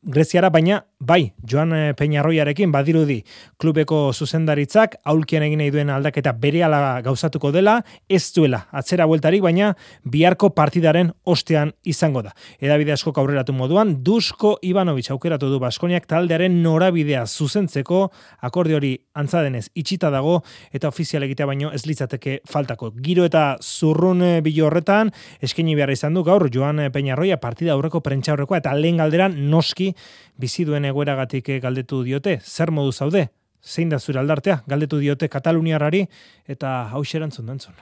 Greziara, 0.06 0.46
baina 0.48 0.84
bai, 1.00 1.32
Joan 1.42 1.72
eh, 1.74 1.94
Peñarroiarekin 1.98 2.70
badirudi 2.70 3.16
klubeko 3.58 4.12
zuzendaritzak 4.14 4.92
aulkian 5.10 5.42
egin 5.42 5.58
nahi 5.58 5.72
duen 5.74 5.90
aldaketa 5.90 6.30
berehala 6.38 7.00
gauzatuko 7.02 7.50
dela, 7.50 7.80
ez 8.06 8.30
duela 8.34 8.60
atzera 8.70 9.08
bueltarik, 9.10 9.42
baina 9.42 9.72
biharko 10.06 10.52
partidaren 10.54 11.10
ostean 11.26 11.72
izango 11.82 12.22
da. 12.22 12.30
Edabide 12.62 12.94
asko 12.94 13.10
aurreratu 13.18 13.52
moduan, 13.52 13.96
Dusko 14.06 14.52
Ivanovic 14.62 15.10
aukeratu 15.10 15.50
du 15.50 15.58
Baskoniak 15.58 16.06
taldearen 16.06 16.60
norabidea 16.62 17.24
zuzentzeko 17.26 18.04
akorde 18.46 18.78
hori 18.78 18.92
antzadenez 19.18 19.66
itxita 19.74 20.12
dago 20.14 20.44
eta 20.70 20.92
ofizial 20.94 21.26
egitea 21.26 21.50
baino 21.50 21.72
ez 21.74 21.82
litzateke 21.90 22.40
faltako. 22.46 22.92
Giro 23.02 23.26
eta 23.26 23.56
zurrun 23.58 24.22
eh, 24.22 24.40
bilo 24.46 24.70
horretan 24.70 25.10
eskaini 25.42 25.74
behar 25.74 25.90
izan 25.90 26.14
du 26.14 26.22
gaur 26.22 26.46
Joan 26.54 26.86
Peñarroia 26.94 27.42
partida 27.42 27.74
aurreko 27.74 28.00
prentza 28.00 28.36
aurrekoa 28.36 28.62
eta 28.62 28.78
lehen 28.78 29.02
galderan 29.02 29.34
noski 29.50 29.87
bizi 30.36 30.64
duen 30.64 30.84
egoeragatik 30.84 31.48
eh, 31.48 31.60
galdetu 31.60 32.02
diote, 32.02 32.38
zer 32.44 32.70
modu 32.70 32.92
zaude? 32.92 33.28
Zein 33.64 33.88
da 33.90 33.98
zure 33.98 34.20
aldartea? 34.20 34.62
Galdetu 34.66 34.98
diote 35.02 35.28
Kataluniarrari 35.28 36.06
eta 36.46 36.88
hau 36.92 37.04
xerantzun 37.04 37.46
dantzun. 37.46 37.74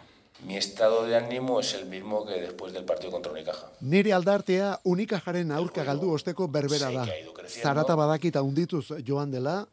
Mi 0.44 0.56
estado 0.56 1.06
de 1.06 1.16
ánimo 1.16 1.60
es 1.60 1.74
el 1.74 1.86
mismo 1.86 2.26
que 2.26 2.40
después 2.40 2.72
del 2.72 2.84
partido 2.84 3.10
contra 3.10 3.32
Unicaja. 3.32 3.66
Nire 3.80 4.12
aldartea 4.12 4.80
Unikajaren 4.84 5.50
aurka 5.50 5.82
galdu 5.82 6.12
osteko 6.12 6.46
berbera 6.46 6.90
da. 6.90 7.06
Zarata 7.48 7.94
badakita 7.96 8.42
undituz 8.42 8.92
joan 9.06 9.30
dela, 9.30 9.66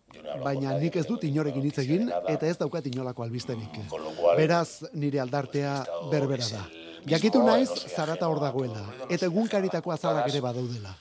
baina 0.44 0.78
nik 0.80 0.96
ez 0.96 1.06
dut 1.06 1.24
inorekin 1.28 1.68
hitz 1.68 1.78
egin 1.84 2.10
eta 2.32 2.48
ez 2.48 2.58
daukat 2.58 2.88
inolako 2.88 3.24
albistenik. 3.28 3.76
Beraz, 4.38 4.86
nire 4.94 5.20
aldartea 5.20 5.84
berbera 6.10 6.48
da. 6.48 6.66
Jakitu 7.12 7.44
naiz 7.44 7.70
zarata 7.92 8.30
hor 8.32 8.40
dagoela 8.40 8.86
eta 9.10 9.28
egunkaritako 9.28 9.92
azalak 9.92 10.32
ere 10.32 10.40
badaudela. 10.40 10.96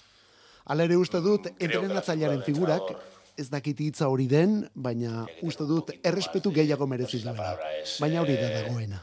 Hala 0.64 0.86
ere 0.86 0.96
uste 1.00 1.20
dut 1.24 1.48
entrenatzailearen 1.58 2.42
figurak 2.46 2.94
ez 3.38 3.48
dakit 3.50 3.80
hitza 3.80 4.08
hori 4.12 4.28
den, 4.30 4.60
baina 4.74 5.26
uste 5.42 5.66
dut 5.66 5.92
errespetu 6.04 6.52
gehiago 6.54 6.86
merezi 6.86 7.22
duela. 7.24 7.56
Baina 7.98 8.22
hori 8.22 8.38
da 8.38 8.48
dagoena. 8.60 9.02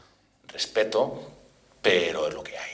Respeto, 0.54 1.06
pero 1.82 2.28
es 2.28 2.34
lo 2.34 2.42
que 2.42 2.56
hay. 2.56 2.69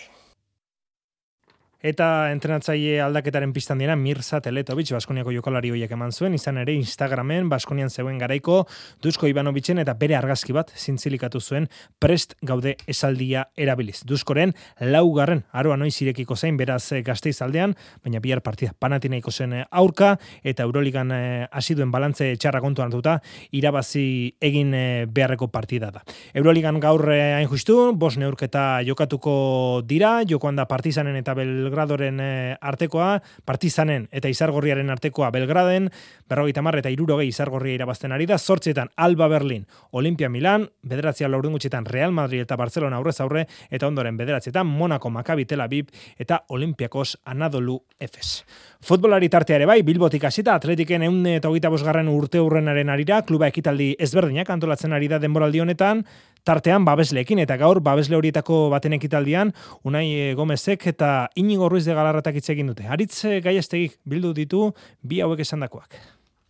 Eta 1.87 2.33
entrenatzaile 2.35 2.97
aldaketaren 2.99 3.53
pistan 3.55 3.79
dira 3.79 3.95
Mirza 3.95 4.41
Teletovic, 4.43 4.89
Baskoniako 4.91 5.31
jokalari 5.37 5.71
hoiek 5.71 5.93
eman 5.95 6.11
zuen, 6.11 6.35
izan 6.35 6.57
ere 6.59 6.73
Instagramen 6.75 7.47
Baskonian 7.47 7.93
zeuen 7.95 8.17
garaiko 8.19 8.65
Dusko 9.05 9.29
Ivanovicen 9.31 9.79
eta 9.79 9.95
bere 9.95 10.17
argazki 10.19 10.57
bat 10.57 10.73
zintzilikatu 10.75 11.39
zuen 11.39 11.69
prest 12.03 12.35
gaude 12.43 12.73
esaldia 12.91 13.45
erabiliz. 13.55 14.01
Duskoren 14.03 14.55
laugarren 14.81 15.45
aroa 15.53 15.77
noiz 15.79 15.93
irekiko 16.03 16.35
zain 16.35 16.59
beraz 16.59 16.81
gazteiz 17.07 17.37
aldean, 17.47 17.77
baina 18.03 18.19
bihar 18.25 18.43
partida 18.43 18.75
panatinaiko 18.81 19.31
zen 19.31 19.55
aurka 19.71 20.17
eta 20.43 20.67
Euroligan 20.67 21.15
eh, 21.15 21.47
hasi 21.53 21.79
duen 21.79 21.95
balantze 21.95 22.33
txarra 22.35 22.65
kontu 22.67 22.83
hartuta 22.83 23.21
irabazi 23.55 24.35
egin 24.43 24.75
eh, 24.75 25.07
beharreko 25.07 25.53
partida 25.55 25.93
da. 25.95 26.03
Euroligan 26.35 26.83
gaur 26.83 27.07
eh, 27.15 27.37
hain 27.39 27.47
justu, 27.47 27.79
bos 27.95 28.17
neurketa 28.19 28.83
jokatuko 28.91 29.39
dira, 29.87 30.17
jokoan 30.27 30.59
da 30.59 30.67
partizanen 30.67 31.23
eta 31.23 31.39
bel 31.39 31.76
Belgradoren 31.77 32.21
eh, 32.21 32.57
artekoa, 32.61 33.21
Partizanen 33.45 34.07
eta 34.15 34.31
Izargorriaren 34.33 34.89
artekoa 34.91 35.29
Belgraden, 35.35 35.91
berrogeita 36.29 36.63
mar 36.65 36.79
eta 36.81 36.89
irurogei 36.91 37.29
Izargorria 37.29 37.77
irabazten 37.77 38.15
ari 38.17 38.27
da, 38.27 38.39
sortzietan 38.39 38.89
Alba 38.97 39.29
Berlin, 39.29 39.67
Olimpia 39.93 40.31
Milan, 40.33 40.65
bederatzia 40.83 41.29
laurden 41.29 41.53
gutxetan 41.53 41.85
Real 41.85 42.15
Madrid 42.17 42.47
eta 42.47 42.57
Barcelona 42.57 42.97
aurrez 42.97 43.19
aurre, 43.21 43.45
eta 43.71 43.87
ondoren 43.87 44.17
bederatzietan 44.17 44.67
Monaco 44.67 45.11
Maccabi 45.11 45.45
Tel 45.45 45.61
Aviv 45.61 45.93
eta 46.19 46.43
Olimpiakos 46.49 47.19
Anadolu 47.25 47.77
Efes. 48.01 48.47
Futbolari 48.81 49.29
tartea 49.29 49.61
ere 49.61 49.69
bai, 49.69 49.83
Bilbotik 49.85 50.25
hasita 50.25 50.55
Atletiken 50.57 51.05
eun 51.05 51.21
eta 51.29 51.51
hogeita 51.51 51.69
bosgarren 51.73 52.09
urte 52.09 52.41
urrenaren 52.41 52.89
arira, 52.89 53.21
kluba 53.29 53.51
ekitaldi 53.53 53.93
ezberdinak 54.01 54.49
antolatzen 54.51 54.97
ari 54.97 55.13
da 55.13 55.21
denboraldi 55.21 55.61
honetan, 55.61 56.07
tartean 56.47 56.85
babesleekin 56.87 57.41
eta 57.43 57.57
gaur 57.59 57.81
babesle 57.83 58.17
horietako 58.17 58.67
baten 58.71 58.95
ekitaldian 58.97 59.53
Unai 59.85 60.07
eh, 60.15 60.35
Gomezek 60.39 60.87
eta 60.93 61.29
Inigo 61.35 61.69
Ruiz 61.69 61.85
de 61.85 61.95
Galarratak 61.95 62.39
hitz 62.39 62.49
egin 62.55 62.71
dute. 62.71 62.87
Aritz 62.87 63.25
eh, 63.25 63.41
Gaiestegik 63.43 63.99
bildu 64.07 64.33
ditu 64.37 64.71
bi 65.03 65.21
hauek 65.25 65.43
esandakoak. 65.43 65.99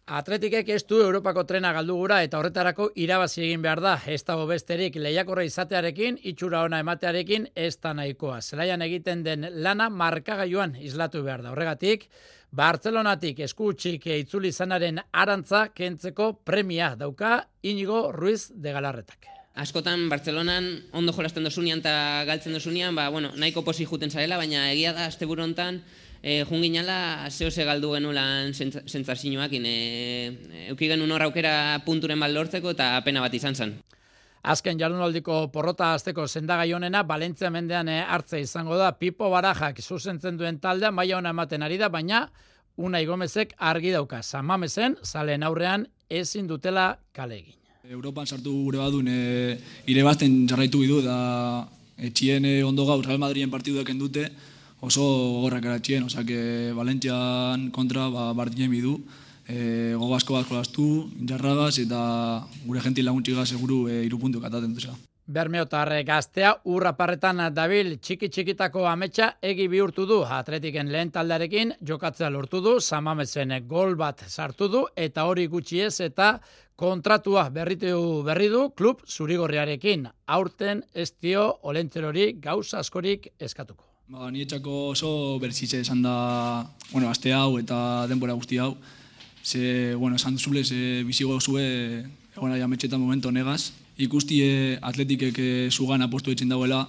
Atletikek 0.07 0.69
ez 0.71 0.85
du 0.87 1.01
Europako 1.03 1.43
trena 1.49 1.73
galdu 1.75 1.97
gura 1.99 2.21
eta 2.23 2.39
horretarako 2.39 2.93
irabazi 2.95 3.43
egin 3.49 3.65
behar 3.65 3.81
da. 3.83 3.97
Ez 4.07 4.21
dago 4.29 4.45
besterik 4.47 4.95
lehiakorra 5.03 5.43
izatearekin, 5.49 6.21
itxura 6.31 6.61
ona 6.63 6.79
ematearekin 6.85 7.49
ez 7.57 7.75
da 7.83 7.95
nahikoa. 7.97 8.39
Zelaian 8.41 8.85
egiten 8.87 9.25
den 9.27 9.49
lana 9.65 9.89
markagailuan 9.91 10.77
islatu 10.79 11.25
behar 11.27 11.43
da. 11.43 11.55
Horregatik, 11.57 12.07
Bartzelonatik 12.57 13.41
eskutxik 13.49 14.07
itzuli 14.15 14.53
zanaren 14.53 15.01
arantza 15.13 15.67
kentzeko 15.75 16.35
premia 16.45 16.95
dauka 16.95 17.41
Inigo 17.67 18.13
Ruiz 18.15 18.53
de 18.55 18.77
Galarretak 18.77 19.36
askotan 19.57 20.09
Bartzelonan 20.13 20.69
ondo 20.93 21.13
jolasten 21.17 21.45
dosunean 21.49 21.81
eta 21.81 22.25
galtzen 22.29 22.53
dosunean, 22.53 22.95
ba, 22.95 23.09
bueno, 23.09 23.33
nahiko 23.41 23.65
posi 23.65 23.87
juten 23.89 24.13
zarela, 24.13 24.37
baina 24.37 24.71
egia 24.73 24.93
da, 24.93 25.07
azte 25.09 25.27
burontan, 25.27 25.81
e, 26.23 26.45
junginala, 26.45 27.29
zeo 27.31 27.51
ze 27.51 27.65
galdu 27.65 27.95
genulan 27.95 28.53
sentzazioak, 28.55 29.57
e, 29.57 29.63
e, 29.65 30.69
euki 30.69 30.91
genuen 30.93 31.13
horra 31.17 31.31
aukera 31.31 31.81
punturen 31.87 32.21
baldortzeko 32.21 32.77
eta 32.77 32.93
pena 33.05 33.25
bat 33.25 33.35
izan 33.35 33.57
zen. 33.57 33.75
Azken 34.47 34.79
jardunaldiko 34.79 35.49
porrota 35.51 35.95
azteko 35.95 36.29
zendagai 36.29 36.71
honena, 36.77 37.03
Valentzia 37.03 37.51
mendean 37.51 37.89
hartze 37.89 38.39
izango 38.41 38.77
da, 38.79 38.93
Pipo 38.93 39.31
Barajak 39.33 39.81
zuzentzen 39.81 40.37
duen 40.37 40.61
taldea, 40.61 40.93
maila 40.93 41.19
hona 41.19 41.33
ematen 41.35 41.65
ari 41.67 41.81
da, 41.81 41.89
baina 41.89 42.29
Unai 42.77 43.07
Gomezek 43.09 43.57
argi 43.57 43.91
dauka, 43.91 44.21
Samamezen, 44.23 44.99
zalen 45.03 45.43
aurrean 45.43 45.89
ezin 46.11 46.47
dutela 46.47 46.99
kale. 47.17 47.43
Europan 47.91 48.27
sartu 48.27 48.53
gure 48.65 48.79
badun 48.79 49.07
e, 49.09 49.59
ire 49.87 50.03
jarraitu 50.03 50.79
bidu 50.81 51.03
da 51.03 51.69
etxien 51.99 52.45
e, 52.45 52.63
ondo 52.65 52.85
gaur 52.85 53.05
Real 53.05 53.19
Madriden 53.19 53.51
partiduak 53.51 53.91
dute 53.99 54.31
oso 54.81 55.03
gorrak 55.43 55.65
eratxien, 55.65 56.05
osak 56.05 56.27
Valentian 56.75 57.71
kontra 57.71 58.11
ba, 58.11 58.35
partien 58.35 58.71
bidu 58.71 59.01
e, 59.49 59.95
gogasko 59.95 60.35
bat 60.35 60.49
jolastu, 60.49 61.09
jarragaz 61.29 61.79
eta 61.79 62.47
gure 62.67 62.81
jenti 62.81 63.03
laguntxiga 63.03 63.47
seguru 63.47 63.89
e, 63.89 64.05
irupuntu 64.05 64.41
kataten 64.41 64.75
duzea. 64.75 64.95
Bermeotar 65.27 65.91
gaztea 66.07 66.53
urraparretan 66.71 67.49
dabil 67.51 67.97
txiki 67.99 68.29
txikitako 68.31 68.85
ametsa 68.87 69.33
egi 69.43 69.67
bihurtu 69.67 70.05
du 70.07 70.21
atletiken 70.23 70.93
lehen 70.93 71.11
taldarekin 71.11 71.73
jokatzea 71.83 72.31
lortu 72.31 72.61
du, 72.63 72.77
samamezen 72.81 73.57
gol 73.67 73.97
bat 73.97 74.23
sartu 74.29 74.69
du 74.69 74.85
eta 74.95 75.25
hori 75.27 75.49
gutxi 75.51 75.81
ez 75.89 76.01
eta 76.01 76.37
kontratua 76.77 77.49
berritu 77.51 78.23
berri 78.25 78.49
du 78.53 78.71
klub 78.77 79.01
zurigorriarekin. 79.09 80.07
Aurten 80.27 80.85
ez 80.95 81.11
dio 81.23 81.49
olentzerori 81.63 82.35
gauza 82.41 82.79
askorik 82.85 83.33
eskatuko. 83.41 83.85
Ba, 84.07 84.29
ni 84.31 84.45
etxako 84.45 84.93
oso 84.93 85.09
berzitze 85.43 85.81
esan 85.83 86.05
da, 86.05 86.67
bueno, 86.93 87.09
aste 87.11 87.33
hau 87.35 87.57
eta 87.59 88.07
denbora 88.07 88.37
guzti 88.39 88.61
hau. 88.63 88.77
Ze, 89.43 89.95
bueno, 89.95 90.17
esan 90.17 90.37
duzule, 90.37 90.63
ze 90.65 91.03
bizigo 91.07 91.41
zue, 91.41 92.05
egon 92.37 92.53
aia 92.53 92.69
metxetan 92.69 93.01
momento 93.01 93.33
negaz. 93.33 93.73
Ikusti 93.97 94.39
atletikek 94.83 95.41
zugan 95.73 96.03
apostu 96.03 96.31
etxen 96.31 96.53
dauela, 96.53 96.85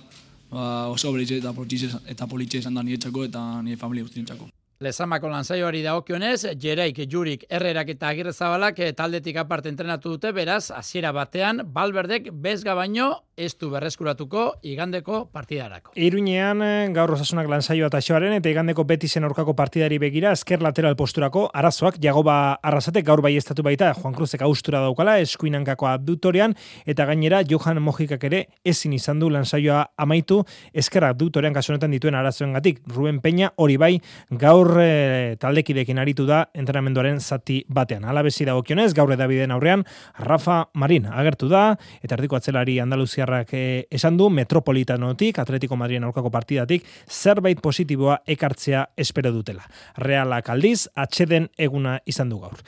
ba, 0.52 0.88
oso 0.92 1.14
berzitze 1.16 1.40
eta, 1.40 2.28
politxe 2.28 2.60
esan 2.60 2.76
da 2.76 2.84
ni 2.84 2.94
etxako 3.00 3.26
eta 3.32 3.48
ni 3.64 3.80
familia 3.80 4.04
guztien 4.04 4.28
etxako. 4.28 4.52
Lezamako 4.78 5.32
lanzaioari 5.32 5.80
daokionez, 5.82 6.52
Jereik, 6.62 7.00
Jurik, 7.10 7.48
Herrerak 7.50 7.88
eta 7.96 8.12
Agirrezabalak 8.12 8.78
eh, 8.86 8.92
taldetik 8.94 9.40
aparte 9.42 9.72
entrenatu 9.72 10.12
dute, 10.14 10.30
beraz, 10.38 10.70
hasiera 10.70 11.10
batean, 11.18 11.64
Balberdek 11.74 12.28
bezga 12.46 12.76
baino 12.78 13.08
ez 13.38 13.56
du 13.58 13.72
berreskuratuko 13.72 14.44
igandeko 14.66 15.24
partidarako. 15.34 15.96
Iruñean, 15.98 16.62
eh, 16.62 16.90
gaur 16.94 17.16
osasunak 17.16 17.50
lanzaioa 17.50 17.90
eta 17.90 18.02
xoaren, 18.06 18.36
eta 18.38 18.52
igandeko 18.54 18.86
betisen 18.86 19.26
aurkako 19.26 19.56
partidari 19.58 19.98
begira, 19.98 20.36
esker 20.38 20.62
lateral 20.62 20.96
posturako, 20.96 21.48
arazoak, 21.58 21.98
jagoba 22.02 22.60
arrasatek 22.62 23.06
gaur 23.10 23.26
bai 23.26 23.34
estatu 23.38 23.66
baita, 23.66 23.96
Juan 23.98 24.14
Cruzek 24.14 24.46
austura 24.46 24.84
daukala, 24.86 25.18
eskuinankako 25.26 25.90
abdutorian, 25.90 26.54
eta 26.86 27.10
gainera, 27.10 27.42
Johan 27.50 27.82
Mojikak 27.82 28.30
ere 28.30 28.46
ezin 28.64 28.94
izan 28.94 29.18
du 29.18 29.34
lanzaioa 29.34 29.88
amaitu, 29.98 30.44
esker 30.74 31.10
abdutorian 31.10 31.58
kasunetan 31.58 31.98
dituen 31.98 32.14
arazoen 32.14 32.54
gatik. 32.54 32.84
Ruben 32.86 33.22
Peña, 33.26 33.54
hori 33.58 33.78
bai, 33.82 33.94
gaur 34.30 34.67
gaur 34.68 34.82
e, 34.82 35.38
taldekidekin 35.40 36.00
aritu 36.02 36.26
da 36.28 36.42
entrenamenduaren 36.58 37.20
zati 37.22 37.62
batean. 37.72 38.06
Hala 38.08 38.24
bezi 38.26 38.46
dagokionez, 38.48 38.92
gaur 38.98 39.14
edabideen 39.14 39.54
aurrean, 39.56 39.86
Rafa 40.20 40.66
Marin 40.74 41.08
agertu 41.08 41.48
da, 41.52 41.78
eta 42.04 42.18
erdiko 42.18 42.36
atzelari 42.38 42.80
Andaluziarrak 42.84 43.54
e, 43.54 43.64
esan 43.92 44.18
du, 44.20 44.30
Metropolitanotik, 44.30 45.40
Atletico 45.40 45.78
Madrien 45.80 46.04
aurkako 46.04 46.32
partidatik, 46.34 46.86
zerbait 47.08 47.62
positiboa 47.64 48.22
ekartzea 48.28 48.90
espero 48.98 49.32
dutela. 49.32 49.64
Realak 50.04 50.52
aldiz, 50.52 50.88
atxeden 50.96 51.50
eguna 51.58 52.00
izan 52.06 52.30
du 52.34 52.42
gaur. 52.44 52.60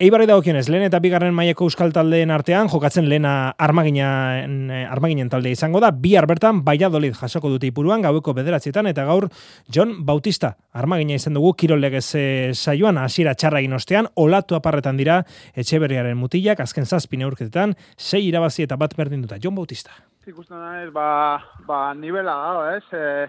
Eibarri 0.00 0.24
dagokionez, 0.24 0.70
lehen 0.72 0.86
eta 0.86 0.96
bigarren 1.04 1.34
mailako 1.36 1.66
euskal 1.68 1.90
taldeen 1.92 2.30
artean, 2.32 2.70
jokatzen 2.72 3.04
lehena 3.10 3.50
armaginen, 3.60 4.70
eh, 4.72 4.86
armaginen 4.88 5.28
talde 5.28 5.50
izango 5.52 5.82
da, 5.84 5.90
bihar 5.92 6.24
bertan 6.24 6.62
Valladolid 6.64 7.18
jasoko 7.18 7.50
dute 7.52 7.68
ipuruan, 7.68 8.00
gaueko 8.00 8.32
bederatzietan, 8.38 8.88
eta 8.88 9.04
gaur 9.04 9.26
John 9.68 9.92
Bautista 10.08 10.54
armagina 10.72 11.18
izan 11.20 11.36
dugu, 11.36 11.52
kirolegez 11.52 12.14
e, 12.16 12.24
saioan, 12.54 12.96
hasiera 12.96 13.34
txarra 13.34 13.60
ostean, 13.76 14.08
olatu 14.16 14.56
aparretan 14.56 14.96
dira, 14.96 15.18
etxe 15.54 15.78
mutilak, 16.14 16.60
azken 16.60 16.86
zazpine 16.86 17.26
urketetan, 17.26 17.74
sei 17.98 18.24
irabazi 18.24 18.62
eta 18.62 18.76
bat 18.76 18.96
berdin 18.96 19.20
duta. 19.20 19.36
John 19.36 19.54
Bautista. 19.54 19.90
Ikusten 20.26 20.56
da 20.56 20.90
ba, 20.94 21.44
ba 21.66 21.92
nivela 21.92 22.32
da, 22.32 22.76
ez, 22.78 22.84
e, 22.94 23.28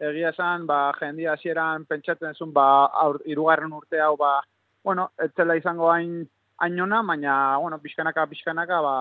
egia 0.00 0.30
esan, 0.30 0.66
ba, 0.66 0.90
jendia 0.98 1.34
hasieran 1.34 1.86
pentsatzen 1.86 2.34
zuen, 2.34 2.52
ba, 2.52 2.86
aur, 3.06 3.22
irugarren 3.24 3.70
urte 3.72 4.00
hau, 4.00 4.16
ba, 4.16 4.40
bueno, 4.88 5.10
etzela 5.20 5.52
izango 5.58 5.90
hain 5.92 6.22
ainona, 6.64 7.02
baina, 7.02 7.32
bueno, 7.60 7.76
pixkanaka, 7.78 8.22
pixkanaka, 8.30 8.80
ba, 8.80 8.94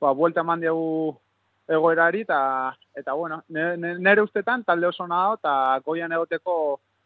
ba, 0.00 0.10
buelta 0.12 0.42
eman 0.44 0.60
diegu 0.60 1.14
egoerari, 1.64 2.26
eta, 2.26 2.40
eta 2.92 3.14
bueno, 3.16 3.40
nire 3.48 4.20
ustetan, 4.20 4.66
talde 4.68 4.90
oso 4.90 5.06
nago, 5.08 5.38
eta 5.40 5.54
goian 5.86 6.12
egoteko 6.12 6.58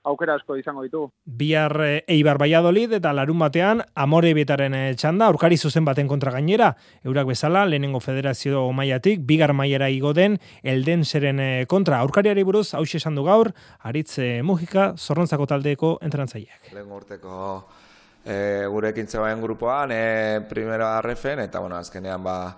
aukera 0.09 0.35
asko 0.35 0.57
izango 0.59 0.83
ditu. 0.83 1.05
Bihar 1.39 1.77
eh, 1.85 2.03
Eibar 2.11 2.41
Valladolid 2.43 2.97
eta 2.99 3.13
larun 3.15 3.39
batean 3.39 3.85
Amore 3.95 4.35
Bietaren 4.35 4.75
eh, 4.75 4.85
txanda, 4.99 5.31
aurkari 5.31 5.55
zuzen 5.55 5.87
baten 5.87 6.11
kontra 6.11 6.35
gainera, 6.35 6.73
eurak 7.07 7.31
bezala, 7.31 7.69
lehenengo 7.71 8.03
federazio 8.03 8.67
maiatik, 8.75 9.23
bigar 9.31 9.55
maiera 9.55 9.93
igo 9.95 10.11
den, 10.11 10.41
elden 10.63 11.07
zeren 11.07 11.39
eh, 11.39 11.67
kontra. 11.71 12.03
Aurkariari 12.03 12.43
buruz, 12.43 12.73
hau 12.75 12.83
esan 12.83 13.15
du 13.15 13.31
gaur, 13.31 13.55
aritz 13.79 14.19
Mujika, 14.43 14.95
zorrontzako 14.99 15.47
taldeeko 15.55 15.99
entrantzaileak. 16.03 16.73
Lehen 16.75 16.97
urteko 16.99 17.37
e, 18.29 18.67
gure 18.69 18.91
ekintze 18.93 19.19
grupoan, 19.41 19.91
e, 19.93 20.41
primera 20.49 20.99
arrefen, 20.99 21.41
eta 21.41 21.61
bueno, 21.61 21.77
azkenean 21.77 22.23
ba, 22.23 22.57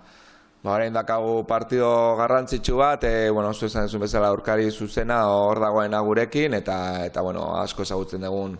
ba 0.63 0.71
orain 0.71 0.93
dakagu 0.93 1.45
partido 1.47 2.15
garrantzitsu 2.17 2.75
bat, 2.77 3.03
e, 3.03 3.29
bueno, 3.29 3.53
zu 3.53 3.65
esan 3.65 3.87
zuen 3.87 4.01
bezala 4.01 4.27
aurkari 4.27 4.69
zuzena 4.71 5.25
hor 5.27 5.59
dagoena 5.59 6.01
gurekin, 6.01 6.53
eta, 6.53 7.05
eta 7.05 7.21
bueno, 7.21 7.55
asko 7.61 7.83
ezagutzen 7.83 8.21
dugun 8.21 8.59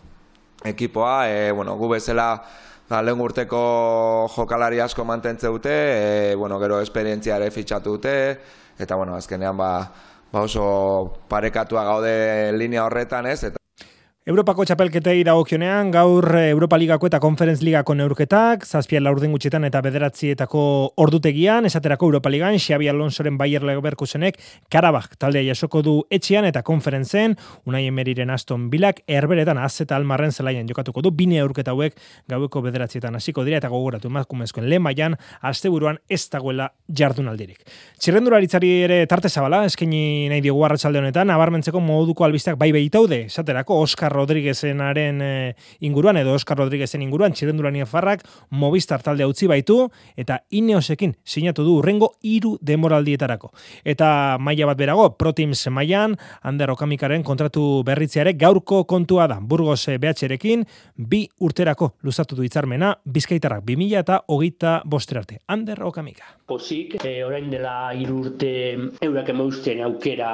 ekipoa, 0.64 1.30
e, 1.30 1.51
bueno, 1.51 1.76
gu 1.76 1.89
bezala 1.89 2.43
da, 2.89 3.01
lehen 3.01 3.20
urteko 3.20 4.28
jokalari 4.36 4.80
asko 4.80 5.03
mantentze 5.03 5.47
dute, 5.47 5.76
e, 6.32 6.36
bueno, 6.36 6.59
gero 6.59 6.80
esperientziare 6.82 7.51
fitxatu 7.51 7.97
dute, 7.97 8.16
eta 8.80 8.95
bueno, 8.95 9.16
azkenean 9.16 9.57
ba, 9.57 9.72
ba 10.32 10.45
oso 10.47 11.26
parekatua 11.28 11.84
gaude 11.84 12.53
linea 12.55 12.86
horretan 12.86 13.28
ez, 13.28 13.43
eta 13.43 13.61
Europako 14.22 14.61
txapelketei 14.69 15.24
dagokionean 15.26 15.88
gaur 15.89 16.28
Europa 16.38 16.78
Ligako 16.78 17.07
eta 17.09 17.17
Conference 17.19 17.65
Ligako 17.65 17.95
neurketak, 17.97 18.67
zazpian 18.69 19.01
laurden 19.01 19.32
gutxetan 19.34 19.63
eta 19.65 19.80
bederatzietako 19.82 20.59
ordutegian, 21.01 21.65
esaterako 21.65 22.05
Europa 22.05 22.30
Ligan, 22.30 22.53
Xabi 22.61 22.86
Alonsoren 22.91 23.39
Bayer 23.39 23.65
Leverkusenek 23.65 24.38
Karabak 24.69 25.15
taldea 25.17 25.41
jasoko 25.47 25.82
du 25.82 25.93
etxean 26.13 26.45
eta 26.45 26.61
konferentzen, 26.61 27.34
unai 27.65 27.88
emeriren 27.88 28.30
Aston 28.30 28.67
Bilak, 28.69 28.99
erberetan 29.09 29.57
azeta 29.57 29.97
almarren 29.97 30.30
zelaian 30.30 30.69
jokatuko 30.69 31.01
du, 31.01 31.09
bine 31.09 31.41
aurketa 31.41 31.74
hauek 31.74 31.97
gaueko 32.30 32.61
bederatzietan 32.61 33.17
hasiko 33.17 33.41
dira 33.41 33.57
eta 33.57 33.74
gogoratu 33.74 34.13
emakumezkoen 34.13 34.69
lehen 34.69 34.86
baian, 34.86 35.17
asteburuan 35.41 35.97
ez 36.07 36.22
dagoela 36.30 36.69
jardunaldirik. 36.86 37.65
Txirrendularitzari 37.97 38.72
ere 38.84 39.01
tarte 39.09 39.34
zabala, 39.34 39.65
eskaini 39.65 40.30
nahi 40.30 40.45
diogu 40.45 40.61
arratsalde 40.69 41.01
honetan, 41.01 41.34
abarmentzeko 41.34 41.82
moduko 41.82 42.30
albisteak 42.30 42.61
bai 42.61 42.69
behitaude, 42.78 43.24
esaterako 43.34 43.82
Oscar 44.12 44.16
Rodríguezenaren 44.18 45.22
e, 45.22 45.55
inguruan 45.80 46.18
edo 46.18 46.34
Oscar 46.34 46.57
Rodríguezen 46.57 47.01
inguruan 47.01 47.32
txirendulania 47.32 47.86
farrak 47.88 48.26
Movistar 48.51 49.01
talde 49.01 49.26
utzi 49.26 49.47
baitu 49.47 49.88
eta 50.20 50.41
Ineosekin 50.51 51.16
sinatu 51.24 51.64
du 51.64 51.78
urrengo 51.80 52.12
hiru 52.22 52.57
demoraldietarako. 52.62 53.53
Eta 53.86 54.38
maila 54.39 54.68
bat 54.68 54.78
berago, 54.78 55.05
Proteams 55.16 55.64
mailan 55.72 56.18
Ander 56.43 56.74
Okamikaren 56.74 57.24
kontratu 57.24 57.84
berritzeare 57.88 58.34
gaurko 58.34 58.84
kontua 58.84 59.30
da. 59.32 59.39
Burgos 59.39 59.88
BHrekin 59.88 60.66
bi 60.97 61.24
urterako 61.39 61.93
luzatu 62.03 62.36
du 62.36 62.43
hitzarmena 62.43 62.97
Bizkaitarrak 63.05 63.64
2000 63.64 64.03
eta 64.03 64.20
hogeita 64.28 64.82
bosterarte. 64.86 65.39
Ander 65.47 65.84
Okamika. 65.88 66.36
Pozik, 66.51 66.97
e, 67.05 67.24
orain 67.24 67.47
dela 67.51 67.93
hiru 67.95 68.20
urte 68.26 68.51
eurak 69.01 69.32
emausten 69.32 69.80
aukera 69.86 70.34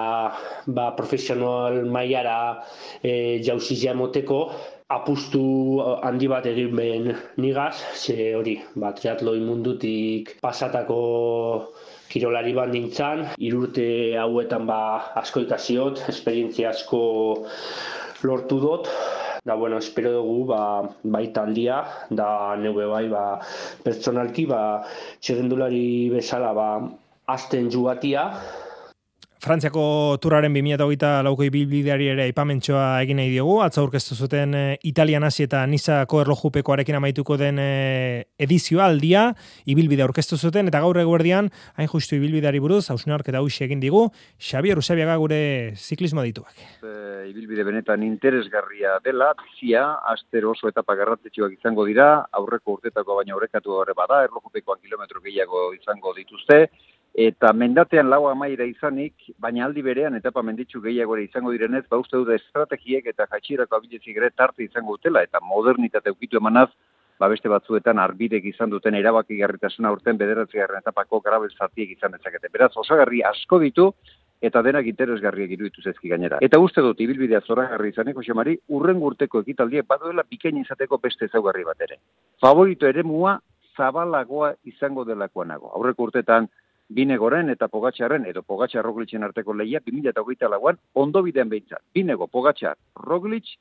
ba, 0.65 0.89
profesional 0.97 1.83
mailara 1.85 2.63
e, 3.03 3.39
jauz 3.45 3.66
jauzizia 3.67 3.93
moteko 3.93 4.51
apustu 4.87 5.83
handi 6.01 6.27
bat 6.31 6.45
egin 6.47 6.75
behen 6.75 7.15
nigaz, 7.37 7.75
ze 7.95 8.33
hori, 8.35 8.61
ba, 8.75 8.93
triatloi 8.95 9.39
mundutik 9.43 10.37
pasatako 10.39 11.73
kirolari 12.07 12.53
bat 12.55 12.71
nintzen, 12.71 13.27
irurte 13.37 14.15
hauetan 14.15 14.65
ba, 14.65 15.11
asko 15.19 15.43
ikaziot, 15.43 15.99
esperientzia 16.07 16.69
asko 16.69 17.43
lortu 18.23 18.59
dut, 18.63 18.87
da 19.43 19.55
bueno, 19.55 19.77
espero 19.77 20.13
dugu 20.21 20.45
ba, 20.47 20.61
baita 21.03 21.43
aldia, 21.43 21.83
da 22.09 22.55
neue 22.55 22.87
bai 22.87 23.07
ba, 23.11 23.41
pertsonalki, 23.83 24.47
ba, 24.47 24.61
txerrendulari 25.19 26.09
bezala 26.15 26.53
ba, 26.55 26.69
azten 27.27 27.67
jugatia, 27.69 28.31
Frantziako 29.37 30.17
turraren 30.17 30.49
2008 30.55 31.09
lauko 31.21 31.45
ibilbideari 31.45 32.07
ere 32.09 32.23
ipamentsoa 32.31 33.03
egin 33.03 33.19
nahi 33.21 33.29
diogu, 33.29 33.59
atza 33.61 33.83
aurkeztu 33.83 34.15
zuten 34.17 34.55
e, 34.57 34.63
Italian 34.89 35.27
hasi 35.27 35.43
eta 35.45 35.61
Nizako 35.69 36.23
erlojupekoarekin 36.23 36.97
amaituko 36.97 37.37
den 37.37 37.61
e, 37.61 37.67
edizioa 38.41 38.87
aldia, 38.89 39.27
ibilbide 39.69 40.01
aurkeztu 40.07 40.39
zuten, 40.41 40.71
eta 40.73 40.81
gaur 40.81 40.97
eguerdian, 41.03 41.51
hain 41.77 41.91
justu 41.91 42.17
ibilbideari 42.17 42.63
buruz, 42.63 42.87
hausnark 42.89 43.29
eta 43.29 43.37
hausi 43.43 43.61
egin 43.67 43.83
digu, 43.83 44.07
Xabier 44.41 44.81
Usabiaga 44.81 45.19
gure 45.21 45.39
ziklismo 45.77 46.25
dituak. 46.25 46.57
E, 46.81 47.29
ibilbide 47.29 47.67
benetan 47.67 48.09
interesgarria 48.09 48.97
dela, 49.05 49.35
bizia, 49.37 49.85
aster 50.17 50.49
oso 50.49 50.73
etapa 50.73 50.97
garrantzitsuak 50.97 51.53
izango 51.59 51.85
dira, 51.85 52.25
aurreko 52.41 52.79
urtetako 52.79 53.21
baina 53.21 53.37
aurrekatu 53.37 53.77
horre 53.83 53.93
bada, 53.93 54.23
erlojupekoan 54.25 54.81
kilometro 54.81 55.21
gehiago 55.21 55.67
izango 55.77 56.17
dituzte, 56.17 56.63
eta 57.17 57.49
mendatean 57.53 58.11
lau 58.13 58.27
amaira 58.29 58.65
izanik, 58.69 59.31
baina 59.41 59.65
aldi 59.65 59.81
berean 59.81 60.15
etapa 60.15 60.43
menditzu 60.45 60.83
gehiago 60.83 61.15
ere 61.17 61.23
izango 61.25 61.49
direnez, 61.51 61.81
ba 61.89 61.97
uste 61.97 62.13
dut 62.13 62.29
estrategiek 62.35 63.07
eta 63.09 63.25
jatxirako 63.31 63.79
abilezik 63.79 64.19
ere 64.21 64.29
tarte 64.29 64.61
izango 64.63 64.99
dutela, 64.99 65.23
eta 65.25 65.41
modernitate 65.41 66.13
ukitu 66.13 66.37
emanaz, 66.37 66.69
ba 67.17 67.27
beste 67.31 67.49
batzuetan 67.49 67.97
arbidek 67.97 68.45
izan 68.45 68.69
duten 68.69 68.93
erabaki 68.93 69.39
garritasuna 69.39 69.91
urten 69.95 70.19
bederatzi 70.19 70.61
etapako 70.61 71.19
grabel 71.25 71.49
zatiek 71.57 71.97
izan 71.97 72.13
dezakete. 72.13 72.53
Beraz, 72.53 72.69
osagarri 72.77 73.23
asko 73.25 73.59
ditu, 73.65 73.87
eta 74.39 74.61
denak 74.61 74.85
interesgarriak 74.85 75.49
iruditu 75.57 75.81
zezki 75.81 76.13
gainera. 76.13 76.37
Eta 76.45 76.59
uste 76.61 76.85
dut, 76.85 77.01
ibilbidea 77.01 77.41
zoragarri 77.41 77.89
izaneko 77.95 78.21
xamari, 78.21 78.59
urren 78.69 79.01
urteko 79.01 79.41
ekitaldiek 79.41 79.87
baduela 79.89 80.21
bikain 80.29 80.61
izateko 80.61 81.01
beste 81.01 81.31
zaugarri 81.33 81.65
bat 81.65 81.81
ere. 81.81 81.97
Favorito 82.39 82.85
ere 82.85 83.01
mua 83.01 83.39
zabalagoa 83.75 84.53
izango 84.69 85.03
delakoanago. 85.05 85.73
Aurreko 85.73 86.11
urtetan, 86.11 86.47
binegoren 86.89 87.49
eta 87.49 87.67
pogatxarren, 87.67 88.25
edo 88.25 88.43
pogatxar 88.43 88.85
roglitzen 88.85 89.23
arteko 89.23 89.53
lehia, 89.53 89.81
2008 89.85 90.49
lauan, 90.51 90.79
ondo 90.93 91.23
bidean 91.23 91.49
behintzat. 91.49 91.83
Binego, 91.93 92.27
pogatxar, 92.27 92.77
roglitz, 92.95 93.57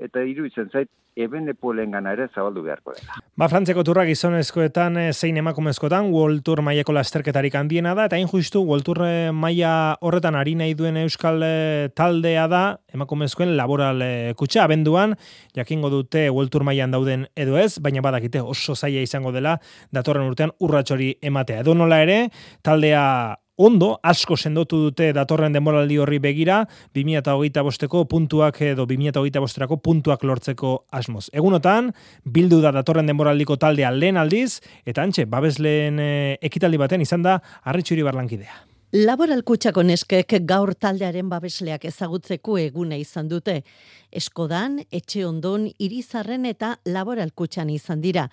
eta 0.00 0.24
iruditzen 0.24 0.70
zait, 0.72 0.88
eben 1.18 1.48
epuelen 1.50 1.90
gana 1.92 2.12
ere 2.14 2.28
zabaldu 2.30 2.62
beharko 2.64 2.94
dela. 2.94 3.18
Ba, 3.38 3.48
frantzeko 3.50 3.82
turra 3.86 4.04
gizonezkoetan 4.08 4.96
eh, 5.00 5.06
zein 5.12 5.36
emakumezkoetan, 5.40 6.08
World 6.14 6.44
Tour 6.46 6.62
maiako 6.64 6.94
lasterketarik 6.96 7.56
handiena 7.58 7.94
da, 7.98 8.06
eta 8.08 8.16
hain 8.16 8.30
justu 8.30 8.62
World 8.66 8.86
Tour 8.86 9.02
eh, 9.06 9.32
maia 9.34 9.72
horretan 10.00 10.38
ari 10.38 10.54
nahi 10.58 10.76
duen 10.78 11.00
euskal 11.02 11.42
eh, 11.46 11.90
taldea 11.96 12.46
da, 12.50 12.62
emakumezkoen 12.94 13.56
laboral 13.58 14.02
kutsa, 14.38 14.64
abenduan, 14.64 15.16
jakingo 15.56 15.90
dute 15.92 16.28
World 16.30 16.54
Tour 16.54 16.64
maian 16.68 16.94
dauden 16.94 17.26
edo 17.36 17.58
ez, 17.60 17.74
baina 17.82 18.04
badakite 18.04 18.40
oso 18.40 18.76
zaila 18.78 19.04
izango 19.04 19.34
dela, 19.34 19.58
datorren 19.92 20.30
urtean 20.30 20.54
urratxori 20.62 21.16
ematea. 21.20 21.64
Edo 21.66 21.76
nola 21.76 22.00
ere, 22.06 22.20
taldea 22.66 23.04
ondo, 23.60 23.90
asko 24.02 24.38
sendotu 24.40 24.78
dute 24.86 25.10
datorren 25.16 25.52
denboraldi 25.52 25.98
horri 26.00 26.20
begira, 26.22 26.62
2008 26.96 27.64
bosteko 27.66 28.06
puntuak 28.08 28.62
edo 28.64 28.86
2008 28.88 29.44
bosterako 29.44 29.80
puntuak 29.84 30.24
lortzeko 30.24 30.72
asmoz. 30.96 31.28
Egunotan, 31.36 31.92
bildu 32.24 32.62
da 32.64 32.72
datorren 32.72 33.10
denboraldiko 33.10 33.58
taldea 33.60 33.92
lehen 33.92 34.20
aldiz, 34.20 34.62
eta 34.88 35.04
antxe, 35.04 35.28
babesleen 35.28 36.00
eh, 36.00 36.38
ekitaldi 36.50 36.80
baten 36.80 37.04
izan 37.04 37.26
da, 37.26 37.40
arritxuri 37.68 38.06
barlankidea. 38.06 38.69
Laboral 38.90 39.44
kutsako 39.46 39.84
neskek 39.86 40.32
gaur 40.50 40.72
taldearen 40.74 41.28
babesleak 41.30 41.84
ezagutzeko 41.86 42.56
eguna 42.58 42.96
izan 42.98 43.28
dute. 43.30 43.60
Eskodan, 44.10 44.80
etxe 44.90 45.22
ondon, 45.28 45.68
irizarren 45.78 46.48
eta 46.50 46.72
laboral 46.90 47.30
kutsan 47.30 47.70
izan 47.70 48.02
dira. 48.02 48.24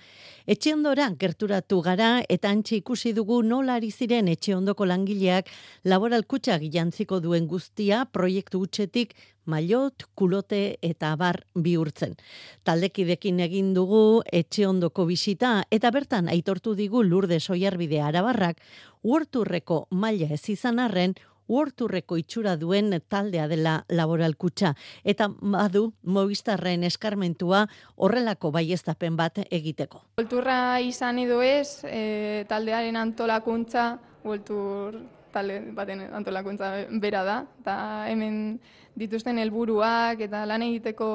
Etxe 0.50 0.74
ondora 0.74 1.12
gerturatu 1.14 1.84
gara 1.86 2.24
eta 2.28 2.50
antxe 2.50 2.80
ikusi 2.80 3.14
dugu 3.14 3.44
nola 3.46 3.76
ari 3.78 3.92
ziren 3.92 4.34
etxe 4.34 4.56
ondoko 4.58 4.90
langileak 4.90 5.54
laboral 5.86 6.26
kutsak 6.26 6.66
jantziko 6.74 7.20
duen 7.22 7.46
guztia 7.46 8.08
proiektu 8.10 8.66
utxetik 8.66 9.14
maillot, 9.48 10.06
kulote 10.16 10.78
eta 10.82 11.16
bar 11.16 11.42
bihurtzen. 11.56 12.16
Taldekidekin 12.64 13.40
egin 13.48 13.74
dugu 13.74 14.22
etxe 14.32 14.68
ondoko 14.68 15.08
bisita 15.10 15.64
eta 15.72 15.92
bertan 15.92 16.30
aitortu 16.30 16.76
digu 16.76 17.04
lurde 17.04 17.40
soiarbide 17.40 18.02
arabarrak 18.02 18.62
uorturreko 19.04 19.88
maila 19.92 20.30
ez 20.36 20.44
izan 20.50 20.80
arren 20.80 21.16
uorturreko 21.48 22.18
itxura 22.20 22.56
duen 22.60 22.92
taldea 23.10 23.48
dela 23.48 23.78
laboralkutxa 23.90 24.74
eta 25.04 25.30
badu 25.40 25.92
movistarren 26.04 26.84
eskarmentua 26.84 27.66
horrelako 27.96 28.52
baiestapen 28.52 29.16
bat 29.16 29.40
egiteko. 29.50 30.04
Uorturra 30.20 30.80
izan 30.84 31.20
edo 31.24 31.42
ez, 31.42 31.84
e, 31.88 32.44
taldearen 32.50 33.00
antolakuntza, 33.00 33.94
uortur 34.28 35.00
talde 35.38 35.62
baten 35.78 36.04
antolakuntza 36.20 36.74
bera 37.02 37.24
da, 37.28 37.38
eta 37.62 37.78
hemen 38.12 38.58
dituzten 38.98 39.38
helburuak 39.38 40.24
eta 40.26 40.42
lan 40.50 40.66
egiteko 40.66 41.08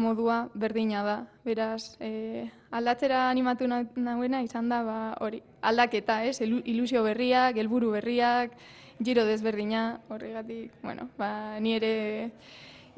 modua 0.00 0.38
berdina 0.54 1.04
da. 1.04 1.18
Beraz, 1.44 1.96
e, 2.00 2.48
aldatzera 2.72 3.26
animatu 3.28 3.68
nahuena 3.68 4.42
izan 4.44 4.72
da 4.72 4.82
ba, 4.86 4.98
hori. 5.20 5.42
Aldaketa, 5.60 6.22
ez? 6.24 6.38
Ilusio 6.40 7.02
berriak, 7.04 7.58
helburu 7.60 7.92
berriak, 7.96 8.56
giro 9.04 9.24
desberdina, 9.28 10.00
horregatik, 10.08 10.72
bueno, 10.82 11.08
ba, 11.18 11.58
ni 11.60 11.74
ere 11.76 11.92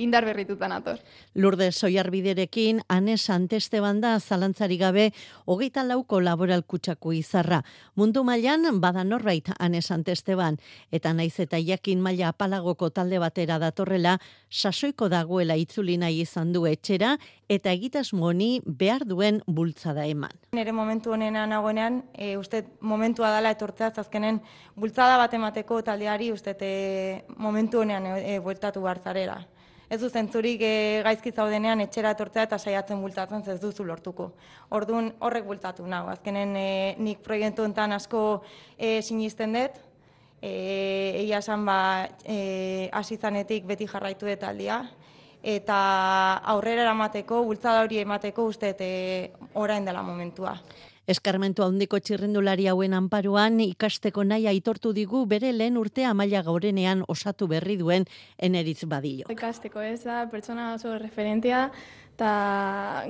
indar 0.00 0.24
berritutan 0.24 0.72
ator. 0.72 0.98
Lourdes 1.34 1.76
Soiarbiderekin 1.76 2.80
Anes 2.88 3.28
Antesteban 3.30 4.00
da 4.00 4.16
zalantzari 4.20 4.78
gabe 4.80 5.10
hogeita 5.44 5.84
lauko 5.84 6.20
laboral 6.20 6.64
kutsako 6.64 7.12
izarra. 7.12 7.62
Mundu 7.94 8.24
mailan 8.24 8.80
bada 8.80 9.04
norbait 9.04 9.52
Anes 9.58 9.90
Antesteban 9.90 10.58
eta 10.90 11.12
naiz 11.12 11.36
eta 11.40 11.60
jakin 11.60 12.00
maila 12.00 12.32
apalagoko 12.32 12.90
talde 12.90 13.20
batera 13.20 13.58
datorrela 13.58 14.18
sasoiko 14.50 15.08
dagoela 15.08 15.56
itzuli 15.56 15.96
nahi 16.00 16.22
izan 16.24 16.52
du 16.52 16.64
etxera 16.66 17.16
eta 17.50 17.72
egitasmoni 17.74 18.62
behar 18.64 19.04
duen 19.06 19.40
bultzada 19.46 20.06
eman. 20.06 20.34
Nere 20.56 20.72
momentu 20.72 21.14
honenan 21.14 21.50
nagoenean, 21.50 22.02
e, 22.14 22.36
uste 22.38 22.64
momentua 22.80 23.32
dela 23.34 23.50
etortzea 23.56 23.92
azkenen 24.02 24.40
bultzada 24.76 25.16
bat 25.18 25.34
emateko 25.34 25.82
taldeari 25.82 26.30
uste 26.32 26.56
e, 26.60 27.24
momentu 27.36 27.82
honean 27.82 28.06
e, 28.06 28.36
e, 28.36 28.38
bueltatu 28.38 28.86
hartzarera 28.86 29.40
ez 29.90 29.98
du 30.00 30.08
zentzurik 30.08 30.62
e, 30.62 30.72
gaizki 31.02 31.32
zaudenean 31.34 31.82
etxera 31.82 32.14
etortzea 32.14 32.46
eta 32.46 32.58
saiatzen 32.58 33.00
bultatzen 33.02 33.42
ez 33.50 33.58
duzu 33.60 33.84
lortuko. 33.84 34.30
Orduan 34.70 35.10
horrek 35.18 35.46
bultatu 35.48 35.86
nago. 35.86 36.12
Azkenen 36.14 36.54
e, 36.56 36.68
nik 36.98 37.24
proiektu 37.26 37.66
enten 37.66 37.92
asko 37.98 38.22
e, 38.78 39.00
sinisten 39.02 39.58
dut, 39.58 39.80
e, 40.40 40.52
egia 41.24 41.42
esan 41.42 41.66
ba, 41.66 41.80
e, 42.24 42.88
asizanetik 43.02 43.66
beti 43.66 43.90
jarraitu 43.90 44.30
dut 44.30 44.46
aldia, 44.46 44.84
eta 45.42 45.80
aurrera 46.54 46.86
eramateko, 46.86 47.42
bultzada 47.48 47.82
hori 47.82 47.98
emateko 48.04 48.46
uste 48.46 48.74
e, 48.78 48.92
orain 49.54 49.84
dela 49.84 50.02
momentua. 50.06 50.54
Eskarmentu 51.10 51.64
handiko 51.66 51.98
txirrendulari 51.98 52.68
hauen 52.70 52.92
anparuan 52.94 53.56
ikasteko 53.64 54.22
nahi 54.22 54.44
aitortu 54.46 54.92
digu 54.94 55.24
bere 55.26 55.50
lehen 55.50 55.78
urtea 55.80 56.12
maila 56.14 56.44
gaurenean 56.46 57.02
osatu 57.10 57.48
berri 57.50 57.74
duen 57.80 58.06
eneritz 58.38 58.84
badillo. 58.86 59.26
Ikasteko 59.34 59.82
ez 59.82 60.04
da, 60.04 60.22
pertsona 60.30 60.68
oso 60.76 60.94
referentia, 61.02 61.64
eta 62.14 62.30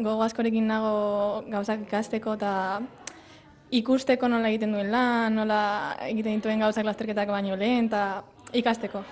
gogo 0.01 0.25
askorekin 0.25 0.71
nago 0.71 1.45
gauzak 1.53 1.85
ikasteko, 1.85 2.39
eta 2.41 2.53
ikusteko 3.83 4.33
nola 4.33 4.49
egiten 4.49 4.73
duen 4.73 4.89
lan, 4.95 5.37
nola 5.37 5.63
egiten 6.09 6.41
dituen 6.41 6.65
gauzak 6.65 6.89
lasterketak 6.89 7.29
baino 7.29 7.59
lehen, 7.61 7.93
eta 7.93 8.23
ikasteko. 8.57 9.05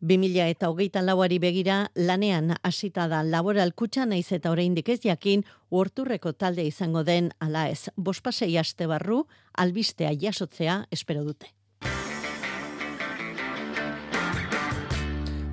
2000 0.00 0.48
eta 0.50 0.68
hogeita 0.70 1.02
lauari 1.02 1.38
begira 1.38 1.90
lanean 1.94 2.54
hasita 2.62 3.08
da 3.08 3.22
laboral 3.22 3.74
kutsa 3.74 4.06
naiz 4.06 4.30
eta 4.32 4.50
oraindik 4.50 4.88
ez 4.88 5.00
jakin 5.02 5.44
urturreko 5.70 6.32
talde 6.32 6.62
izango 6.62 7.04
den 7.04 7.32
ala 7.40 7.68
ez. 7.68 7.90
Bospasei 7.96 8.56
aste 8.58 8.86
barru 8.86 9.24
albistea 9.54 10.12
jasotzea 10.14 10.84
espero 10.90 11.24
dute. 11.24 11.50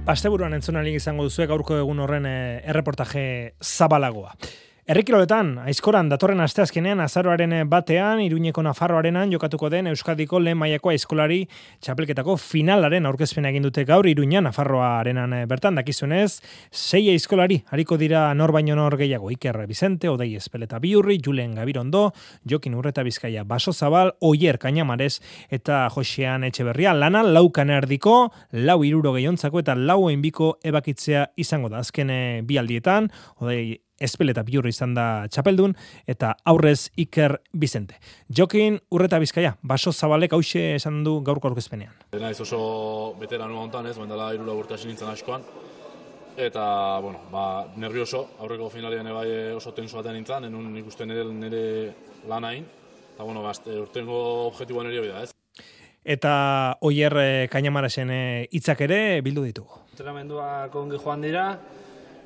Asteburuan 0.06 0.54
entzunalik 0.54 1.00
izango 1.00 1.24
duzuek 1.26 1.50
gaurko 1.50 1.80
egun 1.82 2.00
horren 2.04 2.28
eh, 2.30 2.62
erreportaje 2.70 3.56
zabalagoa. 3.64 4.36
Errikiroletan, 4.86 5.48
aizkoran 5.66 6.12
datorren 6.12 6.44
asteazkenean 6.44 7.00
azaroaren 7.02 7.56
batean, 7.66 8.20
iruñeko 8.22 8.62
nafarroarenan 8.62 9.32
jokatuko 9.34 9.72
den 9.74 9.88
Euskadiko 9.90 10.38
lehen 10.38 10.60
maiako 10.62 10.92
aizkolari 10.92 11.40
txapelketako 11.82 12.36
finalaren 12.38 13.08
aurkezpena 13.10 13.50
egin 13.50 13.64
dute 13.66 13.82
gaur 13.90 14.06
iruña 14.06 14.44
nafarroarenan. 14.46 15.34
Bertan 15.50 15.80
dakizunez, 15.82 16.38
sei 16.70 17.10
aizkolari 17.10 17.64
hariko 17.74 17.98
dira 17.98 18.28
nor 18.38 18.54
baino 18.54 18.76
nor 18.78 18.94
gehiago. 19.00 19.32
Iker 19.34 19.58
Vicente, 19.66 20.12
Odei 20.12 20.36
Espeleta 20.38 20.78
Biurri, 20.78 21.18
Julen 21.18 21.56
Gabirondo, 21.58 22.12
Jokin 22.46 22.76
Urreta 22.78 23.02
Bizkaia 23.02 23.44
Baso 23.44 23.74
Zabal, 23.74 24.14
Oier 24.22 24.60
Kainamares 24.62 25.18
eta 25.50 25.88
Josean 25.96 26.46
Etxeberria. 26.46 26.94
Lana 26.94 27.24
laukan 27.26 27.74
erdiko, 27.74 28.30
lau 28.52 28.78
iruro 28.86 29.18
gehiontzako 29.18 29.66
eta 29.66 29.74
lau 29.74 30.12
enbiko 30.14 30.60
ebakitzea 30.62 31.32
izango 31.42 31.74
da. 31.74 31.82
Azken 31.82 32.14
bi 32.46 32.62
aldietan, 32.62 33.10
Odei 33.42 33.80
espel 34.00 34.32
eta 34.34 34.44
biurri 34.44 34.74
izan 34.74 34.94
da 34.96 35.28
txapeldun, 35.32 35.76
eta 36.08 36.34
aurrez 36.46 36.92
Iker 37.00 37.40
Bizente. 37.54 38.00
Jokin, 38.30 38.80
urreta 38.92 39.20
bizkaia, 39.20 39.56
baso 39.62 39.94
zabalek 39.94 40.34
hause 40.34 40.76
esan 40.76 41.04
du 41.04 41.20
gaurko 41.26 41.50
aurkezpenean. 41.50 41.94
Dena 42.12 42.32
ez 42.32 42.40
oso 42.42 43.16
betera 43.20 43.48
nua 43.48 43.64
hontan 43.64 43.88
ez, 43.88 43.98
bendela 44.00 44.34
irula 44.36 44.56
urtasin 44.58 44.92
nintzen 44.92 45.12
askoan, 45.12 45.46
eta, 46.38 46.66
bueno, 47.00 47.22
ba, 47.32 47.66
nervioso, 47.78 48.26
aurreko 48.40 48.70
finalian 48.70 49.08
ebai 49.08 49.30
oso 49.56 49.72
tenso 49.74 50.02
batean 50.02 50.20
nintzen, 50.20 50.50
enun 50.50 50.76
ikusten 50.84 51.10
nire, 51.10 51.24
nire 51.32 51.64
lanain, 52.28 52.68
eta, 53.14 53.24
bueno, 53.24 53.44
ba, 53.46 53.56
urtengo 53.80 54.20
objetiboan 54.50 54.92
ere 54.92 55.08
da, 55.08 55.24
ez. 55.24 55.32
Eta 56.06 56.78
oier 56.86 57.16
eh, 57.18 57.48
kainamarasen 57.50 58.12
eh, 58.14 58.48
hitzak 58.54 58.84
ere 58.86 59.00
bildu 59.26 59.42
ditugu. 59.48 59.80
Entrenamenduak 59.96 60.76
ongi 60.78 61.00
joan 61.02 61.24
dira, 61.26 61.48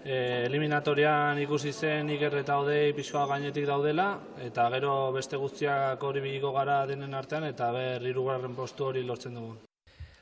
e, 0.05 0.45
eliminatorian 0.45 1.39
ikusi 1.43 1.73
zen 1.73 2.09
Iker 2.15 2.39
eta 2.41 2.59
Odei 2.61 2.93
pixkoa 2.97 3.25
gainetik 3.29 3.65
daudela 3.67 4.11
eta 4.45 4.69
gero 4.75 5.11
beste 5.15 5.37
guztiak 5.37 6.03
hori 6.03 6.21
biliko 6.21 6.51
gara 6.55 6.85
denen 6.87 7.13
artean 7.13 7.47
eta 7.49 7.71
ber 7.75 8.05
hirugarren 8.05 8.55
postu 8.55 8.91
hori 8.91 9.03
lortzen 9.03 9.35
dugu. 9.35 9.57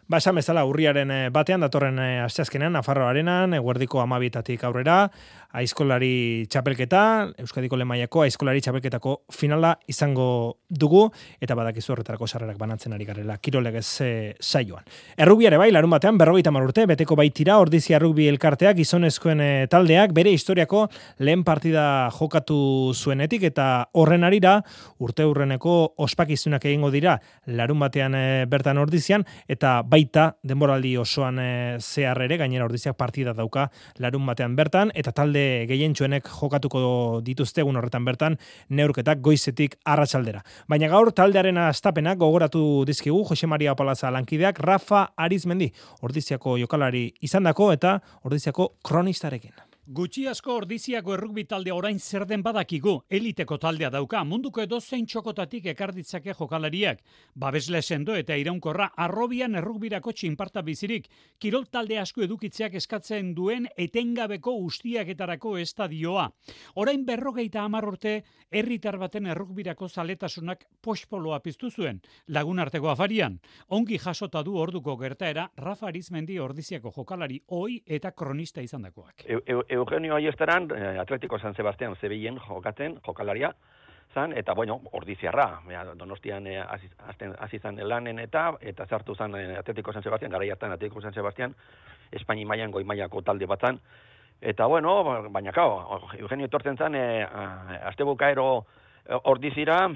Ba, 0.08 0.22
esan 0.22 0.38
bezala, 0.40 0.62
urriaren 0.64 1.10
eh, 1.12 1.24
batean, 1.36 1.66
datorren 1.66 1.98
e, 2.00 2.22
asteazkenean, 2.24 2.78
Nafarro 2.78 3.10
Arenan, 3.10 3.52
eguerdiko 3.58 4.00
amabitatik 4.00 4.62
aurrera, 4.64 5.10
aizkolari 5.56 6.46
txapelketa, 6.52 7.02
Euskadiko 7.40 7.78
lemaiako 7.80 8.24
aizkolari 8.26 8.62
txapelketako 8.62 9.14
finala 9.32 9.76
izango 9.88 10.58
dugu, 10.70 11.06
eta 11.42 11.56
badakizu 11.56 11.94
horretarako 11.94 12.28
sarrerak 12.28 12.58
banatzen 12.60 12.94
ari 12.94 13.08
garela, 13.08 13.38
kirolegez 13.38 13.86
e, 14.04 14.10
saioan. 14.42 14.84
Errubiare 15.18 15.60
bai, 15.62 15.70
larun 15.72 15.94
batean, 15.94 16.18
berrogeita 16.18 16.52
urte, 16.52 16.86
beteko 16.86 17.16
baitira, 17.16 17.58
ordizia 17.60 17.98
errubi 17.98 18.28
elkarteak, 18.28 18.76
gizonezkoen 18.78 19.68
taldeak, 19.70 20.14
bere 20.14 20.32
historiako 20.32 20.88
lehen 21.20 21.44
partida 21.44 22.10
jokatu 22.12 22.94
zuenetik, 22.94 23.44
eta 23.44 23.90
horren 23.94 24.24
arira, 24.24 24.62
urte 25.00 25.24
hurreneko 25.24 25.94
ospakizunak 25.98 26.66
egingo 26.66 26.92
dira, 26.92 27.20
larun 27.46 27.80
batean 27.80 28.18
bertan 28.50 28.78
ordizian, 28.78 29.26
eta 29.48 29.82
baita 29.88 30.32
denboraldi 30.44 30.96
osoan 30.98 31.40
e, 31.40 31.50
zehar 31.80 32.22
ere 32.26 32.38
gainera 32.42 32.66
ordiziak 32.66 32.98
partida 32.98 33.34
dauka 33.38 33.68
larun 34.04 34.26
batean 34.28 34.56
bertan 34.58 34.92
eta 34.96 35.14
talde 35.16 35.37
gehientsuenek 35.70 36.30
jokatuko 36.40 36.82
dituzte 37.26 37.62
egun 37.64 37.80
horretan 37.80 38.06
bertan 38.08 38.38
neurketak 38.70 39.22
goizetik 39.22 39.78
arratsaldera. 39.86 40.44
Baina 40.70 40.90
gaur 40.92 41.12
taldearen 41.12 41.58
astapenak 41.68 42.20
gogoratu 42.22 42.64
dizkigu 42.88 43.24
Jose 43.30 43.48
Maria 43.48 43.76
Palaza 43.76 44.12
lankideak 44.12 44.60
Rafa 44.60 45.08
Arizmendi 45.18 45.72
ordiziako 46.02 46.58
jokalari 46.58 47.08
izandako 47.22 47.72
eta 47.76 48.00
ordiziako 48.24 48.74
kronistarekin. 48.84 49.67
Gutxi 49.88 50.26
asko 50.28 50.52
ordiziako 50.60 51.14
errugbi 51.16 51.46
talde 51.48 51.72
orain 51.72 51.96
zer 52.04 52.26
den 52.28 52.42
badakigu, 52.44 52.98
eliteko 53.08 53.56
taldea 53.58 53.88
dauka, 53.90 54.20
munduko 54.28 54.60
edo 54.60 54.82
zein 54.82 55.06
txokotatik 55.08 55.70
ekarditzake 55.72 56.34
jokalariak. 56.36 57.00
Babesle 57.40 57.80
sendo 57.82 58.18
eta 58.20 58.36
iraunkorra 58.36 58.90
arrobian 59.06 59.56
errugbirako 59.56 60.12
txinparta 60.12 60.60
bizirik, 60.68 61.08
kirol 61.40 61.70
talde 61.72 62.02
asko 62.02 62.26
edukitzeak 62.26 62.76
eskatzen 62.76 63.30
duen 63.38 63.70
etengabeko 63.78 64.58
ustiaketarako 64.66 65.54
estadioa. 65.62 66.28
Orain 66.76 67.06
berrogeita 67.08 67.64
amar 67.64 67.88
urte, 67.88 68.18
herritar 68.52 69.00
baten 69.00 69.32
errugbirako 69.32 69.88
zaletasunak 69.88 70.68
pospoloa 70.84 71.40
piztu 71.40 71.72
zuen, 71.72 72.02
lagun 72.28 72.60
arteko 72.60 72.92
afarian. 72.92 73.40
Ongi 73.70 74.04
jasota 74.04 74.44
du 74.44 74.60
orduko 74.60 74.98
gertaera, 75.00 75.48
Rafa 75.56 75.88
Arizmendi 75.88 76.40
ordiziako 76.44 76.92
jokalari 76.92 77.40
oi 77.48 77.80
eta 77.86 78.12
kronista 78.12 78.60
izandakoak. 78.60 79.24
E, 79.24 79.40
e, 79.48 79.77
Eugenio 79.78 80.16
Aiestaran, 80.16 80.70
eh, 80.76 80.98
Atletico 81.00 81.40
San 81.40 81.56
Sebastián 81.56 81.96
Zebilen 81.96 82.38
jokatzen, 82.38 83.00
jokalaria, 83.06 83.54
zan, 84.14 84.34
eta 84.34 84.54
bueno, 84.54 84.82
ordiziarra, 84.92 85.62
donostian 85.96 86.48
e, 86.48 86.58
hasi 86.60 87.60
zan 87.60 87.78
lanen 87.88 88.20
eta, 88.20 88.52
eta 88.62 88.86
zartu 88.86 89.16
zan 89.16 89.36
e, 89.36 89.58
Atletiko 89.60 89.94
San 89.94 90.04
Sebastian, 90.04 90.32
gara 90.32 90.46
hartan 90.52 90.74
Atletiko 90.74 91.02
San 91.02 91.14
Sebastian, 91.14 91.56
Espaini 92.12 92.46
mailan 92.46 92.72
goi 92.72 92.84
mailako 92.84 93.22
talde 93.22 93.46
batzan, 93.46 93.80
eta 94.42 94.66
bueno, 94.66 94.96
baina 95.30 95.52
kao, 95.52 96.00
Eugenio 96.18 96.48
etortzen 96.48 96.78
zan, 96.78 96.96
e, 96.96 97.24
azte 97.92 98.08
bukaero 98.08 98.66
ordizira, 99.24 99.88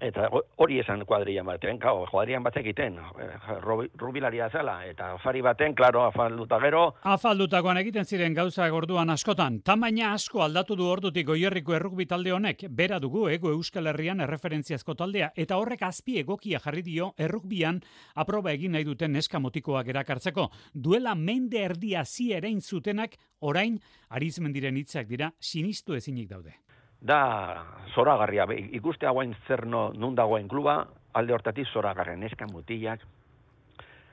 Eta 0.00 0.30
hori 0.32 0.78
esan 0.80 1.02
kuadrian 1.04 1.44
baten, 1.44 1.76
kau, 1.78 2.06
kuadrian 2.08 2.42
bat 2.42 2.56
egiten, 2.56 2.96
eh, 3.20 3.56
rubilaria 4.00 4.48
zela, 4.48 4.78
eta 4.88 5.12
afari 5.16 5.42
baten, 5.44 5.74
klaro, 5.74 6.06
afalduta 6.06 6.58
gero. 6.62 6.94
Afaldutakoan 7.02 7.76
egiten 7.82 8.08
ziren 8.08 8.34
gauza 8.34 8.68
gorduan 8.72 9.10
askotan, 9.10 9.60
tamaina 9.60 10.14
asko 10.14 10.42
aldatu 10.42 10.76
du 10.76 10.86
ordutik 10.88 11.26
goierriko 11.26 11.74
errukbi 11.76 12.06
talde 12.06 12.32
honek, 12.32 12.64
bera 12.70 12.98
dugu 12.98 13.28
ego 13.28 13.52
euskal 13.52 13.92
herrian 13.92 14.20
erreferentziazko 14.20 14.94
taldea, 14.94 15.32
eta 15.36 15.60
horrek 15.60 15.82
azpi 15.82 16.18
egokia 16.24 16.62
jarri 16.64 16.82
dio 16.82 17.12
errukbian 17.18 17.82
aproba 18.14 18.52
egin 18.52 18.72
nahi 18.72 18.84
duten 18.84 19.12
neska 19.12 19.38
motikoak 19.38 19.92
erakartzeko. 19.92 20.48
Duela 20.72 21.14
mende 21.14 21.60
erdia 21.60 22.06
zi 22.06 22.32
erein 22.32 22.62
zutenak, 22.62 23.18
orain, 23.40 23.78
arizmendiren 24.08 24.76
hitzak 24.76 25.06
dira, 25.08 25.32
sinistu 25.40 25.94
ezinik 25.94 26.28
daude 26.30 26.56
da 27.00 27.64
zoragarria, 27.94 28.46
ikuste 28.76 29.08
hauen 29.08 29.34
zer 29.48 29.66
no, 29.66 29.90
nun 29.96 30.14
dagoen 30.14 30.48
kluba, 30.48 30.84
alde 31.16 31.34
hortatik 31.34 31.68
zoragarren 31.72 32.22
eskan 32.22 32.52
mutilak, 32.52 33.02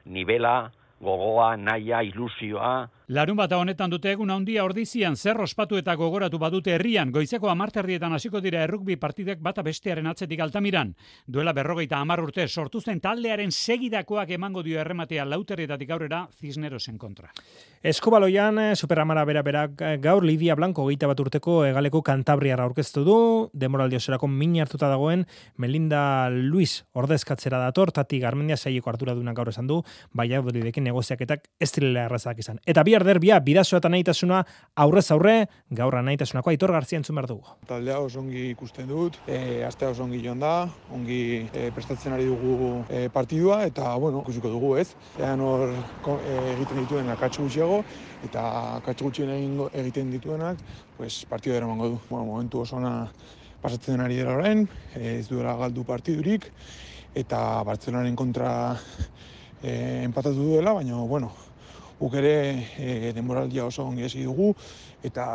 nivela, 0.05 0.71
gogoa, 1.03 1.55
naia, 1.57 2.01
ilusioa. 2.03 2.88
Larun 3.08 3.38
bat 3.39 3.53
honetan 3.55 3.88
dute 3.88 4.10
egun 4.12 4.34
handia 4.34 4.66
ordizian 4.68 5.14
zer 5.16 5.38
ospatu 5.39 5.78
eta 5.80 5.93
gogoratu 5.95 6.36
badute 6.41 6.74
herrian, 6.76 7.08
goizeko 7.16 7.47
amarterdietan 7.47 8.12
hasiko 8.12 8.41
dira 8.43 8.66
errukbi 8.66 8.97
partidek 8.99 9.39
bata 9.39 9.64
bestearen 9.64 10.10
atzetik 10.12 10.41
altamiran. 10.43 10.91
Duela 11.26 11.53
berrogeita 11.55 12.01
amar 12.03 12.20
urte 12.20 12.43
sortu 12.49 12.82
zen 12.82 12.99
taldearen 12.99 13.53
segidakoak 13.55 14.34
emango 14.36 14.60
dio 14.66 14.82
errematea 14.82 15.24
lauterrietatik 15.24 15.93
aurrera 15.95 16.26
Cisnerosen 16.41 16.97
kontra. 16.97 17.32
Eskobaloian, 17.82 18.60
eh, 18.60 18.76
superamara 18.76 19.24
bera 19.24 19.41
bera 19.41 19.68
gaur 20.03 20.26
Lidia 20.26 20.55
Blanco 20.55 20.86
geita 20.89 21.08
bat 21.08 21.20
urteko 21.24 21.64
egaleko 21.64 22.01
kantabriara 22.01 22.66
aurkeztu 22.66 23.05
du, 23.05 23.49
demoraldi 23.53 23.95
oserako 23.95 24.28
min 24.28 24.60
hartuta 24.60 24.89
dagoen 24.89 25.26
Melinda 25.55 26.30
Luis 26.30 26.84
ordezkatzera 26.91 27.58
dator, 27.58 27.93
tati 27.93 28.20
garmendia 28.20 28.58
saieko 28.58 28.89
hartura 28.89 29.16
duna 29.16 29.32
gaur 29.32 29.47
esan 29.47 29.66
du, 29.66 29.82
baina 30.12 30.43
negoziaketak 30.43 31.47
ez 31.58 31.72
direla 31.72 32.03
errazak 32.03 32.39
izan. 32.39 32.60
Eta 32.66 32.84
bihar 32.97 33.05
derbia, 33.05 33.39
bidazo 33.39 33.77
eta 33.77 33.89
nahitasuna 33.89 34.41
aurrez 34.75 35.11
aurre, 35.11 35.47
gaurra 35.69 36.01
nahitasunako 36.01 36.49
aitor 36.49 36.71
garzia 36.73 36.97
entzun 36.97 37.15
behar 37.15 37.27
dugu. 37.29 37.43
Taldea 37.67 37.99
oso 37.99 38.19
ongi 38.19 38.49
ikusten 38.49 38.87
dut, 38.87 39.19
e, 39.27 39.63
astea 39.63 39.91
oso 39.91 40.03
ongi 40.03 40.21
joan 40.23 40.39
da, 40.39 40.67
ongi 40.93 41.47
e, 41.53 41.69
prestatzen 41.75 42.13
ari 42.13 42.25
dugu 42.25 42.83
e, 42.89 43.07
partidua, 43.13 43.63
eta, 43.67 43.95
bueno, 44.01 44.23
ikusiko 44.25 44.49
dugu 44.49 44.75
ez. 44.81 44.95
Ean 45.19 45.41
hor 45.41 45.69
e, 45.69 46.35
egiten 46.55 46.81
dituen 46.81 47.09
akatsu 47.13 47.45
gutxiago, 47.45 47.83
eta 48.25 48.43
akatsu 48.79 49.09
gutxien 49.09 49.33
egiten 49.73 50.11
dituenak, 50.11 50.57
pues, 50.97 51.25
partidua 51.29 51.61
ere 51.61 51.67
du. 51.67 51.99
Bueno, 52.09 52.25
momentu 52.25 52.61
oso 52.61 52.77
ona 52.77 53.11
pasatzen 53.61 54.01
ari 54.01 54.17
dira 54.17 54.33
orain, 54.33 54.67
ez 54.95 55.27
duela 55.29 55.55
galdu 55.57 55.83
partidurik, 55.83 56.49
eta 57.15 57.61
Bartzelonaren 57.65 58.15
kontra 58.15 58.77
e, 59.61 60.03
empatatu 60.05 60.53
duela, 60.53 60.73
baina, 60.73 60.97
bueno, 61.05 61.31
guk 61.99 62.13
ere 62.19 62.33
e, 62.77 63.11
denboraldia 63.15 63.65
oso 63.65 63.87
ongi 63.87 64.05
esi 64.05 64.23
dugu, 64.23 64.53
eta 65.03 65.25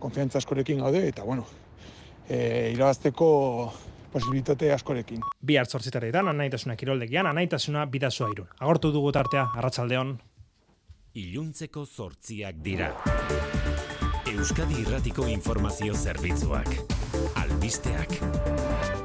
konfiantza 0.00 0.40
askorekin 0.40 0.80
gaude, 0.80 1.06
eta, 1.08 1.24
bueno, 1.24 1.46
e, 2.28 2.70
irabazteko 2.74 3.28
posibilitate 4.12 4.72
askorekin. 4.74 5.22
Bi 5.40 5.56
hartzortzitaretan, 5.60 6.28
anaitasuna 6.32 6.76
kiroldegian, 6.76 7.28
anaitasuna 7.30 7.86
bidazua 7.86 8.30
irun. 8.32 8.48
Agortu 8.58 8.92
dugu 8.94 9.12
tartea, 9.14 9.46
arratsaldeon. 9.56 10.16
Iluntzeko 11.20 11.84
zortziak 11.86 12.62
dira. 12.64 12.92
Euskadi 14.30 14.78
Irratiko 14.84 15.26
Informazio 15.28 15.94
Zerbitzuak. 15.94 16.74
Albisteak. 17.42 18.99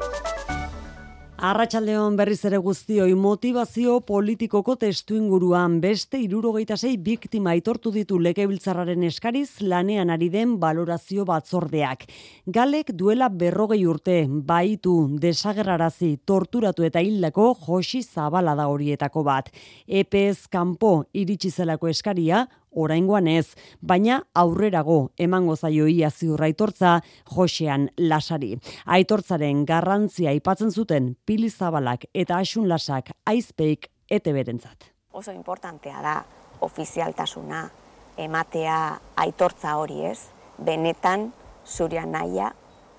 Arratxaldeon 1.45 2.15
berriz 2.17 2.39
ere 2.47 2.57
guztioi 2.57 3.11
motivazio 3.21 3.99
politikoko 4.07 4.73
testu 4.81 5.13
inguruan 5.19 5.75
beste 5.83 6.17
irurogeita 6.17 6.73
zei 6.73 6.95
biktima 6.97 7.51
aitortu 7.51 7.91
ditu 7.93 8.17
legebiltzarraren 8.17 9.03
eskariz 9.05 9.61
lanean 9.61 10.09
ari 10.09 10.31
den 10.33 10.55
balorazio 10.63 11.21
batzordeak. 11.29 12.07
Galek 12.57 12.89
duela 12.97 13.29
berrogei 13.29 13.83
urte 13.85 14.17
baitu 14.25 14.95
desagerrarazi 15.21 16.15
torturatu 16.25 16.87
eta 16.89 17.05
hildako 17.05 17.51
josi 17.67 18.01
zabala 18.01 18.55
da 18.57 18.65
horietako 18.71 19.21
bat. 19.29 19.53
EPS 19.85 20.47
kanpo 20.49 20.95
iritsi 21.13 21.53
zelako 21.53 21.93
eskaria 21.93 22.47
oraingoan 22.75 23.27
ez, 23.27 23.55
baina 23.81 24.21
aurrerago 24.35 25.11
emango 25.17 25.55
zaio 25.55 25.87
ia 25.87 26.11
ziurra 26.11 26.45
aitortza 26.45 26.99
Josean 27.35 27.89
Lasari. 27.97 28.55
Aitortzaren 28.85 29.65
garrantzia 29.65 30.29
aipatzen 30.29 30.71
zuten 30.71 31.15
Pili 31.25 31.49
Zabalak 31.49 32.05
eta 32.13 32.37
Asun 32.37 32.69
Lasak 32.69 33.11
aizpeik 33.25 33.89
ete 34.09 34.33
berentzat. 34.33 34.91
Oso 35.11 35.31
importantea 35.31 36.01
da 36.01 36.15
ofizialtasuna 36.61 37.65
ematea 38.17 38.77
aitortza 39.15 39.75
hori 39.77 40.05
ez, 40.05 40.19
benetan 40.57 41.31
zuria 41.65 42.05
naia 42.05 42.51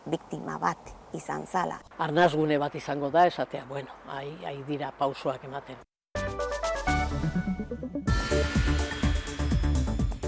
biktima 0.06 0.58
bat 0.58 0.92
izan 1.16 1.46
zala. 1.46 1.78
Arnazgune 1.98 2.58
bat 2.58 2.74
izango 2.74 3.10
da 3.10 3.26
esatea, 3.26 3.64
bueno, 3.68 3.92
ai, 4.08 4.62
dira 4.68 4.92
pausoak 4.98 5.44
ematen. 5.44 5.76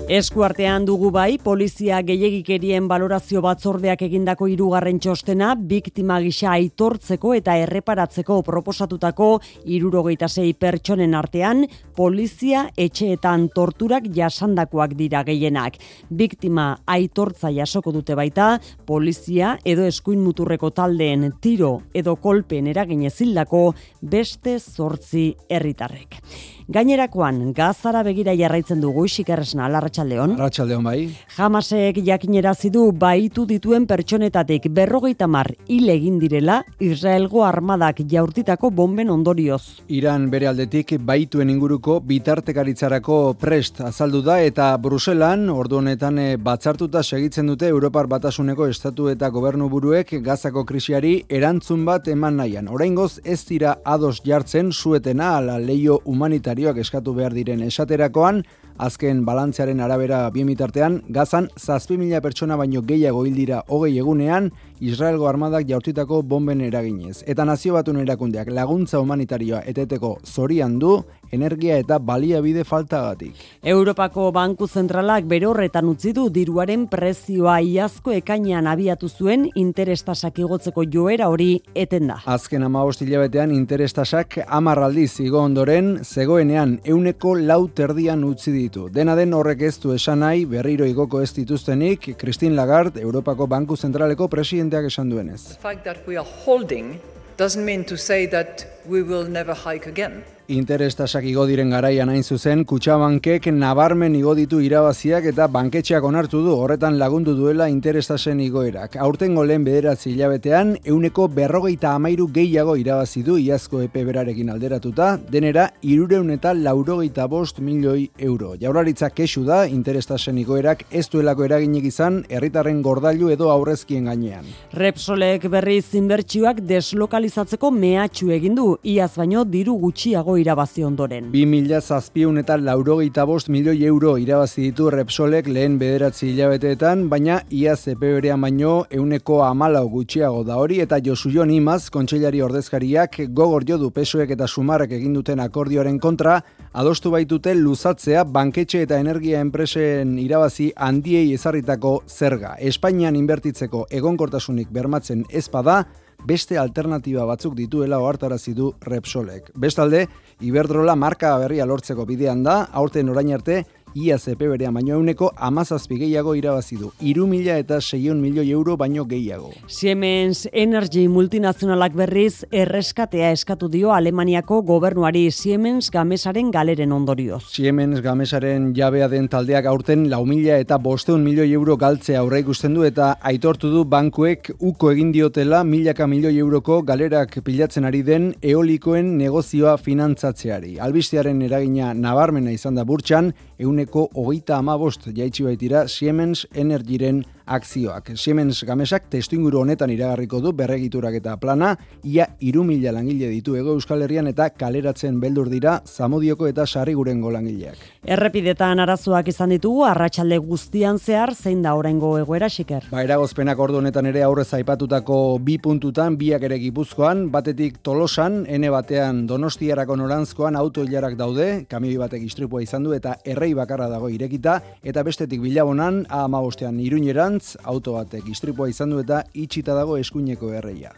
Eskuartean 0.09 0.86
dugu 0.88 1.11
bai, 1.12 1.34
polizia 1.36 1.98
gehiagikerien 2.00 2.86
balorazio 2.88 3.42
batzordeak 3.44 4.00
egindako 4.06 4.46
hirugarren 4.48 4.96
txostena, 5.04 5.50
biktima 5.68 6.16
gisa 6.24 6.54
aitortzeko 6.54 7.34
eta 7.36 7.59
erreparatzeko 7.61 8.38
proposatutako 8.46 9.26
irurogeita 9.68 10.30
zei 10.32 10.54
pertsonen 10.56 11.12
artean, 11.12 11.66
polizia 11.92 12.62
etxeetan 12.72 13.50
torturak 13.52 14.09
jasandakoak 14.16 14.94
dira 14.96 15.20
gehienak. 15.28 15.76
Biktima 16.09 16.70
aitortza 16.88 17.52
jasoko 17.52 17.92
dute 17.92 18.16
baita, 18.16 18.54
polizia 18.88 19.59
edo 19.61 19.84
eskuin 19.84 20.24
muturreko 20.24 20.70
taldeen 20.72 21.34
tiro 21.36 21.82
edo 21.92 22.16
kolpen 22.16 22.72
eraginezildako 22.72 23.66
beste 24.00 24.56
zortzi 24.56 25.34
herritarrek. 25.50 26.22
Gainerakoan, 26.68 27.54
gazara 27.56 28.02
begira 28.04 28.34
jarraitzen 28.36 28.82
dugu 28.82 29.06
xikerresna, 29.08 29.70
larratxaldeon. 29.72 30.34
Larratxaldeon 30.36 30.82
bai. 30.84 30.98
Jamasek 31.32 31.96
jakinerazi 32.04 32.68
du 32.68 32.82
baitu 32.92 33.46
dituen 33.48 33.86
pertsonetatik 33.88 34.66
berrogeita 34.76 35.24
mar 35.24 35.48
hil 35.64 35.88
egin 35.88 36.18
direla 36.20 36.58
Israelgo 36.84 37.46
armadak 37.46 38.02
jaurtitako 38.10 38.68
bomben 38.68 39.08
ondorioz. 39.08 39.80
Iran 39.88 40.26
bere 40.28 40.50
aldetik 40.50 40.92
baituen 41.00 41.48
inguruko 41.54 42.02
bitartekaritzarako 42.10 43.16
prest 43.40 43.80
azaldu 43.80 44.20
da 44.28 44.36
eta 44.44 44.68
Bruselan 44.76 45.48
ordu 45.48 45.80
honetan 45.80 46.20
eh, 46.20 46.36
batzartuta 46.36 47.00
segitzen 47.02 47.48
dute 47.48 47.72
Europar 47.72 48.12
Batasuneko 48.12 48.68
estatu 48.68 49.08
eta 49.08 49.32
gobernu 49.32 49.70
buruek 49.72 50.18
gazako 50.20 50.66
krisiari 50.68 51.14
erantzun 51.30 51.88
bat 51.88 52.12
eman 52.12 52.36
nahian. 52.44 52.68
Oraingoz 52.68 53.22
ez 53.24 53.40
dira 53.48 53.78
ados 53.86 54.18
jartzen 54.20 54.68
suetena 54.70 55.32
ala 55.38 55.56
leio 55.58 56.02
humanitari 56.04 56.57
humanitarioak 56.59 56.78
eskatu 56.82 57.14
behar 57.14 57.34
diren 57.34 57.62
esaterakoan, 57.62 58.42
azken 58.79 59.24
balantzearen 59.26 59.81
arabera 59.81 60.22
biemitartean, 60.31 61.03
gazan 61.09 61.51
zazpi 61.59 61.99
mila 61.99 62.22
pertsona 62.22 62.57
baino 62.57 62.83
gehiago 62.87 63.24
hildira 63.26 63.62
hogei 63.68 63.99
egunean, 63.99 64.51
Israelgo 64.81 65.26
armadak 65.26 65.66
jaurtitako 65.66 66.22
bomben 66.22 66.61
eraginez. 66.62 67.24
Eta 67.26 67.45
nazio 67.45 67.74
batun 67.74 67.99
erakundeak 68.05 68.51
laguntza 68.55 69.01
humanitarioa 69.03 69.64
eteteko 69.66 70.18
zorian 70.24 70.79
du, 70.79 71.01
energia 71.33 71.79
eta 71.83 71.99
baliabide 71.99 72.64
faltagatik. 72.64 73.35
Europako 73.62 74.31
Banku 74.33 74.68
Zentralak 74.68 75.26
bere 75.29 75.49
horretan 75.51 75.89
utzi 75.91 76.12
du 76.16 76.29
diruaren 76.33 76.87
prezioa 76.89 77.59
iazko 77.61 78.14
ekainean 78.16 78.70
abiatu 78.70 79.09
zuen 79.09 79.49
interestasak 79.55 80.39
igotzeko 80.39 80.87
joera 80.87 81.29
hori 81.29 81.51
eten 81.74 82.09
da. 82.12 82.20
Azken 82.26 82.62
ama 82.62 82.87
hilabetean 82.89 83.51
interestasak 83.53 84.39
amarraldiz 84.47 85.20
igo 85.20 85.41
ondoren, 85.43 85.99
zegoenean 86.05 86.79
euneko 86.85 87.35
lau 87.35 87.66
terdian 87.68 88.24
utzi 88.24 88.53
ditu. 88.53 88.67
Dena 88.68 89.14
den 89.16 89.32
horrek 89.32 89.62
ez 89.62 89.78
du 89.80 89.92
esan 89.94 90.20
nahi 90.20 90.44
berriro 90.46 90.84
igoko 90.84 91.22
ez 91.22 91.32
dituztenik, 91.32 92.14
Christine 92.18 92.54
Lagarde, 92.54 93.00
Europako 93.00 93.46
Banku 93.46 93.76
Zentraleko 93.76 94.28
presidenteak 94.28 94.90
esan 94.90 95.10
duenez. 95.10 95.42
The 95.48 95.62
fact 95.62 95.84
that 95.84 96.06
we 96.06 96.18
are 96.18 96.28
holding 96.44 96.98
doesn't 97.38 97.64
mean 97.64 97.84
to 97.84 97.96
say 97.96 98.26
that 98.26 98.66
we 98.86 99.02
will 99.02 99.28
never 99.28 99.54
hike 99.54 99.88
again. 99.88 100.22
Interestasak 100.49 101.26
igo 101.28 101.42
diren 101.44 101.68
garaian 101.68 102.09
hain 102.09 102.22
zuzen, 102.24 102.62
kutsabankek 102.64 103.51
nabarmen 103.53 104.14
igo 104.16 104.32
ditu 104.34 104.62
irabaziak 104.64 105.26
eta 105.28 105.44
banketxeak 105.53 106.05
onartu 106.09 106.38
du 106.40 106.55
horretan 106.57 106.94
lagundu 106.96 107.34
duela 107.36 107.66
interestasen 107.68 108.40
igoerak. 108.40 108.96
Aurten 108.96 109.34
golen 109.36 109.66
bederatzi 109.66 110.14
hilabetean, 110.14 110.70
euneko 110.88 111.26
berrogeita 111.28 111.90
amairu 111.92 112.30
gehiago 112.32 112.78
irabazi 112.80 113.20
du 113.26 113.36
iazko 113.36 113.82
epe 113.84 114.07
berarekin 114.09 114.49
alderatuta, 114.55 115.11
denera 115.28 115.66
irureun 115.82 116.32
eta 116.38 116.55
laurogeita 116.57 117.28
bost 117.28 117.61
milioi 117.61 118.09
euro. 118.16 118.55
Jaurlaritza 118.57 119.11
kesu 119.11 119.44
da, 119.44 119.66
interestasen 119.68 120.40
igoerak 120.40 120.86
ez 120.88 121.05
duelako 121.12 121.44
eraginik 121.44 121.90
izan, 121.92 122.22
herritarren 122.30 122.80
gordailu 122.80 123.28
edo 123.36 123.51
aurrezkien 123.53 124.09
gainean. 124.09 124.49
Repsolek 124.72 125.44
berri 125.53 125.82
zinbertsioak 125.82 126.64
deslokalizatzeko 126.72 127.70
mehatxu 127.84 128.32
egin 128.40 128.57
du, 128.57 128.70
iaz 128.96 129.12
baino 129.20 129.44
diru 129.44 129.76
gutxiago 129.84 130.38
irabazi 130.41 130.84
ondoren. 130.86 131.28
2000 131.32 131.80
zazpiun 131.80 132.39
eta 132.41 132.57
laurogeita 132.57 133.24
bost 133.26 133.51
milioi 133.53 133.84
euro 133.84 134.16
irabazi 134.18 134.68
ditu 134.68 134.89
Repsolek 134.91 135.49
lehen 135.53 135.78
bederatzi 135.78 136.30
hilabeteetan, 136.30 137.07
baina 137.11 137.41
iaz 137.51 137.80
epe 137.93 138.14
berean 138.14 138.41
baino 138.41 138.72
euneko 138.91 139.43
amalau 139.45 139.84
gutxiago 139.93 140.45
da 140.45 140.57
hori 140.57 140.80
eta 140.84 141.01
Josu 141.05 141.30
Jon 141.34 141.51
Imaz, 141.51 141.91
kontseilari 141.91 142.43
ordezkariak 142.43 143.20
gogor 143.34 143.66
jodu 143.68 143.91
pesoek 143.91 144.30
eta 144.36 144.47
sumarrek 144.47 144.97
egin 144.99 145.14
duten 145.18 145.41
akordioaren 145.45 145.99
kontra, 145.99 146.41
adostu 146.72 147.11
baitute 147.11 147.55
luzatzea 147.55 148.24
banketxe 148.24 148.82
eta 148.86 148.99
energia 148.99 149.41
enpresen 149.45 150.18
irabazi 150.18 150.72
handiei 150.76 151.32
ezarritako 151.34 152.03
zerga. 152.09 152.57
Espainian 152.59 153.16
inbertitzeko 153.16 153.86
egonkortasunik 153.91 154.70
bermatzen 154.72 155.24
ezpada, 155.30 155.82
beste 156.24 156.58
alternatiba 156.58 157.24
batzuk 157.24 157.54
dituela 157.54 158.00
ohartarazi 158.00 158.54
du 158.54 158.72
Repsolek. 158.80 159.52
Bestalde, 159.54 160.06
Iberdrola 160.40 160.94
marka 160.96 161.36
berria 161.38 161.66
lortzeko 161.66 162.06
bidean 162.06 162.42
da, 162.42 162.68
aurten 162.72 163.08
orain 163.10 163.32
arte 163.34 163.64
iaz 163.95 164.28
epe 164.28 164.49
berean 164.49 164.74
baino 164.74 164.95
euneko 164.95 165.30
amazazpi 165.36 165.99
gehiago 165.99 166.34
irabazi 166.34 166.76
du. 166.76 166.91
Iru 167.01 167.26
mila 167.26 167.59
eta 167.59 167.80
seion 167.80 168.20
milioi 168.20 168.51
euro 168.51 168.76
baino 168.76 169.05
gehiago. 169.09 169.53
Siemens 169.66 170.47
Energy 170.53 171.07
multinazionalak 171.09 171.95
berriz 171.97 172.45
erreskatea 172.51 173.30
eskatu 173.32 173.68
dio 173.68 173.93
Alemaniako 173.93 174.61
gobernuari 174.62 175.30
Siemens 175.30 175.91
Gamesaren 175.91 176.51
galeren 176.51 176.93
ondorioz. 176.93 177.43
Siemens 177.53 178.03
Gamesaren 178.03 178.72
jabea 178.76 179.09
den 179.09 179.28
taldeak 179.28 179.66
aurten 179.66 180.09
lau 180.11 180.24
mila 180.26 180.59
eta 180.59 180.78
bosteun 180.78 181.24
milioi 181.24 181.53
euro 181.53 181.76
galtzea 181.76 182.20
aurre 182.20 182.41
ikusten 182.45 182.74
du 182.74 182.84
eta 182.84 183.14
aitortu 183.22 183.70
du 183.72 183.84
bankuek 183.84 184.53
uko 184.59 184.93
egin 184.93 185.12
diotela 185.12 185.64
milaka 185.64 186.07
milioi 186.07 186.36
euroko 186.39 186.82
galerak 186.82 187.39
pilatzen 187.45 187.84
ari 187.89 188.03
den 188.03 188.32
eolikoen 188.43 189.16
negozioa 189.18 189.76
finantzatzeari. 189.78 190.78
Albistearen 190.78 191.43
eragina 191.43 191.93
nabarmena 191.95 192.53
izan 192.55 192.78
da 192.78 192.84
burtsan, 192.89 193.32
euneko 193.59 194.09
hogeita 194.14 194.56
amabost 194.56 195.09
jaitsi 195.16 195.44
baitira 195.46 195.86
Siemens 195.88 196.46
Energyren 196.54 197.24
akzioak. 197.49 198.12
Siemens 198.16 198.62
Gamesak 198.64 199.09
testu 199.11 199.36
inguru 199.36 199.62
honetan 199.62 199.90
iragarriko 199.90 200.40
du 200.44 200.53
berregiturak 200.53 201.14
eta 201.18 201.36
plana, 201.40 201.74
ia 202.05 202.28
iru 202.40 202.64
mila 202.64 202.92
langile 202.92 203.30
ditu 203.32 203.57
ego 203.57 203.74
Euskal 203.76 204.03
Herrian 204.05 204.28
eta 204.30 204.51
kaleratzen 204.51 205.18
beldur 205.20 205.49
dira 205.49 205.78
Zamodioko 205.86 206.46
eta 206.46 206.66
Sarrigurengo 206.66 207.32
langileak. 207.32 207.80
Errepidetan 208.05 208.80
arazoak 208.84 209.28
izan 209.32 209.55
ditugu, 209.55 209.84
arratsalde 209.88 210.38
guztian 210.38 210.99
zehar 210.99 211.34
zein 211.34 211.62
da 211.62 211.74
oraingo 211.74 212.14
egoera 212.18 212.49
xiker. 212.53 212.88
Ba, 212.92 213.03
eragozpenak 213.05 213.59
ordu 213.59 213.80
honetan 213.80 214.07
ere 214.11 214.22
aurrez 214.26 214.49
aipatutako 214.59 215.38
bi 215.44 215.59
puntutan, 215.62 216.16
biak 216.20 216.44
ere 216.49 216.59
gipuzkoan, 216.62 217.26
batetik 217.32 217.80
tolosan, 217.82 218.44
ene 218.49 218.70
batean 218.74 219.24
donostiarako 219.26 219.96
norantzkoan 219.96 220.57
auto 220.57 220.84
hilarak 220.84 221.16
daude, 221.18 221.49
kamioi 221.70 221.96
batek 222.01 222.24
istripua 222.28 222.62
izan 222.62 222.84
du 222.84 222.94
eta 222.96 223.16
errei 223.24 223.53
bakarra 223.55 223.88
dago 223.88 224.11
irekita, 224.12 224.59
eta 224.82 225.03
bestetik 225.07 225.40
bilabonan, 225.42 226.05
ama 226.09 226.40
bostean 226.44 226.80
iruñeran, 226.80 227.38
auto 227.62 227.95
batek 227.97 228.28
istripua 228.32 228.68
izan 228.68 228.91
du 228.95 229.01
eta 229.03 229.22
itxita 229.34 229.76
dago 229.78 229.97
eskuineko 230.01 230.53
erreia. 230.53 230.93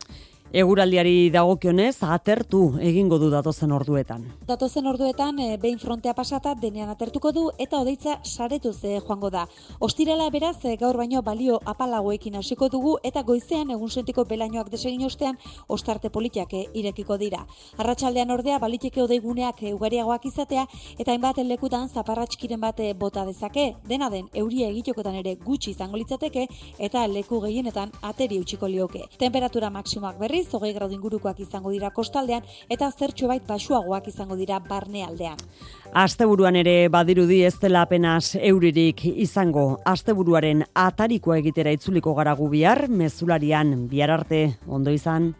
Eguraldiari 0.51 1.30
dagokionez 1.30 2.03
atertu 2.03 2.72
egingo 2.82 3.20
du 3.22 3.28
datozen 3.30 3.70
orduetan. 3.70 4.24
Datozen 4.48 4.88
orduetan 4.90 5.36
e, 5.38 5.44
behin 5.62 5.78
frontea 5.78 6.11
pasata 6.12 6.57
denean 6.59 6.88
atertuko 6.90 7.30
du 7.30 7.44
eta 7.57 7.78
odeitza 7.78 8.16
saretuz 8.24 8.82
e, 8.82 8.96
joango 8.98 9.30
da. 9.30 9.44
Ostirala 9.78 10.26
beraz 10.34 10.57
e, 10.64 10.74
gaur 10.80 10.96
baino 10.98 11.22
balio 11.22 11.61
apalagoekin 11.72 12.34
hasiko 12.40 12.68
dugu 12.68 12.96
eta 13.05 13.22
goizean 13.22 13.70
egun 13.70 13.90
sentiko 13.90 14.24
belainoak 14.24 14.72
desegin 14.72 15.05
ostean 15.07 15.38
ostarte 15.68 16.11
politiak 16.11 16.53
e, 16.59 16.64
irekiko 16.74 17.16
dira. 17.16 17.44
Arratsaldean 17.78 18.34
ordea 18.34 18.59
baliteke 18.59 19.05
odeiguneak 19.05 19.62
e, 19.62 19.72
ugariagoak 19.78 20.26
izatea 20.32 20.66
eta 20.98 21.14
hainbat 21.14 21.38
lekutan 21.46 21.86
zaparratskiren 21.88 22.61
bat 22.61 22.82
bota 22.98 23.24
dezake. 23.24 23.76
Dena 23.86 24.11
den 24.11 24.26
euria 24.34 24.66
egitokotan 24.66 25.14
ere 25.22 25.36
gutxi 25.36 25.70
izango 25.76 25.96
litzateke 25.96 26.48
eta 26.78 27.07
leku 27.07 27.38
gehienetan 27.46 27.94
ateri 28.03 28.42
utziko 28.42 28.66
lioke. 28.66 29.07
Temperatura 29.16 29.70
maksimoak 29.70 30.18
berri 30.18 30.39
berriz, 30.41 30.55
hogei 30.55 30.72
gradu 30.72 30.95
ingurukoak 30.95 31.41
izango 31.41 31.70
dira 31.70 31.91
kostaldean, 31.91 32.43
eta 32.68 32.91
zertxo 32.91 33.28
bait 33.28 33.43
basuagoak 33.47 34.09
izango 34.09 34.36
dira 34.36 34.59
barnealdean. 34.61 35.38
Asteburuan 35.93 36.57
ere 36.57 36.88
badirudi 36.88 37.43
ez 37.45 37.59
dela 37.61 37.82
apenas 37.82 38.36
euririk 38.36 39.05
izango. 39.05 39.80
Asteburuaren 39.84 40.64
atarikoa 40.74 41.38
egitera 41.38 41.72
itzuliko 41.72 42.14
gara 42.14 42.34
gu 42.34 42.49
bihar, 42.49 42.88
mezularian 42.88 43.88
bihar 43.88 44.11
arte, 44.11 44.57
ondo 44.66 44.91
izan. 44.91 45.34